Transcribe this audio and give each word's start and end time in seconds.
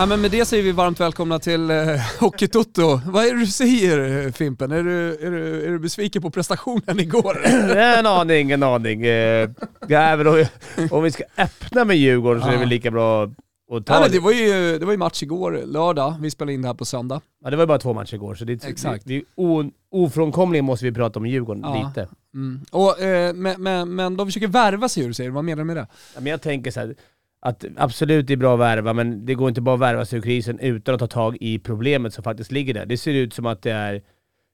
Ja, 0.00 0.06
men 0.06 0.20
med 0.20 0.30
det 0.30 0.44
säger 0.44 0.62
vi 0.62 0.72
varmt 0.72 1.00
välkomna 1.00 1.38
till 1.38 1.70
eh, 1.70 1.76
Hockeytoto. 2.20 3.00
Vad 3.06 3.24
är 3.24 3.34
det 3.34 3.40
du 3.40 3.46
säger 3.46 4.26
eh, 4.26 4.32
Fimpen? 4.32 4.72
Är 4.72 4.82
du, 4.82 5.26
är, 5.26 5.30
du, 5.30 5.66
är 5.66 5.70
du 5.70 5.78
besviken 5.78 6.22
på 6.22 6.30
prestationen 6.30 7.00
igår? 7.00 7.46
en 7.76 8.06
aning, 8.06 8.50
en 8.50 8.62
aning. 8.62 9.06
Eh, 9.06 9.50
ja, 9.88 10.14
om, 10.14 10.46
om 10.90 11.02
vi 11.02 11.10
ska 11.10 11.24
öppna 11.36 11.84
med 11.84 11.96
Djurgården 11.96 12.42
så 12.42 12.48
är 12.48 12.52
det 12.52 12.58
väl 12.58 12.68
lika 12.68 12.90
bra 12.90 13.22
att 13.22 13.86
ta 13.86 13.94
ja, 13.94 14.00
men 14.00 14.10
det. 14.10 14.20
Var 14.20 14.32
ju, 14.32 14.78
det 14.78 14.84
var 14.84 14.92
ju 14.92 14.98
match 14.98 15.22
igår, 15.22 15.62
lördag. 15.66 16.14
Vi 16.20 16.30
spelade 16.30 16.52
in 16.52 16.62
det 16.62 16.68
här 16.68 16.74
på 16.74 16.84
söndag. 16.84 17.20
Ja, 17.44 17.50
det 17.50 17.56
var 17.56 17.62
ju 17.62 17.68
bara 17.68 17.78
två 17.78 17.92
matcher 17.92 18.14
igår, 18.14 18.34
så 18.34 18.44
det, 18.44 18.64
Exakt. 18.64 19.06
Vi, 19.06 19.24
o, 19.34 19.64
ofrånkomligen 19.90 20.64
måste 20.64 20.84
vi 20.84 20.92
prata 20.92 21.18
om 21.18 21.26
Djurgården 21.26 21.62
ja. 21.62 21.88
lite. 21.88 22.08
Mm. 22.34 22.60
Och, 22.70 23.00
eh, 23.00 23.34
men, 23.34 23.62
men, 23.62 23.94
men 23.94 24.16
de 24.16 24.26
försöker 24.26 24.48
värva 24.48 24.88
sig 24.88 25.06
du 25.06 25.14
säger, 25.14 25.30
vad 25.30 25.44
menar 25.44 25.60
du 25.60 25.64
med 25.64 25.76
det? 25.76 25.86
Ja, 26.14 26.20
men 26.20 26.26
jag 26.26 26.42
tänker 26.42 26.70
så 26.70 26.80
här, 26.80 26.94
att 27.40 27.64
absolut 27.76 28.26
det 28.26 28.32
är 28.32 28.36
bra 28.36 28.54
att 28.54 28.60
värva, 28.60 28.92
men 28.92 29.26
det 29.26 29.34
går 29.34 29.48
inte 29.48 29.60
bara 29.60 29.74
att 29.74 29.80
värva 29.80 30.04
sig 30.04 30.18
ur 30.18 30.22
krisen 30.22 30.58
utan 30.58 30.94
att 30.94 30.98
ta 30.98 31.06
tag 31.06 31.36
i 31.40 31.58
problemet 31.58 32.14
som 32.14 32.24
faktiskt 32.24 32.52
ligger 32.52 32.74
där. 32.74 32.86
Det 32.86 32.96
ser 32.96 33.14
ut 33.14 33.34
som 33.34 33.46
att 33.46 33.62
det 33.62 33.72
är 33.72 34.02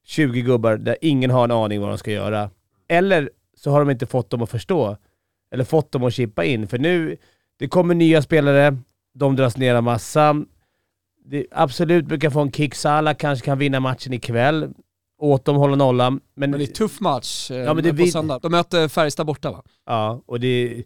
20 0.04 0.42
gubbar 0.42 0.76
där 0.76 0.96
ingen 1.00 1.30
har 1.30 1.44
en 1.44 1.50
aning 1.50 1.80
vad 1.80 1.88
de 1.88 1.98
ska 1.98 2.10
göra. 2.10 2.50
Eller 2.88 3.30
så 3.56 3.70
har 3.70 3.80
de 3.80 3.90
inte 3.90 4.06
fått 4.06 4.30
dem 4.30 4.42
att 4.42 4.50
förstå. 4.50 4.96
Eller 5.50 5.64
fått 5.64 5.92
dem 5.92 6.04
att 6.04 6.14
chippa 6.14 6.44
in. 6.44 6.68
För 6.68 6.78
nu, 6.78 7.16
det 7.58 7.68
kommer 7.68 7.94
nya 7.94 8.22
spelare, 8.22 8.78
de 9.14 9.36
dras 9.36 9.56
ner 9.56 9.74
en 9.74 9.84
massa. 9.84 10.44
Det, 11.24 11.46
absolut 11.50 12.06
brukar 12.06 12.30
få 12.30 12.40
en 12.40 12.52
kick. 12.52 12.74
Salah 12.74 13.14
kanske 13.14 13.44
kan 13.44 13.58
vinna 13.58 13.80
matchen 13.80 14.12
ikväll. 14.12 14.74
Åt 15.18 15.44
dem 15.44 15.56
hålla 15.56 15.76
nollan. 15.76 16.20
Men, 16.34 16.50
men 16.50 16.60
det 16.60 16.64
är 16.64 16.66
tuff 16.66 17.00
match 17.00 17.50
eh, 17.50 17.56
ja, 17.56 17.74
men 17.74 17.84
det 17.84 17.94
på 17.94 18.06
söndag. 18.06 18.38
De 18.42 18.52
möter 18.52 18.88
Färjestad 18.88 19.26
borta 19.26 19.50
va? 19.50 19.62
Ja, 19.86 20.22
och 20.26 20.40
det... 20.40 20.84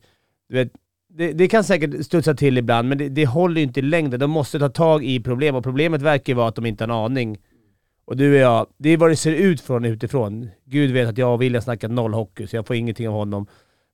Du 0.48 0.54
vet, 0.54 0.72
det, 1.16 1.32
det, 1.32 1.48
kan 1.48 1.64
säkert 1.64 2.06
studsa 2.06 2.34
till 2.34 2.58
ibland, 2.58 2.88
men 2.88 2.98
det, 2.98 3.08
det 3.08 3.26
håller 3.26 3.60
ju 3.60 3.66
inte 3.66 3.80
i 3.80 3.82
längden. 3.82 4.20
De 4.20 4.30
måste 4.30 4.58
ta 4.58 4.68
tag 4.68 5.04
i 5.04 5.20
problem, 5.20 5.54
och 5.54 5.64
problemet 5.64 6.02
verkar 6.02 6.32
ju 6.32 6.36
vara 6.36 6.48
att 6.48 6.54
de 6.54 6.66
inte 6.66 6.84
har 6.84 6.88
en 6.88 7.04
aning. 7.04 7.38
Och 8.04 8.16
du 8.16 8.32
och 8.32 8.38
jag, 8.38 8.66
det 8.78 8.90
är 8.90 8.96
vad 8.96 9.10
det 9.10 9.16
ser 9.16 9.32
ut 9.32 9.60
från 9.60 9.84
utifrån. 9.84 10.50
Gud 10.66 10.90
vet 10.90 11.08
att 11.08 11.18
jag 11.18 11.34
och 11.34 11.42
William 11.42 11.62
snackar 11.62 11.88
noll 11.88 12.14
hockey, 12.14 12.46
så 12.46 12.56
jag 12.56 12.66
får 12.66 12.76
ingenting 12.76 13.08
av 13.08 13.14
honom. 13.14 13.46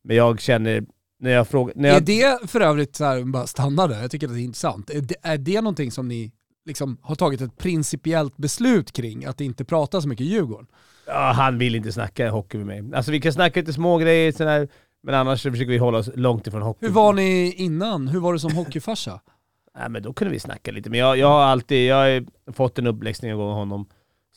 Men 0.05 0.17
jag 0.17 0.41
känner, 0.41 0.85
när 1.21 1.31
jag 1.31 1.49
frågar... 1.49 1.75
När 1.77 1.89
jag... 1.89 1.97
Är 1.97 2.01
det 2.01 2.49
för 2.49 2.61
övrigt, 2.61 2.97
så 2.97 3.05
här, 3.05 3.25
bara 3.25 3.47
stanna 3.47 3.87
där, 3.87 4.01
jag 4.01 4.11
tycker 4.11 4.27
att 4.27 4.35
det 4.35 4.41
är 4.41 4.45
intressant. 4.45 4.91
Är 4.91 5.01
det, 5.01 5.15
är 5.23 5.39
det 5.39 5.61
någonting 5.61 5.91
som 5.91 6.09
ni 6.09 6.33
liksom 6.67 6.99
har 7.03 7.15
tagit 7.15 7.41
ett 7.41 7.59
principiellt 7.59 8.37
beslut 8.37 8.93
kring, 8.93 9.25
att 9.25 9.41
inte 9.41 9.65
prata 9.65 10.01
så 10.01 10.09
mycket 10.09 10.27
Djurgården? 10.27 10.67
Ja, 11.07 11.33
han 11.37 11.59
vill 11.59 11.75
inte 11.75 11.93
snacka 11.93 12.31
hockey 12.31 12.59
med 12.59 12.67
mig. 12.67 12.97
Alltså 12.97 13.13
vi 13.13 13.21
kan 13.21 13.33
snacka 13.33 13.61
lite 13.61 13.73
små 13.73 13.99
grejer, 13.99 14.33
sådär 14.33 14.69
men 15.07 15.15
annars 15.15 15.43
försöker 15.43 15.67
vi 15.67 15.79
hålla 15.79 15.99
oss 15.99 16.11
långt 16.15 16.47
ifrån 16.47 16.63
hockey. 16.63 16.87
Hur 16.87 16.93
var 16.93 17.13
ni 17.13 17.53
innan? 17.53 18.09
Hur 18.09 18.21
var 18.21 18.33
du 18.33 18.39
som 18.39 18.53
hockeyfarsa? 18.53 19.21
Nej 19.79 19.89
men 19.89 20.03
då 20.03 20.13
kunde 20.13 20.33
vi 20.33 20.41
snacka 20.41 20.71
lite, 20.71 20.91
men 20.91 21.01
jag, 21.01 21.19
jag 21.19 21.29
har 21.29 21.43
alltid, 21.43 21.87
jag 21.87 21.97
har 21.97 22.53
fått 22.53 22.79
en 22.79 22.87
uppläxning 22.87 23.35
av 23.35 23.39
honom. 23.39 23.89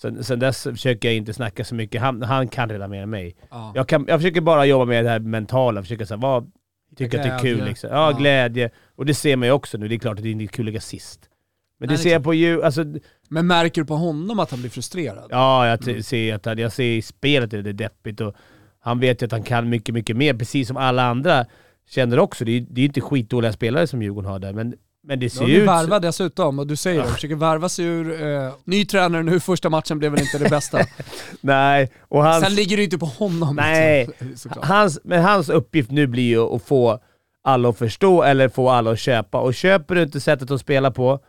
Sen, 0.02 0.24
sen 0.24 0.40
dess 0.40 0.64
försöker 0.64 1.08
jag 1.08 1.16
inte 1.16 1.34
snacka 1.34 1.64
så 1.64 1.76
mycket, 1.76 2.02
han, 2.02 2.22
han 2.22 2.48
kan 2.48 2.70
redan 2.70 2.90
mer 2.90 3.02
än 3.02 3.10
mig. 3.10 3.36
Ja. 3.50 3.72
Jag, 3.76 3.88
kan, 3.88 4.06
jag 4.08 4.20
försöker 4.20 4.42
bara 4.42 4.66
jobba 4.66 4.86
med 4.86 5.06
det 5.06 5.10
här 5.10 5.20
mentala, 5.20 5.82
försöka 5.82 6.06
säga 6.06 6.18
vad, 6.18 6.52
tycker 6.96 7.18
att 7.18 7.24
det 7.24 7.30
är 7.30 7.40
kul 7.40 7.66
liksom. 7.66 7.90
Ja, 7.90 8.12
ja, 8.12 8.18
glädje. 8.18 8.70
Och 8.96 9.06
det 9.06 9.14
ser 9.14 9.36
man 9.36 9.48
ju 9.48 9.52
också 9.52 9.78
nu, 9.78 9.88
det 9.88 9.96
är 9.96 10.00
klart 10.00 10.18
att 10.18 10.24
det 10.24 10.30
är 10.30 10.32
inte 10.32 10.48
kul 10.48 10.64
att 10.64 10.66
ligga 10.66 10.82
sist. 10.82 11.30
Men 11.80 11.88
det 11.88 11.94
Nej, 11.94 12.04
ser 12.04 12.12
jag 12.12 12.24
på 12.24 12.34
ju, 12.34 12.64
alltså... 12.64 12.86
Men 13.30 13.48
märker 13.48 13.82
du 13.82 13.88
på 13.88 13.96
honom 13.96 14.40
att 14.40 14.52
han 14.52 14.60
blir 14.60 14.70
frustrerad? 14.70 15.28
Ja, 15.30 15.68
jag 15.68 15.88
mm. 15.88 16.04
ser 16.04 16.36
att 16.36 16.46
han, 16.46 16.58
jag 16.58 16.72
ser 16.72 16.84
i 16.84 17.02
spelet 17.02 17.54
att 17.54 17.64
det 17.64 17.70
är 17.70 17.74
deppigt 17.74 18.22
och 18.22 18.36
han 18.80 19.00
vet 19.00 19.22
ju 19.22 19.26
att 19.26 19.32
han 19.32 19.44
kan 19.44 19.70
mycket, 19.70 19.96
mycket 19.96 20.18
mer, 20.18 20.34
precis 20.34 20.68
som 20.68 20.78
alla 20.78 21.04
andra 21.04 21.46
känner 21.90 22.20
också. 22.20 22.46
Det 22.46 22.52
är 22.52 22.66
ju 22.80 22.86
inte 22.86 23.02
skitdåliga 23.02 23.54
spelare 23.54 23.88
som 23.88 24.02
Djurgården 24.02 24.32
har 24.32 24.40
där, 24.40 24.54
men, 24.54 24.74
men 25.04 25.20
det 25.20 25.30
ser 25.30 25.46
ju 25.46 25.62
ut... 25.62 25.68
värva 25.68 26.00
dessutom, 26.00 26.60
och 26.60 26.68
du 26.68 26.76
säger 26.76 27.02
det, 27.02 27.08
försöker 27.08 27.36
värva 27.36 27.70
sig 27.70 27.86
ur... 27.86 28.22
Eh, 28.22 28.54
ny 28.64 28.86
tränare 28.86 29.24
nu, 29.24 29.40
första 29.40 29.70
matchen 29.70 30.00
blev 30.00 30.12
väl 30.12 30.22
inte 30.22 30.38
det 30.38 30.50
bästa. 30.50 30.80
Nej, 31.42 31.92
och 32.02 32.24
hans... 32.24 32.44
Sen 32.44 32.56
ligger 32.56 32.78
det 32.78 32.82
ju 32.82 32.86
inte 32.86 32.98
på 32.98 33.06
honom. 33.06 33.56
Nej, 33.56 34.10
hans, 34.62 35.00
men 35.04 35.24
hans 35.24 35.50
uppgift 35.50 35.92
nu 35.92 36.08
blir 36.08 36.28
ju 36.28 36.40
att 36.40 36.64
få 36.64 37.00
alla 37.44 37.70
att 37.70 37.78
förstå 37.78 38.24
eller 38.24 38.50
få 38.50 38.70
alla 38.70 38.92
att 38.92 39.00
köpa. 39.00 39.40
Och 39.40 39.54
köper 39.54 39.96
du 39.96 40.04
inte 40.04 40.20
sättet 40.20 40.52
att 40.52 40.62
spela 40.62 40.92
på, 40.92 41.20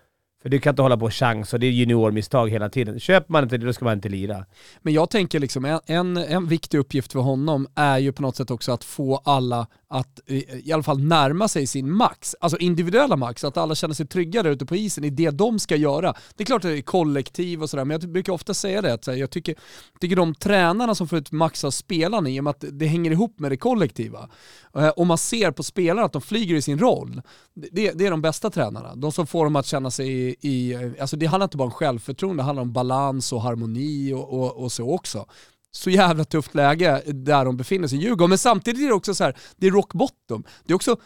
för 0.42 0.48
du 0.48 0.60
kan 0.60 0.72
inte 0.72 0.82
hålla 0.82 0.96
på 0.96 1.04
och 1.04 1.14
chans 1.14 1.52
och 1.52 1.60
det 1.60 1.66
är 1.66 1.70
juniormisstag 1.70 2.50
hela 2.50 2.68
tiden. 2.68 3.00
Köper 3.00 3.32
man 3.32 3.42
inte 3.42 3.58
det, 3.58 3.66
då 3.66 3.72
ska 3.72 3.84
man 3.84 3.94
inte 3.94 4.08
lira. 4.08 4.46
Men 4.82 4.94
jag 4.94 5.10
tänker 5.10 5.40
liksom, 5.40 5.64
en, 5.64 5.80
en, 5.86 6.16
en 6.16 6.46
viktig 6.46 6.78
uppgift 6.78 7.12
för 7.12 7.20
honom 7.20 7.66
är 7.74 7.98
ju 7.98 8.12
på 8.12 8.22
något 8.22 8.36
sätt 8.36 8.50
också 8.50 8.72
att 8.72 8.84
få 8.84 9.20
alla 9.24 9.66
att 9.92 10.20
i 10.64 10.72
alla 10.72 10.82
fall 10.82 11.00
närma 11.00 11.48
sig 11.48 11.66
sin 11.66 11.92
max, 11.92 12.36
alltså 12.40 12.58
individuella 12.58 13.16
max, 13.16 13.44
att 13.44 13.56
alla 13.56 13.74
känner 13.74 13.94
sig 13.94 14.06
trygga 14.06 14.42
där 14.42 14.50
ute 14.50 14.66
på 14.66 14.76
isen 14.76 15.04
i 15.04 15.10
det 15.10 15.30
de 15.30 15.58
ska 15.58 15.76
göra. 15.76 16.14
Det 16.36 16.42
är 16.42 16.46
klart 16.46 16.64
att 16.64 16.70
det 16.70 16.78
är 16.78 16.82
kollektiv 16.82 17.62
och 17.62 17.70
sådär, 17.70 17.84
men 17.84 18.00
jag 18.00 18.12
brukar 18.12 18.32
ofta 18.32 18.54
säga 18.54 18.82
det, 18.82 18.94
att 18.94 19.06
jag 19.06 19.30
tycker, 19.30 19.54
tycker 20.00 20.16
de 20.16 20.34
tränarna 20.34 20.94
som 20.94 21.08
får 21.08 21.18
ut 21.18 21.32
max 21.32 21.64
av 21.64 21.70
spelarna 21.70 22.30
i 22.30 22.40
och 22.40 22.44
med 22.44 22.50
att 22.50 22.64
det 22.72 22.86
hänger 22.86 23.10
ihop 23.10 23.38
med 23.38 23.52
det 23.52 23.56
kollektiva, 23.56 24.28
eh, 24.74 24.88
och 24.88 25.06
man 25.06 25.18
ser 25.18 25.50
på 25.50 25.62
spelarna 25.62 26.06
att 26.06 26.12
de 26.12 26.22
flyger 26.22 26.54
i 26.54 26.62
sin 26.62 26.78
roll, 26.78 27.22
det, 27.54 27.92
det 27.92 28.06
är 28.06 28.10
de 28.10 28.22
bästa 28.22 28.50
tränarna. 28.50 28.94
De 28.94 29.12
som 29.12 29.26
får 29.26 29.44
dem 29.44 29.56
att 29.56 29.66
känna 29.66 29.90
sig 29.90 30.08
i, 30.08 30.36
i 30.40 30.74
alltså 31.00 31.16
det 31.16 31.26
handlar 31.26 31.44
inte 31.44 31.56
bara 31.56 31.64
om 31.64 31.70
självförtroende, 31.70 32.42
det 32.42 32.46
handlar 32.46 32.62
om 32.62 32.72
balans 32.72 33.32
och 33.32 33.42
harmoni 33.42 34.12
och, 34.12 34.32
och, 34.32 34.56
och 34.56 34.72
så 34.72 34.90
också 34.90 35.26
så 35.72 35.90
jävla 35.90 36.24
tufft 36.24 36.54
läge 36.54 37.02
där 37.06 37.44
de 37.44 37.56
befinner 37.56 37.88
sig 37.88 37.98
Djurgården. 37.98 38.28
Men 38.28 38.38
samtidigt 38.38 38.82
är 38.82 38.86
det 38.86 38.94
också 38.94 39.14
så 39.14 39.24
här, 39.24 39.36
det 39.56 39.66
är 39.66 39.70
rock 39.70 39.92
bottom. 39.92 40.44
Det 40.64 40.72
är 40.72 40.74
också 40.74 40.96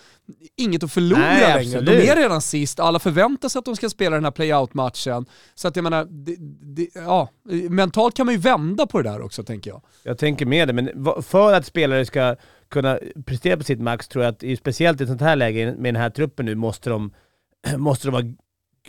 inget 0.57 0.83
att 0.83 0.93
förlora 0.93 1.21
Nej, 1.21 1.65
längre. 1.65 1.81
De 1.81 1.93
är 1.93 2.17
redan 2.17 2.41
sist, 2.41 2.81
alla 2.81 2.99
förväntar 2.99 3.49
sig 3.49 3.59
att 3.59 3.65
de 3.65 3.77
ska 3.77 3.89
spela 3.89 4.17
den 4.17 4.25
här 4.25 4.31
play-out-matchen. 4.31 5.27
Så 5.55 5.69
att 5.69 5.77
jag 5.77 5.83
menar, 5.83 6.05
det, 6.05 6.37
det, 6.75 6.89
ja, 6.95 7.29
mentalt 7.71 8.17
kan 8.17 8.27
man 8.27 8.35
ju 8.35 8.41
vända 8.41 8.87
på 8.87 9.03
det 9.03 9.11
där 9.11 9.23
också 9.23 9.43
tänker 9.43 9.71
jag. 9.71 9.83
Jag 10.03 10.19
tänker 10.19 10.47
med 10.47 10.69
det, 10.69 10.73
men 10.73 10.91
för 11.23 11.53
att 11.53 11.67
spelare 11.67 12.07
ska 12.07 12.37
kunna 12.69 12.99
prestera 13.27 13.57
på 13.57 13.65
sitt 13.65 13.81
max 13.81 14.09
tror 14.09 14.25
jag 14.25 14.33
att, 14.33 14.59
speciellt 14.59 15.01
i 15.01 15.05
ett 15.05 15.11
sånt 15.11 15.21
här 15.21 15.37
läge 15.37 15.75
med 15.79 15.95
den 15.95 16.03
här 16.03 16.11
truppen 16.11 16.47
nu, 16.47 16.55
måste 16.55 16.91
de, 16.91 17.13
måste 17.77 18.07
de 18.07 18.11
vara 18.11 18.35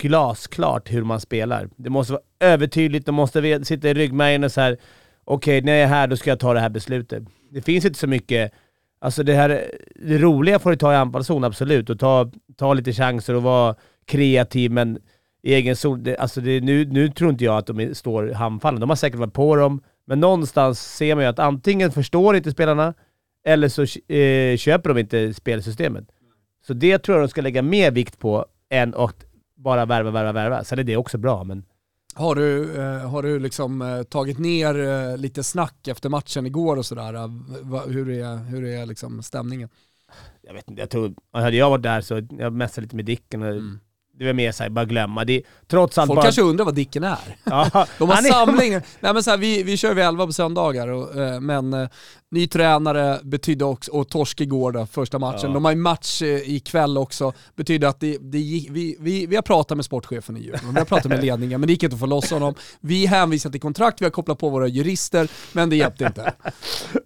glasklart 0.00 0.92
hur 0.92 1.04
man 1.04 1.20
spelar. 1.20 1.68
Det 1.76 1.90
måste 1.90 2.12
vara 2.12 2.22
övertydligt, 2.40 3.06
de 3.06 3.14
måste 3.14 3.64
sitta 3.64 3.88
i 3.88 3.94
ryggmärgen 3.94 4.44
och 4.44 4.52
så 4.52 4.60
här 4.60 4.78
okej, 5.26 5.58
okay, 5.58 5.66
när 5.66 5.72
jag 5.72 5.82
är 5.82 5.86
här 5.86 6.06
då 6.06 6.16
ska 6.16 6.30
jag 6.30 6.40
ta 6.40 6.54
det 6.54 6.60
här 6.60 6.68
beslutet. 6.68 7.22
Det 7.50 7.62
finns 7.62 7.84
inte 7.84 7.98
så 7.98 8.06
mycket, 8.06 8.52
alltså 8.98 9.22
det 9.22 9.34
här, 9.34 9.70
det 9.94 10.18
roliga 10.18 10.58
får 10.58 10.70
du 10.70 10.76
ta 10.76 10.92
i 10.92 10.96
anfallszon 10.96 11.44
absolut, 11.44 11.90
och 11.90 11.98
ta, 11.98 12.30
ta 12.56 12.74
lite 12.74 12.92
chanser 12.92 13.34
och 13.34 13.42
vara 13.42 13.74
kreativ, 14.04 14.70
men 14.70 14.98
i 15.42 15.54
egen 15.54 15.76
zon, 15.76 16.02
det, 16.02 16.16
alltså 16.16 16.40
det, 16.40 16.60
nu, 16.60 16.84
nu 16.84 17.08
tror 17.08 17.30
inte 17.30 17.44
jag 17.44 17.56
att 17.56 17.66
de 17.66 17.94
står 17.94 18.28
handfallna. 18.32 18.80
De 18.80 18.88
har 18.88 18.96
säkert 18.96 19.18
varit 19.18 19.32
på 19.32 19.56
dem, 19.56 19.82
men 20.06 20.20
någonstans 20.20 20.96
ser 20.96 21.14
man 21.14 21.24
ju 21.24 21.30
att 21.30 21.38
antingen 21.38 21.92
förstår 21.92 22.36
inte 22.36 22.50
spelarna, 22.50 22.94
eller 23.44 23.68
så 23.68 23.82
eh, 24.14 24.56
köper 24.56 24.88
de 24.88 24.98
inte 24.98 25.34
spelsystemet. 25.34 26.04
Så 26.66 26.72
det 26.72 26.98
tror 26.98 27.18
jag 27.18 27.24
de 27.24 27.30
ska 27.30 27.40
lägga 27.40 27.62
mer 27.62 27.90
vikt 27.90 28.18
på 28.18 28.46
än 28.70 28.94
att 28.94 29.16
bara 29.56 29.84
värva, 29.84 30.10
värva, 30.10 30.32
värva. 30.32 30.64
Sen 30.64 30.78
är 30.78 30.84
det 30.84 30.96
också 30.96 31.18
bra, 31.18 31.44
men 31.44 31.64
har 32.16 32.34
du, 32.34 32.76
eh, 32.76 33.10
har 33.10 33.22
du 33.22 33.38
liksom 33.38 33.82
eh, 33.82 34.02
tagit 34.02 34.38
ner 34.38 34.78
eh, 34.78 35.16
lite 35.16 35.42
snack 35.42 35.88
efter 35.88 36.08
matchen 36.08 36.46
igår 36.46 36.76
och 36.76 36.86
sådär? 36.86 37.12
Hur 37.88 38.10
är, 38.10 38.36
hur 38.36 38.64
är 38.64 38.86
liksom 38.86 39.22
stämningen? 39.22 39.68
Jag 40.42 40.54
vet 40.54 40.68
inte, 40.68 40.82
jag 40.82 40.90
tror, 40.90 41.14
hade 41.32 41.56
jag 41.56 41.70
varit 41.70 41.82
där 41.82 42.00
så 42.00 42.22
jag 42.30 42.52
messade 42.52 42.82
lite 42.82 42.96
med 42.96 43.04
Dicken 43.04 43.42
och 43.42 43.48
mm. 43.48 43.80
Det 44.18 44.26
var 44.26 44.32
mer 44.32 44.52
såhär, 44.52 44.70
bara 44.70 44.84
glömma. 44.84 45.24
Det, 45.24 45.42
trots 45.68 45.98
allt 45.98 46.06
Folk 46.06 46.16
bara... 46.16 46.22
kanske 46.22 46.42
undrar 46.42 46.64
vad 46.64 46.74
Dicken 46.74 47.04
är. 47.04 47.18
Ja, 47.44 47.86
De 47.98 48.08
har 48.08 48.16
samlingar. 48.16 48.82
Nej, 49.00 49.14
men 49.14 49.22
så 49.22 49.30
här, 49.30 49.36
vi, 49.38 49.62
vi 49.62 49.76
kör 49.76 49.94
vid 49.94 50.04
11 50.04 50.26
på 50.26 50.32
söndagar, 50.32 50.88
och, 50.88 51.16
eh, 51.16 51.40
men 51.40 51.72
eh, 51.72 51.88
ny 52.30 52.46
tränare 52.46 53.18
betydde 53.22 53.64
också, 53.64 53.92
och 53.92 54.08
torsk 54.08 54.40
igår 54.40 54.72
då, 54.72 54.86
första 54.86 55.18
matchen. 55.18 55.40
Ja. 55.42 55.48
De 55.48 55.64
har 55.64 55.72
ju 55.72 55.78
match 55.78 56.22
eh, 56.22 56.50
ikväll 56.50 56.98
också, 56.98 57.32
betyder 57.56 57.88
att 57.88 58.00
det, 58.00 58.12
det 58.12 58.38
vi, 58.70 58.96
vi, 59.00 59.26
vi 59.26 59.36
har 59.36 59.42
pratat 59.42 59.76
med 59.76 59.84
sportchefen 59.84 60.36
i 60.36 60.40
Djurgården, 60.40 60.72
vi 60.72 60.78
har 60.78 60.86
pratat 60.86 61.10
med 61.10 61.20
ledningen, 61.24 61.60
men 61.60 61.66
det 61.66 61.72
gick 61.72 61.82
inte 61.82 61.94
att 61.94 62.00
få 62.00 62.06
loss 62.06 62.30
honom. 62.30 62.54
Vi 62.80 63.06
hänvisar 63.06 63.50
till 63.50 63.60
kontrakt, 63.60 64.00
vi 64.00 64.04
har 64.04 64.10
kopplat 64.10 64.38
på 64.38 64.48
våra 64.48 64.66
jurister, 64.66 65.28
men 65.52 65.70
det 65.70 65.76
hjälpte 65.76 66.04
inte. 66.04 66.32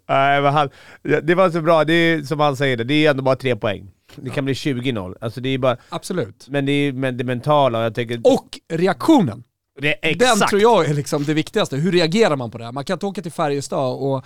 Nej, 0.09 0.43
men 0.43 0.53
han, 0.53 0.71
det 1.23 1.35
var 1.35 1.51
så 1.51 1.61
bra, 1.61 1.85
det 1.85 1.93
är 1.93 2.23
som 2.23 2.41
han 2.41 2.57
säger, 2.57 2.77
det 2.77 2.95
är 3.07 3.11
ändå 3.11 3.23
bara 3.23 3.37
tre 3.37 3.57
poäng. 3.57 3.91
Det 4.17 4.31
kan 4.31 4.45
bli 4.45 4.55
20-0. 4.55 5.17
Alltså 5.21 5.41
det 5.41 5.49
är 5.49 5.59
bara... 5.59 5.77
Absolut. 5.89 6.47
Men 6.49 6.67
det 6.67 6.73
är 6.73 6.93
men 6.93 7.17
det 7.17 7.25
mentala, 7.25 7.83
jag 7.83 7.95
tänker... 7.95 8.21
Och 8.25 8.59
reaktionen! 8.69 9.45
Den 10.19 10.39
tror 10.39 10.61
jag 10.63 10.89
är 10.89 10.95
liksom 10.95 11.25
det 11.25 11.35
viktigaste. 11.35 11.77
Hur 11.77 11.93
reagerar 11.93 12.37
man 12.37 12.51
på 12.51 12.59
det? 12.59 12.73
Man 12.73 12.85
kan 12.85 12.95
inte 12.95 13.07
åka 13.07 13.23
till 13.23 13.33
Färjestad 13.33 13.95
och 13.95 14.25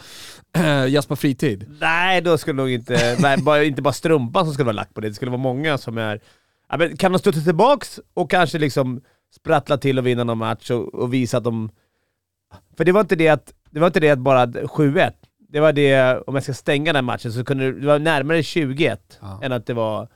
äh, 0.56 0.86
Jaspa 0.86 1.16
fritid. 1.16 1.76
Nej, 1.80 2.20
då 2.20 2.38
skulle 2.38 2.56
nog 2.56 2.70
inte... 2.70 3.16
nej, 3.20 3.38
bara, 3.38 3.64
inte 3.64 3.82
bara 3.82 3.94
strumpan 3.94 4.44
som 4.44 4.54
skulle 4.54 4.64
vara 4.64 4.76
lagt 4.76 4.94
på 4.94 5.00
det. 5.00 5.08
Det 5.08 5.14
skulle 5.14 5.30
vara 5.30 5.40
många 5.40 5.78
som 5.78 5.98
är... 5.98 6.20
Ja, 6.68 6.76
men 6.76 6.96
kan 6.96 7.12
de 7.12 7.18
studsa 7.18 7.40
tillbaks 7.40 8.00
och 8.14 8.30
kanske 8.30 8.58
liksom 8.58 9.00
sprattla 9.34 9.78
till 9.78 9.98
och 9.98 10.06
vinna 10.06 10.24
någon 10.24 10.38
match 10.38 10.70
och, 10.70 10.94
och 10.94 11.14
visa 11.14 11.36
att 11.36 11.44
de... 11.44 11.70
För 12.76 12.84
det 12.84 12.92
var 12.92 13.00
inte 13.00 13.16
det 13.16 13.28
att, 13.28 13.52
det 13.70 13.80
var 13.80 13.86
inte 13.86 14.00
det 14.00 14.10
att 14.10 14.18
bara 14.18 14.46
7-1 14.46 15.12
det 15.54 15.60
var 15.60 15.72
det, 15.72 16.22
om 16.26 16.34
jag 16.34 16.42
ska 16.44 16.54
stänga 16.54 16.92
den 16.92 17.04
matchen, 17.04 17.32
så 17.32 17.44
kunde 17.44 17.72
det, 17.72 17.80
det 17.80 17.86
var 17.86 17.98
närmare 17.98 18.42
21 18.42 19.18
ja. 19.20 19.40
än 19.42 19.52
att 19.52 19.66
det 19.66 19.74
var 19.74 20.08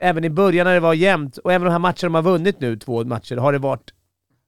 även 0.00 0.24
i 0.24 0.30
början 0.30 0.66
när 0.66 0.74
det 0.74 0.80
var 0.80 0.94
jämnt, 0.94 1.38
och 1.38 1.52
även 1.52 1.64
de 1.64 1.70
här 1.70 1.78
matcherna 1.78 1.96
de 2.02 2.14
har 2.14 2.22
vunnit 2.22 2.60
nu, 2.60 2.76
två 2.76 3.04
matcher, 3.04 3.36
har 3.36 3.52
det 3.52 3.58
varit 3.58 3.90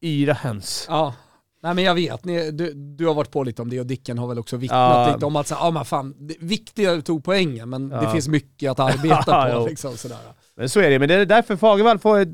yra 0.00 0.32
höns. 0.32 0.86
Ja. 0.88 1.14
Nej 1.62 1.74
men 1.74 1.84
jag 1.84 1.94
vet, 1.94 2.24
Ni, 2.24 2.50
du, 2.50 2.72
du 2.74 3.06
har 3.06 3.14
varit 3.14 3.30
på 3.30 3.42
lite 3.44 3.62
om 3.62 3.70
det 3.70 3.80
och 3.80 3.86
Dicken 3.86 4.18
har 4.18 4.28
väl 4.28 4.38
också 4.38 4.56
vittnat 4.56 5.08
Ja. 5.08 5.14
lite 5.14 5.26
om 5.26 5.36
att 5.36 5.46
så, 5.46 5.54
ja 5.60 5.70
men 5.70 5.84
fan, 5.84 6.14
det 6.18 6.34
viktiga 6.40 6.94
du 6.94 7.02
tog 7.02 7.24
poängen 7.24 7.68
men 7.68 7.88
det 7.88 7.96
Ja. 8.02 8.12
finns 8.12 8.28
mycket 8.28 8.70
att 8.70 8.80
arbeta 8.80 9.52
på 9.60 9.66
liksom 9.66 9.96
sådär. 9.96 10.18
Men 10.56 10.68
så 10.68 10.80
är 10.80 10.90
det, 10.90 10.98
men 10.98 11.08
det 11.08 11.14
är 11.14 11.26
därför 11.26 11.56
Fagervall 11.56 11.98
får 11.98 12.18
ett, 12.18 12.28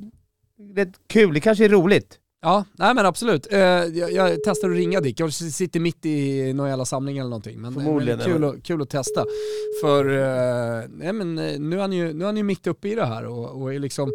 rätt 0.77 0.93
kul, 1.09 1.35
det 1.35 1.41
kanske 1.41 1.65
är 1.65 1.69
roligt. 1.69 2.19
Ja, 2.45 2.65
nej 2.73 2.95
men 2.95 3.07
absolut. 3.07 3.53
Eh, 3.53 3.59
jag, 3.59 4.13
jag 4.13 4.39
testar 4.45 4.71
att 4.71 4.77
ringa 4.77 5.01
Dick, 5.01 5.21
jag 5.21 5.33
sitter 5.33 5.81
mitt 5.81 6.07
i 6.07 6.53
någon 6.53 6.69
jävla 6.69 6.85
samling 6.85 7.19
eller 7.19 7.31
någonting. 7.31 7.61
Men, 7.61 7.75
Förmodligen, 7.75 8.19
men 8.19 8.27
kul, 8.27 8.45
att, 8.45 8.63
kul 8.63 8.83
att 8.83 8.91
testa. 8.91 9.25
För 9.81 10.05
eh, 10.05 10.85
nej, 10.89 11.13
men, 11.13 11.39
eh, 11.39 11.59
nu, 11.59 11.77
är 11.77 11.81
han 11.81 11.93
ju, 11.93 12.13
nu 12.13 12.25
är 12.25 12.27
han 12.27 12.37
ju 12.37 12.43
mitt 12.43 12.67
uppe 12.67 12.89
i 12.89 12.95
det 12.95 13.07
här 13.07 13.25
och, 13.25 13.63
och 13.63 13.75
är 13.75 13.79
liksom, 13.79 14.13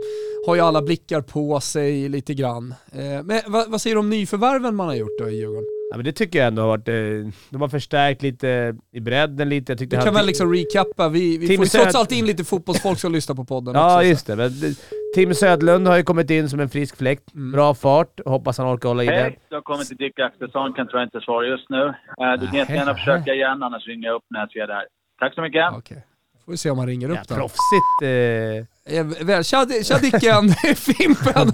har 0.48 0.56
ju 0.56 0.62
alla 0.62 0.82
blickar 0.82 1.22
på 1.22 1.60
sig 1.60 2.10
lite 2.10 2.34
grann. 2.34 2.74
Eh, 2.92 3.24
men 3.24 3.42
vad, 3.48 3.72
vad 3.72 3.82
säger 3.82 3.96
du 3.96 4.00
om 4.00 4.10
nyförvärven 4.10 4.76
man 4.76 4.88
har 4.88 4.96
gjort 4.96 5.20
då 5.20 5.30
i 5.30 5.36
Djurgården? 5.36 5.66
Ja, 5.92 5.98
men 5.98 6.06
det 6.06 6.12
tycker 6.12 6.40
jag 6.40 6.48
ändå 6.48 6.62
har 6.62 6.70
varit... 6.70 6.88
Eh, 6.88 7.34
de 7.50 7.62
har 7.62 7.68
förstärkt 7.70 8.22
lite 8.22 8.76
i 8.94 9.00
bredden 9.00 9.50
lite. 9.50 9.72
Jag 9.72 9.80
tyckte 9.80 9.98
Du 9.98 10.04
kan 10.04 10.14
väl 10.14 10.26
liksom 10.26 10.54
recappa, 10.54 11.10
vi, 11.10 11.38
vi 11.38 11.58
får 11.58 11.66
trots 11.66 11.96
allt 11.96 12.12
in 12.12 12.26
lite 12.26 12.44
fotbollsfolk 12.44 13.00
som 13.00 13.12
lyssnar 13.12 13.36
på 13.36 13.46
podden 13.46 13.76
Ja, 13.76 13.96
också. 13.96 14.08
just 14.08 14.28
det. 14.28 14.36
Men, 14.36 14.48
eh, 14.48 14.72
Tim 15.16 15.34
Södlund 15.34 15.88
har 15.88 15.98
ju 15.98 16.04
kommit 16.04 16.30
in 16.30 16.50
som 16.50 16.60
en 16.60 16.70
frisk 16.70 16.98
fläkt. 16.98 17.34
Mm. 17.34 17.52
Bra 17.52 17.74
fart. 17.74 18.20
Hoppas 18.26 18.58
han 18.58 18.68
orkar 18.68 18.90
hålla 18.90 19.04
i 19.04 19.06
det. 19.06 19.14
Hej, 19.14 19.40
har 19.52 19.62
kommit 19.62 19.88
till 19.88 19.98
Dick 19.98 20.20
Axelsson. 20.20 20.74
Kan 20.74 20.88
tyvärr 20.88 21.04
inte 21.04 21.22
svara 21.22 21.46
just 21.48 21.70
nu. 21.70 21.84
Eh, 21.86 22.34
Du 22.40 22.48
kan 22.48 22.58
Nähä. 22.76 22.96
försöka 22.96 23.34
igen, 23.34 23.64
annars 23.64 23.88
ringer 23.88 24.08
jag 24.08 24.16
upp 24.16 24.24
när 24.30 24.40
jag 24.40 24.52
ser 24.52 24.68
det 24.68 24.74
här. 24.74 24.86
Tack 25.20 25.34
så 25.36 25.42
mycket. 25.42 25.66
Okej. 25.78 26.06
Får 26.46 26.52
vi 26.52 26.58
se 26.58 26.70
om 26.70 26.78
han 26.78 26.88
ringer 26.88 27.10
upp 27.10 27.18
Ja, 27.18 27.24
då. 27.28 27.36
proffsigt. 27.36 28.02
Eh, 28.04 28.66
Eh, 28.92 29.06
väl, 29.06 29.44
Tja 29.44 29.66
tja 29.84 29.98
Dicken, 29.98 30.50
Fimpen 30.76 31.48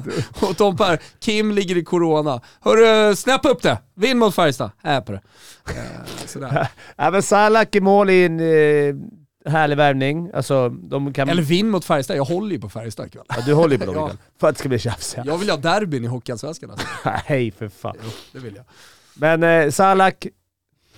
och 0.50 0.58
Tom 0.58 0.78
Per. 0.78 1.00
Kim 1.20 1.52
ligger 1.52 1.78
i 1.78 1.84
corona. 1.84 2.42
Hörru, 2.62 3.16
snäppa 3.16 3.50
upp 3.50 3.62
det. 3.62 3.78
Vinn 3.96 4.18
mot 4.18 4.36
Färjestad. 4.36 4.72
Här 4.84 5.02
på 5.02 5.12
det. 5.12 5.22
Eh, 5.70 6.06
sådär. 6.26 6.68
ja, 6.98 7.12
men 7.12 7.22
Salak 7.24 7.76
i 7.76 7.82
mål 7.82 8.10
i 8.10 8.26
en 8.26 8.40
eh, 8.40 8.96
härlig 9.46 9.78
värvning. 9.78 10.30
Alltså, 10.34 10.70
de 10.70 11.14
kan... 11.14 11.30
Eller 11.30 11.42
vinn 11.44 11.70
mot 11.70 11.86
Färjestad. 11.86 12.18
Jag 12.18 12.26
håller 12.26 12.52
ju 12.52 12.60
på 12.62 12.70
Färjestad 12.70 13.08
ikväll. 13.08 13.26
Ja, 13.30 13.36
du 13.46 13.54
håller 13.54 13.78
ju 13.78 13.86
på 13.86 13.86
dem 13.86 13.96
Ja. 13.96 14.06
ikväll. 14.06 14.18
För 14.40 14.48
att 14.48 14.56
det 14.56 14.60
ska 14.60 14.70
bli 14.70 14.80
tjafs. 14.80 15.14
Ja. 15.18 15.24
Jag 15.26 15.38
vill 15.38 15.50
ha 15.50 15.58
derbyn 15.58 16.04
i 16.04 16.08
Hockeyallsvenskan 16.08 16.72
alltså. 16.72 16.88
Nej, 17.30 17.52
för 17.52 17.70
fan. 17.70 17.96
Jo, 18.04 18.10
det 18.32 18.40
vill 18.40 18.56
jag. 18.56 18.66
Men 19.16 19.44
eh, 19.44 19.72
Salak, 19.72 20.28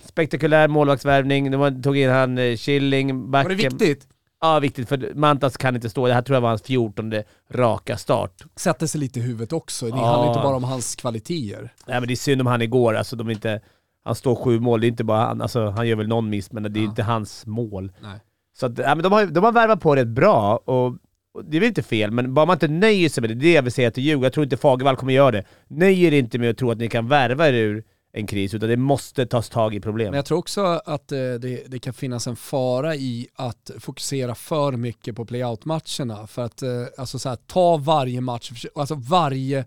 spektakulär 0.06 0.68
målvaktsvärvning. 0.68 1.52
De 1.52 1.82
tog 1.84 1.98
in 1.98 2.10
han 2.10 2.38
eh, 2.38 2.56
Killing, 2.58 3.08
Var 3.32 3.44
det 3.44 3.50
backen. 3.56 3.58
viktigt? 3.58 4.08
Ja, 4.42 4.60
viktigt. 4.60 4.90
För 4.90 5.12
Mantas 5.16 5.58
kan 5.58 5.76
inte 5.76 5.90
stå. 5.90 6.08
Det 6.08 6.14
här 6.14 6.22
tror 6.22 6.36
jag 6.36 6.42
var 6.42 6.50
hans 6.50 6.62
14 6.62 7.14
raka 7.52 7.98
start. 7.98 8.44
Sätter 8.56 8.88
sig 8.88 9.00
lite 9.02 9.20
i 9.20 9.24
huvudet 9.24 9.54
också. 9.54 9.86
Det 9.86 9.92
Ja. 9.98 10.06
handlar 10.06 10.28
inte 10.28 10.40
bara 10.40 10.56
om 10.56 10.64
hans 10.64 10.96
kvaliteter. 10.96 11.74
Nej 11.88 12.00
men 12.00 12.08
det 12.08 12.14
är 12.14 12.16
synd 12.16 12.42
om 12.42 12.48
han 12.48 12.62
igår, 12.62 12.94
alltså 12.96 13.16
de 13.16 13.30
inte... 13.30 13.62
Han 14.04 14.16
står 14.16 14.36
sju 14.36 14.60
mål, 14.60 14.82
det 14.82 14.88
är 14.88 14.90
inte 14.90 15.04
bara 15.04 15.26
han, 15.26 15.42
alltså 15.42 15.70
han 15.70 15.88
gör 15.88 15.96
väl 15.96 16.08
någon 16.08 16.30
miss, 16.30 16.52
men 16.52 16.64
det 16.74 16.80
är 16.80 16.82
Ja. 16.84 16.90
inte 16.90 17.04
hans 17.04 17.46
mål. 17.46 17.92
Nej. 18.02 18.20
Så 18.60 18.66
att, 18.66 18.78
ja, 18.78 18.96
men 18.96 19.04
de, 19.04 19.12
har, 19.12 19.26
de 19.26 19.44
har 19.44 19.52
värvat 19.52 19.82
på 19.82 19.96
rätt 19.96 20.08
bra, 20.08 20.60
och, 20.66 20.86
och 21.34 21.46
det 21.46 21.58
är 21.58 21.62
väl 21.62 21.68
inte 21.68 21.84
fel, 21.84 22.12
men 22.12 22.34
bara 22.34 22.46
man 22.46 22.56
inte 22.56 22.68
nöjer 22.68 23.10
sig 23.10 23.22
med 23.22 23.30
det, 23.30 23.36
det 23.36 23.46
är 23.46 23.50
det 23.50 23.56
jag 23.56 23.64
vill 23.64 23.72
säga 23.72 23.92
till 23.92 24.04
Djurgården. 24.04 24.24
Jag 24.24 24.34
tror 24.34 24.44
inte 24.44 24.58
Fagervall 24.58 24.96
kommer 24.96 25.14
göra 25.14 25.32
det. 25.32 25.44
Nöjer 25.68 26.14
er 26.14 26.18
inte 26.20 26.40
med 26.40 26.50
att 26.50 26.58
tro 26.58 26.72
att 26.72 26.78
ni 26.78 26.90
kan 26.90 27.08
värva 27.08 27.48
er 27.48 27.54
ur 27.54 27.84
en 28.14 28.28
kris, 28.28 28.54
utan 28.54 28.70
det 28.70 28.78
måste 28.78 29.26
tas 29.26 29.50
tag 29.50 29.76
i 29.76 29.80
problem. 29.80 30.08
Men 30.08 30.16
jag 30.16 30.26
tror 30.26 30.38
också 30.38 30.62
att 30.86 31.12
eh, 31.12 31.18
det, 31.18 31.64
det 31.68 31.80
kan 31.80 31.94
finnas 31.94 32.28
en 32.28 32.36
fara 32.36 32.96
i 32.96 33.28
att 33.36 33.72
fokusera 33.80 34.36
för 34.36 34.72
mycket 34.72 35.16
på 35.16 35.26
playout-matcherna. 35.26 36.28
För 36.28 36.42
att 36.42 36.62
eh, 36.62 36.70
alltså 36.98 37.20
så 37.20 37.30
här, 37.30 37.36
ta 37.36 37.78
varje 37.78 38.22
match, 38.22 38.66
alltså 38.76 38.96
varje 38.96 39.66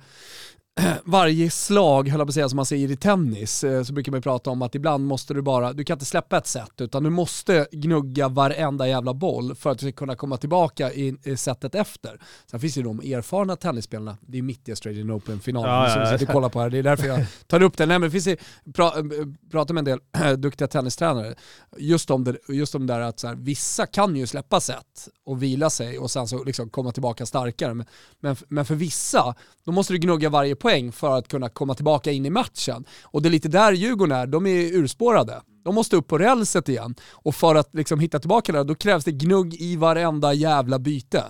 varje 1.05 1.50
slag, 1.50 2.09
höll 2.09 2.21
jag 2.21 2.27
på 2.27 2.31
att 2.31 2.35
säga, 2.35 2.49
som 2.49 2.56
man 2.56 2.67
säger 2.67 2.91
i 2.91 2.97
tennis, 2.97 3.65
eh, 3.65 3.82
så 3.82 3.93
brukar 3.93 4.12
man 4.12 4.23
prata 4.23 4.50
om 4.50 4.62
att 4.62 4.75
ibland 4.75 5.06
måste 5.06 5.35
du 5.35 5.43
bara, 5.43 5.73
du 5.73 5.85
kan 5.85 5.94
inte 5.94 6.05
släppa 6.05 6.38
ett 6.38 6.47
set, 6.47 6.81
utan 6.81 7.03
du 7.03 7.11
måste 7.11 7.67
gnugga 7.73 8.29
varenda 8.29 8.88
jävla 8.88 9.15
boll 9.15 9.55
för 9.55 9.71
att 9.71 9.79
du 9.79 9.87
ska 9.87 9.93
kunna 9.93 10.17
komma 10.17 10.37
tillbaka 10.37 10.93
i, 10.93 11.17
setet 11.37 11.75
efter. 11.75 12.21
Sen 12.47 12.61
finns 12.61 12.75
det 12.75 12.81
ju 12.81 12.85
de 12.85 13.00
erfarna 13.00 13.56
tennisspelarna, 13.56 14.17
det 14.21 14.38
är 14.38 14.43
mitt 14.43 14.69
i 14.69 14.73
Australian 14.73 15.11
Open-finalen 15.11 15.71
Ja, 15.71 15.91
som 15.91 16.03
vi 16.03 16.09
sitter 16.09 16.27
och 16.27 16.32
kollar 16.32 16.49
på 16.49 16.61
här, 16.61 16.71
det 16.71 16.79
är 16.79 16.83
därför 16.83 17.06
jag 17.06 17.26
tar 17.47 17.62
upp 17.62 17.76
det. 17.76 17.87
Nej 17.87 17.99
men 17.99 18.06
det 18.06 18.11
finns 18.11 18.26
ju, 18.26 18.37
pra, 18.75 18.87
äh, 18.87 19.05
pratar 19.50 19.75
med 19.75 19.88
en 19.88 20.00
del 20.15 20.38
duktiga 20.38 20.69
tennistränare, 20.69 21.35
just 21.76 22.11
om 22.11 22.25
det, 22.25 22.37
just 22.49 22.75
om 22.75 22.87
det 22.87 22.94
där 22.94 23.00
att 23.00 23.19
så 23.19 23.29
här, 23.29 23.35
vissa 23.35 23.87
kan 23.87 24.17
ju 24.17 24.26
släppa 24.26 24.61
set 24.61 25.09
och 25.25 25.43
vila 25.43 25.71
sig 25.71 25.99
och 25.99 26.11
sen 26.11 26.29
så 26.29 26.44
liksom 26.44 26.71
komma 26.71 26.93
tillbaka 26.93 27.26
starkare. 27.26 27.75
Men, 27.75 27.87
men, 28.21 28.37
men 28.49 28.65
för 28.65 28.75
vissa, 28.75 29.35
då 29.65 29.73
måste 29.73 29.93
du 29.93 29.99
gnugga 29.99 30.29
varje 30.29 30.56
poäng 30.56 30.70
för 30.93 31.19
att 31.19 31.29
kunna 31.29 31.49
komma 31.49 31.75
tillbaka 31.75 32.11
in 32.11 32.27
i 32.27 32.31
matchen. 32.31 32.85
Och 33.03 33.23
det 33.23 33.29
är 33.29 33.31
lite 33.31 33.49
där 33.49 33.73
Djurgården 33.73 34.17
är, 34.19 34.27
de 34.27 34.47
är 34.47 34.75
urspårade. 34.75 35.43
De 35.65 35.75
måste 35.75 35.97
upp 35.97 36.09
på 36.09 36.19
rälset 36.19 36.69
igen. 36.69 36.95
Och 37.11 37.35
för 37.35 37.55
att 37.55 37.75
liksom 37.75 38.01
hitta 38.01 38.19
tillbaka 38.19 38.53
där, 38.53 38.65
då 38.65 38.75
krävs 38.75 39.05
det 39.05 39.13
gnugg 39.13 39.55
i 39.55 39.77
varenda 39.77 40.33
jävla 40.33 40.79
byte. 40.79 41.25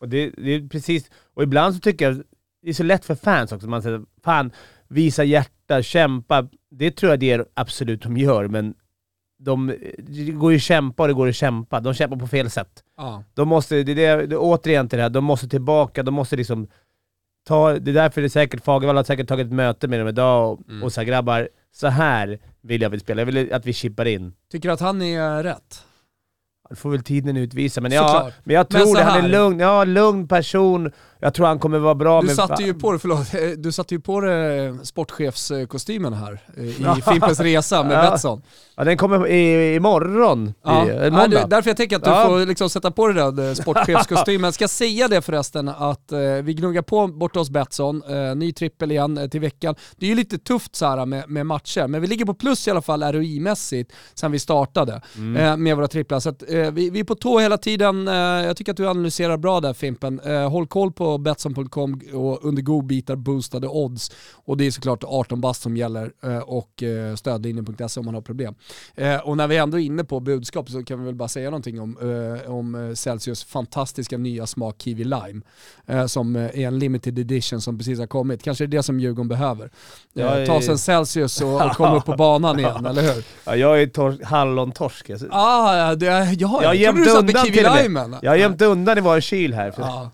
Och 0.00 0.08
det, 0.08 0.30
det 0.30 0.54
är 0.54 0.68
precis, 0.68 1.10
och 1.34 1.42
ibland 1.42 1.74
så 1.74 1.80
tycker 1.80 2.04
jag, 2.04 2.22
det 2.62 2.68
är 2.68 2.74
så 2.74 2.82
lätt 2.82 3.04
för 3.04 3.14
fans 3.14 3.52
också, 3.52 3.68
man 3.68 3.82
säger 3.82 4.02
fan, 4.24 4.52
visa 4.88 5.24
hjärta, 5.24 5.82
kämpa. 5.82 6.48
Det 6.70 6.90
tror 6.90 7.12
jag 7.12 7.20
det 7.20 7.30
är 7.30 7.46
absolut 7.54 8.02
de 8.02 8.16
gör, 8.16 8.48
men 8.48 8.74
de, 9.38 9.74
det 9.98 10.24
går 10.24 10.52
ju 10.52 10.56
att 10.56 10.62
kämpa 10.62 11.02
och 11.02 11.08
det 11.08 11.14
går 11.14 11.28
att 11.28 11.36
kämpa. 11.36 11.80
De 11.80 11.94
kämpar 11.94 12.16
på 12.16 12.26
fel 12.26 12.50
sätt. 12.50 12.84
Ja. 12.96 13.24
De 13.34 13.48
måste, 13.48 13.82
det 13.82 13.92
är 13.92 14.16
det, 14.16 14.26
det 14.26 14.36
återigen 14.36 14.88
till 14.88 14.96
det 14.96 15.02
här, 15.02 15.10
de 15.10 15.24
måste 15.24 15.48
tillbaka, 15.48 16.02
de 16.02 16.14
måste 16.14 16.36
liksom 16.36 16.68
ta, 17.44 17.72
det 17.72 17.90
är 17.90 17.94
därför 17.94 18.20
det 18.20 18.26
är 18.26 18.28
säkert, 18.28 18.64
Fagervall 18.64 18.96
har 18.96 19.04
säkert 19.04 19.28
tagit 19.28 19.46
ett 19.46 19.52
möte 19.52 19.88
med 19.88 20.00
dem 20.00 20.08
idag 20.08 20.52
och, 20.52 20.60
Mm. 20.68 20.82
och 20.82 20.92
så 20.92 21.00
här, 21.00 21.06
grabbar, 21.08 21.48
så 21.74 21.86
här 21.88 22.38
vill 22.62 22.82
jag 22.82 22.90
vi 22.90 22.98
spela. 23.00 23.20
Jag 23.20 23.26
vill 23.26 23.52
att 23.52 23.66
vi 23.66 23.72
chippar 23.72 24.04
in. 24.04 24.32
Tycker 24.52 24.68
du 24.68 24.72
att 24.72 24.80
han 24.80 25.02
är 25.02 25.42
rätt? 25.42 25.82
Det 26.70 26.76
får 26.76 26.90
väl 26.90 27.02
tiden 27.02 27.36
utvisa, 27.36 27.80
men, 27.80 27.92
ja, 27.92 28.08
Såklart. 28.08 28.34
men 28.44 28.54
jag 28.54 28.66
Men 28.70 28.80
tror 28.82 28.92
så 28.92 28.98
det. 28.98 29.04
Han 29.04 29.24
är 29.24 29.28
lugn, 29.28 29.60
ja, 29.60 29.84
lugn 29.84 30.28
person. 30.28 30.92
Jag 31.24 31.34
tror 31.34 31.46
han 31.46 31.58
kommer 31.58 31.78
vara 31.78 31.94
bra 31.94 32.20
Du 32.20 32.26
med... 32.26 32.36
satte 32.36 32.62
ju 32.62 32.74
på 32.74 32.90
dig, 32.92 33.00
förlåt, 33.00 33.34
eh, 33.34 33.40
du 33.58 33.72
satte 33.72 33.94
ju 33.94 34.00
på 34.00 34.20
dig 34.20 34.74
sportchefskostymen 34.82 36.12
här 36.12 36.40
eh, 36.56 36.64
i. 36.98 37.02
Fimpens 37.10 37.40
Resa 37.40 37.82
med 37.82 37.92
Ja. 38.04 38.10
Betsson. 38.10 38.42
Ja, 38.76 38.84
den 38.84 38.96
kommer 38.96 39.26
i, 39.28 39.74
imorgon. 39.74 40.54
Ja. 40.64 40.84
I, 40.86 40.88
Ja, 40.88 41.26
det 41.28 41.38
är 41.40 41.46
därför 41.46 41.70
jag 41.70 41.76
tänker 41.76 41.96
att 41.96 42.04
du 42.04 42.10
Ja. 42.10 42.26
får 42.28 42.46
liksom 42.46 42.70
sätta 42.70 42.90
på 42.90 43.06
dig 43.08 43.14
den 43.32 43.48
eh, 43.48 43.54
sportchefskostymen. 43.62 44.52
Ska 44.52 44.68
säga 44.68 45.08
det 45.08 45.22
förresten 45.22 45.68
att 45.68 46.12
eh, 46.12 46.18
vi 46.20 46.54
gnuggar 46.54 46.82
på 46.82 47.06
borta 47.06 47.38
hos 47.38 47.50
Betsson, 47.50 48.02
eh, 48.08 48.34
ny 48.36 48.52
trippel 48.52 48.90
igen 48.90 49.18
eh, 49.18 49.28
till 49.28 49.40
veckan. 49.40 49.74
Det 49.96 50.06
är 50.06 50.10
ju 50.10 50.14
lite 50.16 50.38
tufft 50.38 50.76
så 50.76 50.86
här 50.86 51.06
med, 51.06 51.28
med 51.30 51.46
matcher, 51.46 51.86
men 51.86 52.00
vi 52.00 52.06
ligger 52.06 52.24
på 52.24 52.34
plus 52.34 52.68
i 52.68 52.70
alla 52.70 52.82
fall 52.82 53.02
ROI-mässigt 53.02 53.92
sen 54.14 54.32
vi 54.32 54.38
startade 54.38 55.00
Mm. 55.16 55.36
eh, 55.36 55.56
med 55.56 55.76
våra 55.76 55.88
tripplar. 55.88 56.20
Så 56.20 56.28
att, 56.28 56.42
eh, 56.50 56.70
vi, 56.70 56.90
vi 56.90 57.00
är 57.00 57.04
på 57.04 57.14
tå 57.14 57.38
hela 57.38 57.58
tiden. 57.58 58.08
Eh, 58.08 58.14
jag 58.14 58.56
tycker 58.56 58.72
att 58.72 58.76
du 58.76 58.88
analyserar 58.88 59.36
bra 59.36 59.60
där 59.60 59.72
Fimpen. 59.72 60.20
Eh, 60.20 60.50
håll 60.50 60.66
koll 60.66 60.92
på 60.92 61.13
Betsson.com 61.18 62.00
och 62.12 62.44
under 62.44 62.62
godbitar 62.62 63.16
boostade 63.16 63.68
odds. 63.68 64.10
Och 64.34 64.56
det 64.56 64.66
är 64.66 64.70
såklart 64.70 65.04
18 65.04 65.40
bast 65.40 65.62
som 65.62 65.76
gäller 65.76 66.12
eh, 66.24 66.38
och 66.38 66.82
eh, 66.82 67.14
stödlinjen.se 67.14 68.00
om 68.00 68.06
man 68.06 68.14
har 68.14 68.22
problem. 68.22 68.54
Eh, 68.94 69.16
och 69.16 69.36
när 69.36 69.46
vi 69.48 69.56
ändå 69.56 69.80
är 69.80 69.84
inne 69.84 70.04
på 70.04 70.20
budskap 70.20 70.70
så 70.70 70.82
kan 70.84 70.98
vi 71.00 71.04
väl 71.06 71.14
bara 71.14 71.28
säga 71.28 71.50
någonting 71.50 71.80
om, 71.80 71.96
om 72.46 72.92
Celsius 72.96 73.44
fantastiska 73.44 74.18
nya 74.18 74.46
smak 74.46 74.82
Kiwi 74.82 75.04
Lime. 75.04 75.40
Som 76.08 76.36
är 76.36 76.56
en 76.58 76.78
limited 76.78 77.18
edition 77.18 77.60
som 77.60 77.78
precis 77.78 77.98
har 77.98 78.06
kommit. 78.06 78.42
Kanske 78.42 78.64
är 78.64 78.68
det 78.68 78.82
som 78.82 79.00
Djurgården 79.00 79.28
behöver. 79.28 79.64
Eh, 79.64 79.70
Ja, 80.12 80.46
ta 80.46 80.60
sig 80.60 80.70
en 80.72 80.78
Celsius 80.78 81.40
och, 81.40 81.54
och 81.66 81.72
komma 81.72 81.96
upp 81.96 82.04
på 82.04 82.16
banan 82.16 82.58
igen, 82.58 82.86
eller 82.90 83.02
hur? 83.14 83.24
Ja, 83.44 83.56
jag 83.56 83.82
är 83.82 83.86
tor- 83.86 84.24
hallontorsk. 84.24 85.08
Jag, 85.08 85.20
Ah, 85.30 85.94
det, 85.94 86.06
ja, 86.06 86.24
jag, 86.38 86.48
har 86.48 86.60
trodde 86.62 86.76
gömt 86.76 86.98
du 86.98 87.10
satt 87.10 87.24
med 87.24 87.36
Kiwi. 87.46 87.66
Limen. 87.82 88.16
jag 88.22 88.30
har 88.30 88.36
gömt 88.36 88.62
undan 88.62 88.98
i 88.98 89.00
vår 89.00 89.20
kyl 89.20 89.54
här. 89.54 89.74
Ja. 89.78 90.10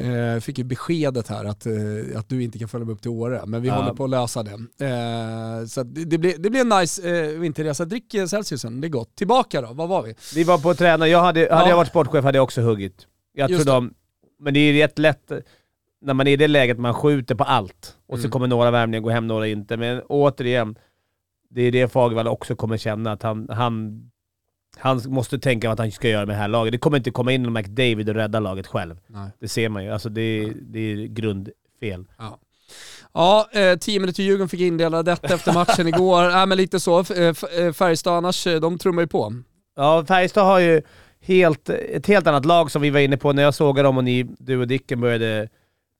Eh, 0.00 0.40
fick 0.40 0.58
ju 0.58 0.64
beskedet 0.64 1.28
här 1.28 1.44
att, 1.44 1.66
eh, 1.66 1.72
att 2.18 2.28
du 2.28 2.42
inte 2.42 2.58
kan 2.58 2.68
följa 2.68 2.84
med 2.84 2.92
upp 2.92 3.02
till 3.02 3.10
Åre, 3.10 3.42
men 3.46 3.62
vi 3.62 3.68
Ja. 3.68 3.74
håller 3.74 3.94
på 3.94 4.04
att 4.04 4.10
lösa 4.10 4.42
det. 4.42 4.50
Eh, 4.86 5.66
så 5.66 5.82
det, 5.82 6.04
det, 6.04 6.18
blir, 6.18 6.38
det 6.38 6.50
blir 6.50 6.60
en 6.60 6.68
nice 6.80 7.10
eh, 7.24 7.38
vinterresa. 7.38 7.84
Drick 7.84 8.14
eh, 8.14 8.26
Celsiusen, 8.26 8.80
det 8.80 8.86
är 8.86 8.88
gott. 8.88 9.16
Tillbaka 9.16 9.60
då, 9.60 9.72
var 9.72 9.86
var 9.86 10.02
vi? 10.02 10.14
Vi 10.34 10.44
var 10.44 10.58
på 10.58 10.70
att 10.70 10.78
träna, 10.78 11.08
jag 11.08 11.20
hade, 11.22 11.40
hade 11.40 11.62
Ja. 11.64 11.68
jag 11.68 11.76
varit 11.76 11.88
sportchef 11.88 12.24
hade 12.24 12.38
jag 12.38 12.42
också 12.44 12.60
huggit. 12.60 13.06
Jag 13.32 13.50
Just 13.50 13.64
tror 13.64 13.74
de, 13.74 13.94
men 14.40 14.54
det 14.54 14.60
är 14.60 14.72
rätt 14.72 14.98
lätt 14.98 15.32
när 16.04 16.14
man 16.14 16.26
är 16.26 16.32
i 16.32 16.36
det 16.36 16.48
läget 16.48 16.78
man 16.78 16.94
skjuter 16.94 17.34
på 17.34 17.44
allt 17.44 17.96
och 18.06 18.18
så 18.18 18.22
Mm. 18.22 18.30
kommer 18.30 18.46
några 18.46 18.70
värvningar 18.70 19.00
gå 19.00 19.10
hem, 19.10 19.26
några 19.26 19.46
inte. 19.46 19.76
Men 19.76 20.00
återigen, 20.08 20.76
det 21.50 21.62
är 21.62 21.72
det 21.72 21.88
Fagervall 21.92 22.28
också 22.28 22.56
kommer 22.56 22.76
känna, 22.76 23.12
att 23.12 23.22
han, 23.22 23.48
han, 23.50 24.02
han 24.76 25.02
måste 25.06 25.38
tänka 25.38 25.68
vad 25.68 25.80
han 25.80 25.92
ska 25.92 26.08
göra 26.08 26.26
med 26.26 26.34
det 26.36 26.40
här 26.40 26.48
laget. 26.48 26.72
Det 26.72 26.78
kommer 26.78 26.96
inte 26.96 27.10
komma 27.10 27.32
in 27.32 27.44
en 27.46 27.52
McDavid 27.52 28.08
och 28.08 28.14
rädda 28.14 28.40
laget 28.40 28.66
själv. 28.66 28.96
Nej. 29.06 29.30
Det 29.40 29.48
ser 29.48 29.68
man 29.68 29.84
ju. 29.84 29.90
Alltså 29.90 30.08
det, 30.08 30.20
är- 30.22 30.52
det 30.60 30.78
är 30.92 31.06
grundfel. 31.06 32.04
Ja, 33.14 33.48
eh, 33.52 33.78
10 33.78 34.00
minuter 34.00 34.22
Djurgården 34.22 34.48
fick 34.48 34.60
indela 34.60 35.02
detta 35.02 35.34
efter 35.34 35.52
matchen 35.52 35.88
igår. 35.88 36.24
äh, 36.36 36.46
men 36.46 36.58
lite 36.58 36.80
så. 36.80 37.00
Eh, 37.00 37.34
eh, 37.58 37.72
Färjestad 37.72 38.14
annars, 38.14 38.46
eh, 38.46 38.60
de 38.60 38.78
trummar 38.78 39.02
ju 39.02 39.08
på. 39.08 39.34
Ja, 39.76 40.04
Färjestad 40.08 40.44
har 40.46 40.58
ju 40.58 40.82
helt, 41.20 41.68
ett 41.68 42.06
helt 42.06 42.26
annat 42.26 42.44
lag 42.44 42.70
som 42.70 42.82
vi 42.82 42.90
var 42.90 43.00
inne 43.00 43.16
på 43.16 43.32
när 43.32 43.42
jag 43.42 43.54
såg 43.54 43.76
dem 43.76 43.96
och 43.98 44.04
ni, 44.04 44.22
du 44.38 44.56
och 44.60 44.68
Dicken 44.68 45.00
började 45.00 45.48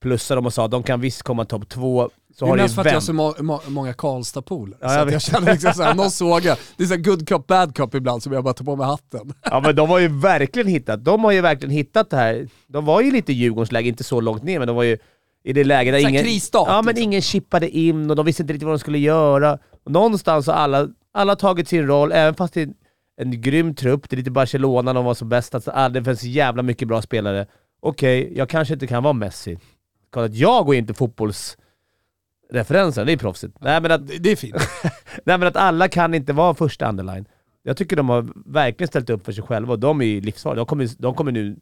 plussa 0.02 0.34
dem 0.34 0.46
och 0.46 0.54
sa 0.54 0.64
att 0.64 0.70
de 0.70 0.82
kan 0.82 1.00
visst 1.00 1.22
komma 1.22 1.44
topp 1.44 1.68
två. 1.68 2.10
Så 2.34 2.44
det 2.44 2.48
är 2.48 2.50
har 2.50 2.56
det 2.56 2.62
mest 2.62 2.74
för 2.74 2.80
att 2.82 2.86
jag 2.86 2.94
har 2.94 3.00
så 3.00 3.12
må, 3.12 3.34
må, 3.38 3.60
många 3.66 3.92
Karlstad-polare. 3.92 4.78
Ja, 4.80 4.88
så 4.88 4.94
jag 4.94 5.12
jag 5.12 5.22
känner 5.22 5.52
liksom 5.52 5.72
såhär, 5.72 5.94
någon 6.02 6.10
sågar. 6.10 6.58
Det 6.76 6.82
är 6.82 6.86
såhär 6.86 7.00
good 7.00 7.28
cop, 7.28 7.46
bad 7.46 7.76
cop 7.76 7.94
ibland 7.94 8.22
som 8.22 8.32
jag 8.32 8.44
bara 8.44 8.54
tar 8.54 8.64
på 8.64 8.76
mig 8.76 8.86
hatten. 8.86 9.34
Ja 9.42 9.60
men 9.60 9.76
de 9.76 9.90
har 9.90 9.98
ju 9.98 10.08
verkligen 10.08 10.68
hittat, 10.68 11.04
de 11.04 11.24
har 11.24 11.32
ju 11.32 11.40
verkligen 11.40 11.70
hittat 11.70 12.10
det 12.10 12.16
här. 12.16 12.48
De 12.66 12.84
var 12.84 13.00
ju 13.00 13.10
lite 13.10 13.32
Djurgårdens 13.32 13.72
läge, 13.72 13.88
inte 13.88 14.04
så 14.04 14.20
långt 14.20 14.42
ner, 14.42 14.58
men 14.58 14.68
de 14.68 14.76
var 14.76 14.82
ju 14.82 14.98
i 15.44 15.52
det 15.52 15.64
läget 15.64 15.94
där 15.94 16.00
Så 16.00 16.06
här 16.06 16.10
ingen... 16.10 16.24
krisstart, 16.24 16.68
Ja 16.68 16.82
men 16.82 16.94
liksom. 16.94 17.02
ingen 17.02 17.22
chippade 17.22 17.68
in 17.70 18.10
och 18.10 18.16
de 18.16 18.26
visste 18.26 18.42
inte 18.42 18.52
riktigt 18.52 18.66
vad 18.66 18.74
de 18.74 18.78
skulle 18.78 18.98
göra. 18.98 19.58
Och 19.84 19.92
någonstans 19.92 20.46
har 20.46 20.54
alla, 20.54 20.88
alla 21.14 21.36
tagit 21.36 21.68
sin 21.68 21.86
roll, 21.86 22.12
även 22.12 22.34
fast 22.34 22.54
det 22.54 22.62
är 22.62 22.68
en 23.20 23.40
grym 23.40 23.74
trupp, 23.74 24.10
det 24.10 24.14
är 24.14 24.18
lite 24.18 24.30
Barcelona, 24.30 24.92
de 24.92 25.04
var 25.04 25.14
som 25.14 25.28
bäst, 25.28 25.54
alltså, 25.54 25.88
det 25.90 26.04
finns 26.04 26.22
jävla 26.22 26.62
mycket 26.62 26.88
bra 26.88 27.02
spelare. 27.02 27.46
Okej, 27.82 28.32
jag 28.36 28.48
kanske 28.48 28.74
inte 28.74 28.86
kan 28.86 29.02
vara 29.02 29.12
Messi. 29.12 29.58
Kolla 30.12 30.26
att 30.26 30.34
jag 30.34 30.66
går 30.66 30.74
inte 30.74 30.94
fotbollsreferenser, 30.94 33.04
det 33.04 33.12
är 33.12 33.16
proffsigt. 33.16 33.56
Nej 33.60 33.80
men 33.80 33.90
att 33.90 34.06
Det, 34.06 34.32
är 34.32 34.36
fint. 34.36 34.54
Nej 35.24 35.38
men 35.38 35.42
att 35.42 35.56
alla 35.56 35.88
kan 35.88 36.14
inte 36.14 36.32
vara 36.32 36.54
första 36.54 36.88
underline. 36.88 37.24
Jag 37.62 37.76
tycker 37.76 37.96
de 37.96 38.08
har 38.08 38.28
verkligen 38.46 38.88
ställt 38.88 39.10
upp 39.10 39.24
för 39.24 39.32
sig 39.32 39.44
själva 39.44 39.72
och 39.72 39.78
de 39.78 40.00
är 40.00 40.04
ju 40.04 40.20
livsfarliga. 40.20 40.60
De 40.60 40.66
kommer, 40.66 40.88
de 40.98 41.14
kommer 41.14 41.32
nu 41.32 41.56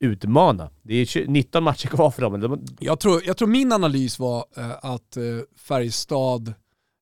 utmana. 0.00 0.70
Det 0.82 0.94
är 0.94 1.04
20 1.04 1.28
19 1.28 1.64
matcher 1.64 1.88
kvar 1.88 2.10
för 2.10 2.22
dem. 2.22 2.64
Jag 2.78 3.00
tror, 3.00 3.22
jag 3.26 3.36
tror 3.36 3.48
min 3.48 3.72
analys 3.72 4.18
var 4.18 4.44
eh, 4.56 4.70
att 4.70 5.16
eh, 5.16 5.22
Färjestad 5.56 6.54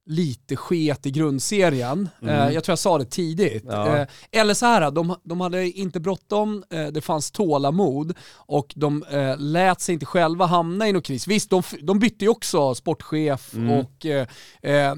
lite 0.07 0.57
sket 0.57 1.07
i 1.07 1.11
grundserien. 1.11 2.09
Eh, 2.23 2.49
jag 2.51 2.65
tror 2.65 2.73
jag 2.73 2.79
sa 2.79 2.99
det 2.99 3.05
tidigt. 3.05 3.65
Mm. 3.65 3.75
Ja. 3.77 3.97
Eh, 3.99 4.07
eller 4.33 4.55
så 4.55 4.67
här, 4.67 4.91
de, 4.91 5.17
de 5.25 5.41
hade 5.41 5.71
inte 5.71 6.01
bråttom, 6.01 6.65
eh, 6.71 6.87
det 6.87 7.01
fanns 7.01 7.31
tålamod 7.31 8.17
och 8.35 8.73
de 8.77 9.03
eh, 9.11 9.39
lät 9.39 9.81
sig 9.81 9.93
inte 9.93 10.07
själva 10.07 10.47
hamna 10.47 10.89
i 10.89 10.93
någon 10.93 11.03
kris. 11.03 11.27
Visst, 11.29 11.51
de, 11.51 11.63
de 11.83 11.99
bytte 11.99 12.25
ju 12.25 12.29
också 12.29 12.75
sportchef 12.75 13.55
Mm. 13.55 13.71
och 13.71 14.07
eh, 14.07 14.27
eh, 14.63 14.95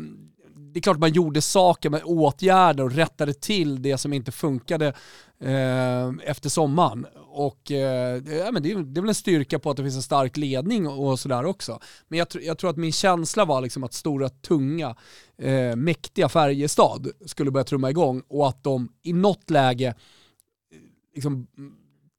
det 0.72 0.78
är 0.78 0.82
klart 0.82 0.98
man 0.98 1.12
gjorde 1.12 1.42
saker 1.42 1.90
med 1.90 2.02
åtgärder 2.04 2.84
och 2.84 2.92
rättade 2.92 3.34
till 3.34 3.82
det 3.82 3.98
som 3.98 4.12
inte 4.12 4.32
funkade 4.32 4.92
Eh, 5.40 6.12
efter 6.30 6.48
sommaren. 6.48 7.06
Och 7.28 7.70
eh, 7.70 8.22
det- 8.22 8.34
ja, 8.36 8.52
men 8.52 8.62
det, 8.62 8.70
är, 8.70 8.76
det 8.78 9.00
är 9.00 9.02
väl 9.02 9.08
en 9.08 9.14
styrka 9.14 9.58
på 9.58 9.70
att 9.70 9.76
det 9.76 9.82
finns 9.82 9.96
en 9.96 10.02
stark 10.02 10.36
ledning 10.36 10.86
och, 10.88 11.18
sådär 11.20 11.44
också. 11.44 11.80
Men 12.08 12.18
jag, 12.18 12.28
tr- 12.28 12.40
jag 12.40 12.58
tror 12.58 12.70
att 12.70 12.76
min 12.76 12.92
känsla 12.92 13.44
var 13.44 13.60
liksom 13.60 13.84
att 13.84 13.92
stora, 13.92 14.28
tunga, 14.28 14.96
eh, 15.38 15.76
mäktiga 15.76 16.28
Färjestad 16.28 17.08
skulle 17.26 17.50
börja 17.50 17.64
trumma 17.64 17.90
igång 17.90 18.22
och 18.28 18.48
att 18.48 18.64
de 18.64 18.88
i 19.02 19.12
något 19.12 19.50
läge 19.50 19.88
eh, 19.88 19.94
liksom 21.14 21.46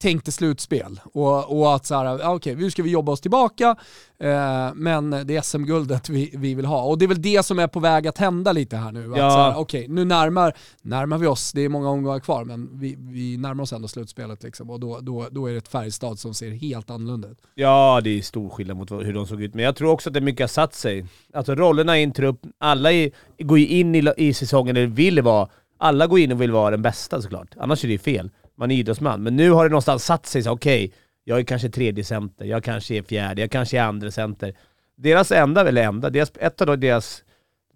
tänkte 0.01 0.32
slutspel 0.32 1.00
och, 1.13 1.60
och 1.60 1.75
att 1.75 1.86
så 1.86 1.96
här, 1.96 2.30
okej, 2.36 2.56
nu 2.56 2.72
ska 2.72 2.84
vi 2.84 2.89
jobba 2.89 3.12
oss 3.12 3.22
tillbaka, 3.22 3.75
eh, 4.20 4.74
men 4.75 5.10
det 5.10 5.36
är 5.36 5.42
SM-guldet 5.42 6.10
vi, 6.10 6.34
vi 6.38 6.56
vill 6.56 6.66
ha. 6.66 6.84
Och 6.84 6.98
det 6.98 7.06
är 7.06 7.08
väl 7.08 7.22
det 7.22 7.46
som 7.46 7.60
är 7.60 7.68
på 7.68 7.80
väg 7.80 8.08
att 8.08 8.18
hända 8.18 8.51
lite 8.51 8.77
här 8.77 8.92
nu. 8.92 9.13
Ja. 9.16 9.54
okej, 9.58 9.88
nu 9.88 10.06
närmar, 10.06 10.54
närmar 10.82 11.18
vi 11.18 11.27
oss, 11.27 11.51
det 11.51 11.62
är 11.62 11.70
många 11.70 11.89
omgångar 11.89 12.20
kvar, 12.20 12.46
men 12.46 12.80
vi, 12.80 12.96
vi 13.00 13.38
närmar 13.38 13.63
oss 13.63 13.74
ändå 13.74 13.88
slutspelet 13.88 14.44
liksom, 14.44 14.70
och 14.70 14.80
då, 14.80 15.00
då, 15.01 15.27
då 15.32 15.48
är 15.48 15.51
det 15.51 15.58
ett 15.58 15.68
Färjestad 15.68 16.20
som 16.20 16.34
ser 16.34 16.51
helt 16.51 16.89
annorlunda 16.89 17.27
ut. 17.27 17.38
ja, 17.56 18.01
det 18.04 18.10
är 18.10 18.22
stor 18.22 18.50
skillnad 18.50 18.77
mot 18.77 18.92
hur 18.92 19.13
de 19.13 19.27
såg 19.27 19.42
ut, 19.42 19.54
men 19.54 19.66
jag 19.66 19.75
tror 19.75 19.92
också 19.92 20.10
att 20.10 20.13
det 20.13 20.22
mycket 20.22 20.44
har 20.44 20.48
satt 20.48 20.74
sig. 20.74 21.06
Alltså 21.34 21.56
rollerna 21.56 22.00
i 22.00 22.04
en 22.04 22.12
trupp, 22.12 22.39
alla 22.60 22.92
i, 22.92 23.12
går 23.39 23.60
ju 23.60 23.68
in 23.68 23.96
i, 23.96 24.13
i 24.18 24.34
säsongen 24.34 24.77
eller 24.77 24.88
vill 24.88 25.22
vara, 25.22 25.50
alla 25.77 26.08
går 26.08 26.20
in 26.20 26.32
och 26.32 26.42
vill 26.42 26.51
vara 26.51 26.72
den 26.72 26.82
bästa 26.82 27.22
såklart. 27.22 27.48
Annars 27.58 27.84
är 27.84 27.88
det 27.88 27.92
ju 27.92 28.00
fel. 28.00 28.30
Man 28.57 28.71
är 28.71 28.75
idrottsman. 28.75 29.23
Men 29.23 29.35
nu 29.35 29.51
har 29.51 29.63
det 29.63 29.69
någonstans 29.69 30.05
satt 30.05 30.25
sig 30.25 30.43
så 30.43 30.51
okej, 30.51 30.93
jag 31.23 31.39
är 31.39 31.43
kanske 31.43 31.69
tredje 31.69 32.03
center, 32.03 32.45
jag 32.45 32.63
kanske 32.63 32.95
är 32.95 33.01
fjärde, 33.01 33.41
jag 33.41 33.51
kanske 33.51 33.77
är 33.77 33.81
andra 33.83 34.11
center. 34.11 34.53
Deras 34.97 35.31
enda, 35.31 35.67
eller 35.67 35.83
enda, 35.83 36.09
deras, 36.09 36.31
ett 36.39 36.61
av 36.61 36.79
deras 36.79 37.23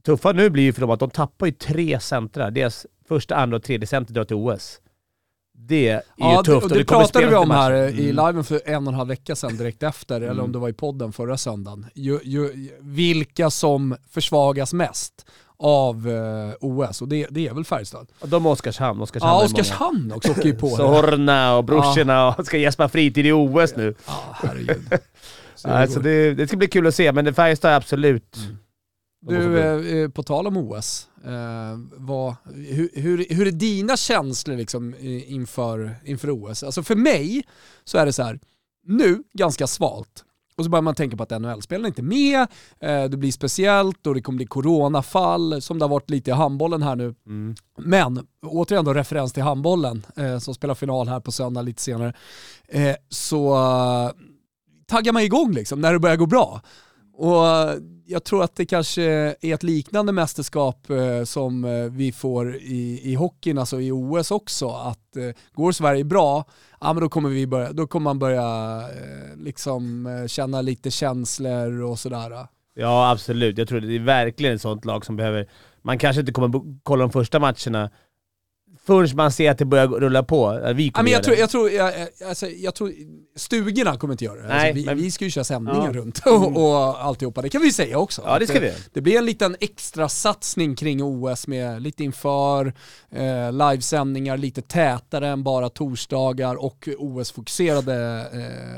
tuffa 0.05 0.31
nu 0.31 0.50
blir 0.50 0.63
ju 0.63 0.73
för 0.73 0.81
dem 0.81 0.89
att 0.89 1.00
de 1.00 1.09
tappar 1.09 1.45
ju 1.45 1.51
tre 1.51 2.00
centrar. 2.00 2.51
Deras 2.51 2.85
första, 3.07 3.35
andra 3.35 3.57
och 3.57 3.63
tredje 3.63 3.88
center 3.88 4.13
drar 4.13 4.23
till 4.23 4.35
OS. 4.35 4.81
Det 5.53 5.88
är 5.89 6.01
Ja, 6.17 6.31
ju 6.31 6.38
det, 6.38 6.43
tufft. 6.43 6.65
och 6.65 6.71
och 6.71 6.77
det 6.77 6.85
pratade 6.85 7.27
vi 7.27 7.35
om 7.35 7.51
här 7.51 7.71
i 7.73 8.11
Mm. 8.11 8.25
liven 8.27 8.43
för 8.43 8.61
en 8.65 8.88
och 8.88 8.93
en 8.93 8.97
halv 8.97 9.09
vecka 9.09 9.35
sedan 9.35 9.57
direkt 9.57 9.83
efter, 9.83 10.21
eller 10.21 10.43
om 10.43 10.51
det 10.51 10.59
var 10.59 10.69
i 10.69 10.73
podden 10.73 11.11
förra 11.13 11.38
söndagen. 11.38 11.85
Ju, 11.95 12.19
ju, 12.23 12.69
vilka 12.79 13.50
som 13.50 13.95
försvagas 14.09 14.73
mest 14.73 15.25
av 15.63 16.10
eh, 16.10 16.53
OS 16.60 17.01
och 17.01 17.08
det, 17.08 17.27
det 17.30 17.48
är 17.48 17.53
väl 17.53 17.63
Färjestad. 17.63 18.08
De 18.24 18.46
och 18.46 18.51
Oskarshamn. 18.51 19.01
Oskarshamn 19.01 19.32
Ja, 19.34 19.41
är. 19.41 19.46
Oskarshamn 19.46 20.12
också 20.12 20.32
åker 20.32 20.46
ju 20.46 20.56
på 20.56 20.68
det. 20.70 20.75
Sorna 20.75 21.58
och 21.58 21.63
brorsorna 21.63 22.36
och 22.36 22.46
ska 22.46 22.58
gäspa 22.58 22.89
fritid 22.89 23.25
i 23.25 23.32
OS 23.32 23.75
nu. 23.75 23.96
Ja, 24.08 24.13
herregud. 24.34 24.82
Så 25.56 25.68
det 25.68 25.74
Alltså 25.74 26.00
det, 26.00 26.34
det 26.34 26.48
ska 26.48 26.58
bli 26.58 26.68
kul 26.68 26.88
att 26.88 26.96
se, 26.96 27.12
men 27.12 27.25
det 27.25 27.34
Färjestad 27.34 27.72
är 27.72 27.75
absolut... 27.75 28.38
får 29.25 29.34
Du, 29.34 29.60
eh, 29.60 29.98
eh, 29.98 30.10
på 30.10 30.24
tal 30.24 30.48
om 30.48 30.58
OS, 30.58 31.08
eh, 31.25 31.32
vad, 31.98 32.36
hur, 32.56 32.89
hur, 32.94 33.25
hur 33.30 33.48
är 33.48 33.51
dina 33.51 33.98
känslor 33.98 34.56
liksom, 34.58 34.96
inför, 35.25 35.96
inför 36.06 36.30
OS? 36.30 36.63
Alltså 36.63 36.84
för 36.84 36.96
mig 36.96 37.44
så 37.84 37.98
är 37.98 38.06
det 38.06 38.13
så 38.13 38.24
här, 38.24 38.39
nu 38.88 39.24
ganska 39.34 39.68
svalt. 39.68 40.24
Och 40.62 40.65
så 40.65 40.72
börjar 40.72 40.82
man 40.82 40.96
tänka 40.96 41.18
på 41.18 41.24
att 41.24 41.41
NHL-spelarna 41.41 41.88
inte 41.88 42.01
är 42.01 42.03
med, 42.03 42.41
eh, 42.80 43.10
det 43.10 43.18
blir 43.18 43.32
speciellt 43.32 44.08
och 44.08 44.15
det 44.15 44.22
kommer 44.22 44.38
bli 44.38 44.46
coronafall 44.46 45.62
som 45.62 45.80
det 45.80 45.86
har 45.86 45.89
varit 45.89 46.10
lite 46.10 46.32
i 46.32 46.34
handbollen 46.34 46.82
här 46.82 46.96
nu. 46.96 47.15
Mm. 47.25 47.56
Men 47.77 48.27
återigen 48.46 48.86
då 48.86 48.94
referens 48.94 49.34
till 49.34 49.44
handbollen 49.44 50.06
eh, 50.18 50.38
som 50.38 50.53
spelar 50.53 50.75
final 50.75 51.08
här 51.08 51.20
på 51.20 51.32
söndag 51.32 51.62
lite 51.62 51.82
senare. 51.82 52.13
Eh, 52.68 52.96
så 53.10 53.58
taggar 54.88 55.13
man 55.13 55.24
igång 55.24 55.51
liksom 55.51 55.82
när 55.82 55.94
det 55.94 56.00
börjar 56.00 56.15
gå 56.15 56.25
bra. 56.25 56.62
Och 57.13 57.46
jag 58.12 58.24
tror 58.24 58.44
att 58.44 58.56
det 58.56 58.65
kanske 58.65 59.03
är 59.41 59.53
ett 59.53 59.63
liknande 59.63 60.12
mästerskap 60.12 60.89
eh, 60.89 61.24
som 61.24 61.65
eh, 61.65 61.72
vi 61.72 62.12
får 62.12 62.56
i, 62.56 63.01
i 63.03 63.15
hockeyn, 63.15 63.58
alltså 63.58 63.82
i 63.82 63.91
OS 63.91 64.32
också. 64.32 64.70
Att 64.70 65.15
eh, 65.15 65.30
går 65.53 65.72
Sverige 65.72 66.03
bra, 66.03 66.46
ja 66.80 66.94
men 66.94 67.03
då 67.03 67.10
kommer, 67.10 67.30
vi 67.30 67.48
börja, 67.48 67.72
då 67.72 67.88
kommer 67.88 68.03
man 68.03 68.20
börja 68.20 68.80
eh, 68.82 69.38
liksom 69.38 70.06
eh, 70.06 70.27
känna 70.27 70.62
lite 70.62 70.91
känslor 70.91 71.82
och 71.82 72.00
sådär. 72.00 72.48
Ja, 72.74 73.12
absolut. 73.12 73.58
Jag 73.58 73.68
tror 73.68 73.80
det 73.80 73.96
är 73.96 74.00
verkligen 74.00 74.56
ett 74.56 74.62
sånt 74.62 74.86
lag 74.86 75.06
som 75.06 75.15
behöver... 75.15 75.50
Man 75.82 75.98
kanske 75.98 76.20
inte 76.20 76.32
kommer 76.32 76.62
kolla 76.84 77.01
de 77.01 77.12
första 77.12 77.39
matcherna 77.39 77.89
förrän 78.85 79.09
man 79.15 79.31
ser 79.31 79.51
att 79.51 79.57
det 79.57 79.65
börjar 79.65 79.88
rulla 79.88 80.23
på. 80.23 80.71
Vi 80.75 80.91
Ja, 80.95 81.03
men 81.03 81.11
jag, 81.11 81.23
tror, 81.23 81.35
jag, 81.38 81.50
tror, 81.50 81.69
jag, 81.71 81.93
alltså, 82.27 82.47
jag 82.47 82.75
tror 82.75 82.93
stugorna 83.35 83.97
kommer 83.97 84.13
inte 84.13 84.25
göra 84.25 84.41
det. 84.41 84.47
Nej, 84.47 84.57
alltså, 84.69 84.73
vi, 84.73 84.85
men- 84.85 84.97
vi 84.97 85.11
ska 85.11 85.25
ju 85.25 85.31
köra 85.31 85.43
sändningar 85.43 85.79
Ja. 85.79 85.83
Mm. 85.89 85.95
runt 85.97 86.21
och, 86.25 86.57
och 86.63 87.03
alltihopa. 87.05 87.41
Det 87.41 87.50
kan 87.50 87.61
vi 87.61 87.71
säga 87.71 87.97
också. 87.97 88.21
Ja, 88.25 88.39
det 88.39 88.47
ska 88.47 88.55
eh, 88.55 88.61
vi. 88.61 88.73
Det 88.93 89.01
blir 89.01 89.17
en 89.17 89.25
liten 89.25 89.55
extra 89.59 90.09
satsning 90.09 90.75
kring 90.75 91.03
OS 91.03 91.47
med 91.47 91.81
lite 91.81 92.03
inför, 92.03 92.73
eh, 93.11 93.51
livesändningar 93.51 94.38
lite 94.38 94.61
tätare 94.61 95.27
än 95.27 95.43
bara 95.43 95.69
torsdagar 95.69 96.55
och 96.55 96.89
OS-fokuserade 96.97 98.19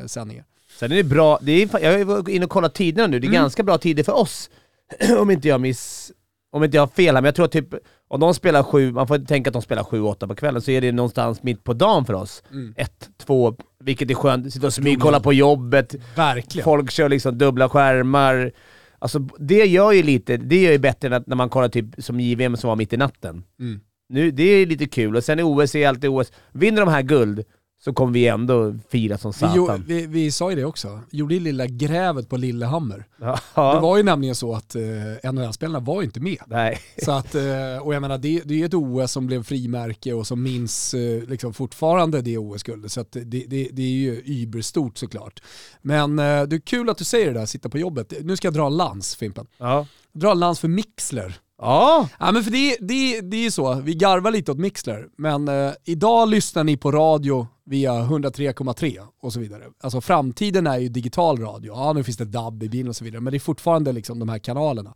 eh, 0.01 0.07
sändningar. 0.07 0.45
Sen 0.79 0.91
är 0.91 0.95
det 0.95 1.03
bra, 1.03 1.39
det 1.41 1.51
är, 1.51 1.79
jag 1.79 2.05
var 2.05 2.29
inne 2.29 2.45
och 2.45 2.51
kollat 2.51 2.73
tiderna 2.75 3.07
nu, 3.07 3.19
det 3.19 3.25
är 3.25 3.29
Mm. 3.29 3.41
ganska 3.41 3.63
bra 3.63 3.77
tider 3.77 4.03
för 4.03 4.11
oss. 4.15 4.49
om 5.19 5.31
inte 5.31 5.47
jag 5.47 5.61
miss... 5.61 6.11
Om 6.53 6.63
inte 6.63 6.77
jag 6.77 6.81
har 6.81 6.87
fel 6.87 7.15
här, 7.15 7.21
men 7.21 7.25
jag 7.25 7.35
tror 7.35 7.45
att 7.45 7.51
typ, 7.51 7.73
om 8.07 8.19
de 8.19 8.33
spelar 8.33 8.63
sju, 8.63 8.91
man 8.91 9.07
får 9.07 9.19
tänka 9.19 9.49
att 9.49 9.53
de 9.53 9.61
spelar 9.61 9.83
sju, 9.83 10.01
åtta 10.01 10.27
på 10.27 10.35
kvällen, 10.35 10.61
så 10.61 10.71
är 10.71 10.81
det 10.81 10.91
någonstans 10.91 11.43
mitt 11.43 11.63
på 11.63 11.73
dagen 11.73 12.05
för 12.05 12.13
oss. 12.13 12.43
Mm. 12.51 12.73
Ett, 12.77 13.09
två, 13.25 13.55
vilket 13.79 14.11
är 14.11 14.15
skönt. 14.15 14.53
Sitta 14.53 14.67
och 14.67 14.73
smygkolla 14.73 15.19
på 15.19 15.33
jobbet, 15.33 15.95
Verkligen. 16.15 16.63
folk 16.63 16.91
kör 16.91 17.09
liksom 17.09 17.37
dubbla 17.37 17.69
skärmar. 17.69 18.51
Alltså 18.99 19.19
det 19.39 19.65
gör 19.65 19.91
ju 19.91 20.03
lite, 20.03 20.37
det 20.37 20.61
gör 20.61 20.71
ju 20.71 20.77
bättre 20.77 21.07
än 21.07 21.13
att 21.13 21.27
när 21.27 21.35
man 21.35 21.49
kollar 21.49 21.69
typ 21.69 21.85
som 21.97 22.19
JVM 22.19 22.57
som 22.57 22.67
var 22.67 22.75
mitt 22.75 22.93
i 22.93 22.97
natten. 22.97 23.43
Mm. 23.59 23.79
Nu, 24.09 24.31
det 24.31 24.43
är 24.43 24.65
lite 24.65 24.85
kul, 24.85 25.15
och 25.15 25.23
sen 25.23 25.39
är 25.39 25.43
OS 25.43 25.75
är 25.75 25.87
alltid 25.87 26.09
OS. 26.09 26.31
Vinner 26.51 26.79
de 26.85 26.89
här 26.91 27.01
guld, 27.01 27.43
så 27.83 27.93
kommer 27.93 28.13
vi 28.13 28.27
ändå 28.27 28.75
fira 28.89 29.17
som 29.17 29.31
Vi, 29.31 29.37
satan. 29.37 29.83
vi, 29.87 30.07
vi 30.07 30.31
sa 30.31 30.49
ju 30.49 30.55
det 30.55 30.65
också, 30.65 30.99
gjorde 31.11 31.33
ju 31.33 31.39
lilla 31.39 31.67
grävet 31.67 32.29
på 32.29 32.37
Lillehammer. 32.37 33.05
Ja. 33.19 33.39
Det 33.73 33.79
var 33.79 33.97
ju 33.97 34.03
nämligen 34.03 34.35
så 34.35 34.55
att 34.55 34.75
eh, 34.75 35.31
NHL-spelarna 35.31 35.79
var 35.79 36.01
ju 36.01 36.05
inte 36.05 36.19
med. 36.19 36.37
Nej. 36.47 36.79
Så 37.05 37.11
att, 37.11 37.35
eh, 37.35 37.77
och 37.81 37.93
jag 37.95 38.01
menar 38.01 38.17
det, 38.17 38.41
det 38.45 38.61
är 38.61 38.65
ett 38.65 38.73
OS 38.73 39.11
som 39.11 39.27
blev 39.27 39.43
frimärke 39.43 40.13
och 40.13 40.27
som 40.27 40.43
minns 40.43 40.93
eh, 40.93 41.23
liksom 41.23 41.53
fortfarande 41.53 42.21
det 42.21 42.37
OS-guldet. 42.37 42.91
Så 42.91 43.01
att 43.01 43.11
det, 43.11 43.23
det, 43.23 43.69
det 43.71 43.81
är 43.81 43.87
ju 43.91 44.21
überstort 44.25 44.97
såklart. 44.97 45.41
Men 45.81 46.19
eh, 46.19 46.43
det 46.43 46.55
är 46.55 46.65
kul 46.65 46.89
att 46.89 46.97
du 46.97 47.03
säger 47.03 47.33
det 47.33 47.39
där, 47.39 47.45
sitta 47.45 47.69
på 47.69 47.77
jobbet. 47.77 48.13
Nu 48.21 48.35
ska 48.37 48.47
jag 48.47 48.53
dra 48.53 48.65
en 48.67 48.77
lans 48.77 49.15
Fimpen. 49.15 49.47
Ja. 49.57 49.87
Dra 50.13 50.33
lans 50.33 50.59
för 50.59 50.67
Mixler. 50.67 51.39
Ja. 51.61 52.09
Ja 52.19 52.31
men 52.31 52.43
för 52.43 52.51
det, 52.51 52.77
det, 52.79 53.21
det 53.21 53.37
är 53.37 53.41
ju 53.41 53.51
så, 53.51 53.73
vi 53.73 53.95
garvar 53.95 54.31
lite 54.31 54.51
åt 54.51 54.57
Mixler, 54.57 55.07
men 55.17 55.47
eh, 55.47 55.71
idag 55.85 56.29
lyssnar 56.29 56.63
ni 56.63 56.77
på 56.77 56.91
radio 56.91 57.47
via 57.65 57.91
103,3 57.91 59.07
och 59.21 59.33
så 59.33 59.39
vidare. 59.39 59.63
Alltså 59.83 60.01
framtiden 60.01 60.67
är 60.67 60.77
ju 60.77 60.89
digital 60.89 61.37
radio. 61.37 61.73
Ja, 61.73 61.93
nu 61.93 62.03
finns 62.03 62.17
det 62.17 62.25
DAB 62.25 62.63
i 62.63 62.69
bilen 62.69 62.89
och 62.89 62.95
så 62.95 63.03
vidare, 63.03 63.21
men 63.21 63.31
det 63.31 63.37
är 63.37 63.39
fortfarande 63.39 63.91
liksom 63.91 64.19
de 64.19 64.29
här 64.29 64.39
kanalerna. 64.39 64.93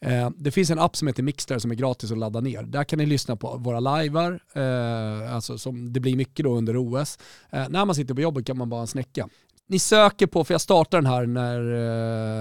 Eh, 0.00 0.30
det 0.36 0.50
finns 0.50 0.70
en 0.70 0.78
app 0.78 0.96
som 0.96 1.08
heter 1.08 1.22
Mixler 1.22 1.58
som 1.58 1.70
är 1.70 1.74
gratis 1.74 2.12
att 2.12 2.18
ladda 2.18 2.40
ner. 2.40 2.62
Där 2.62 2.84
kan 2.84 2.98
ni 2.98 3.06
lyssna 3.06 3.36
på 3.36 3.56
våra 3.56 3.80
livear, 3.80 4.40
eh, 4.54 5.34
alltså 5.34 5.58
som 5.58 5.92
det 5.92 6.00
blir 6.00 6.16
mycket 6.16 6.44
då 6.44 6.56
under 6.56 6.76
OS. 6.76 7.18
Eh, 7.50 7.68
när 7.68 7.84
man 7.84 7.94
sitter 7.94 8.14
på 8.14 8.20
jobbet 8.20 8.46
kan 8.46 8.58
man 8.58 8.68
bara 8.68 8.86
snäcka. 8.86 9.28
Ni 9.68 9.78
söker 9.78 10.26
på, 10.26 10.44
för 10.44 10.54
jag 10.54 10.60
startade 10.60 11.02
den 11.02 11.12
här 11.12 11.26
när, 11.26 11.60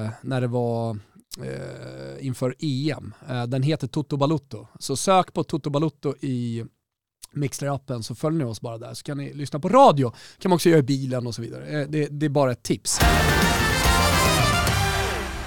eh, 0.03 0.09
när 0.21 0.41
det 0.41 0.47
var 0.47 0.97
eh, 1.43 2.25
inför 2.25 2.55
EM. 2.59 3.13
Eh, 3.29 3.43
den 3.43 3.63
heter 3.63 3.87
Toto 3.87 4.17
Balutto. 4.17 4.67
Så 4.79 4.95
sök 4.95 5.33
på 5.33 5.43
Toto 5.43 5.69
Balutto 5.69 6.15
i 6.21 6.65
Mixler-appen 7.33 8.01
så 8.01 8.15
följer 8.15 8.39
ni 8.39 8.45
oss 8.45 8.61
bara 8.61 8.77
där 8.77 8.93
så 8.93 9.03
kan 9.03 9.17
ni 9.17 9.33
lyssna 9.33 9.59
på 9.59 9.69
radio. 9.69 10.13
kan 10.37 10.49
man 10.49 10.55
också 10.55 10.69
göra 10.69 10.79
i 10.79 10.83
bilen 10.83 11.27
och 11.27 11.35
så 11.35 11.41
vidare. 11.41 11.81
Eh, 11.81 11.87
det, 11.89 12.07
det 12.11 12.25
är 12.25 12.29
bara 12.29 12.51
ett 12.51 12.63
tips. 12.63 12.99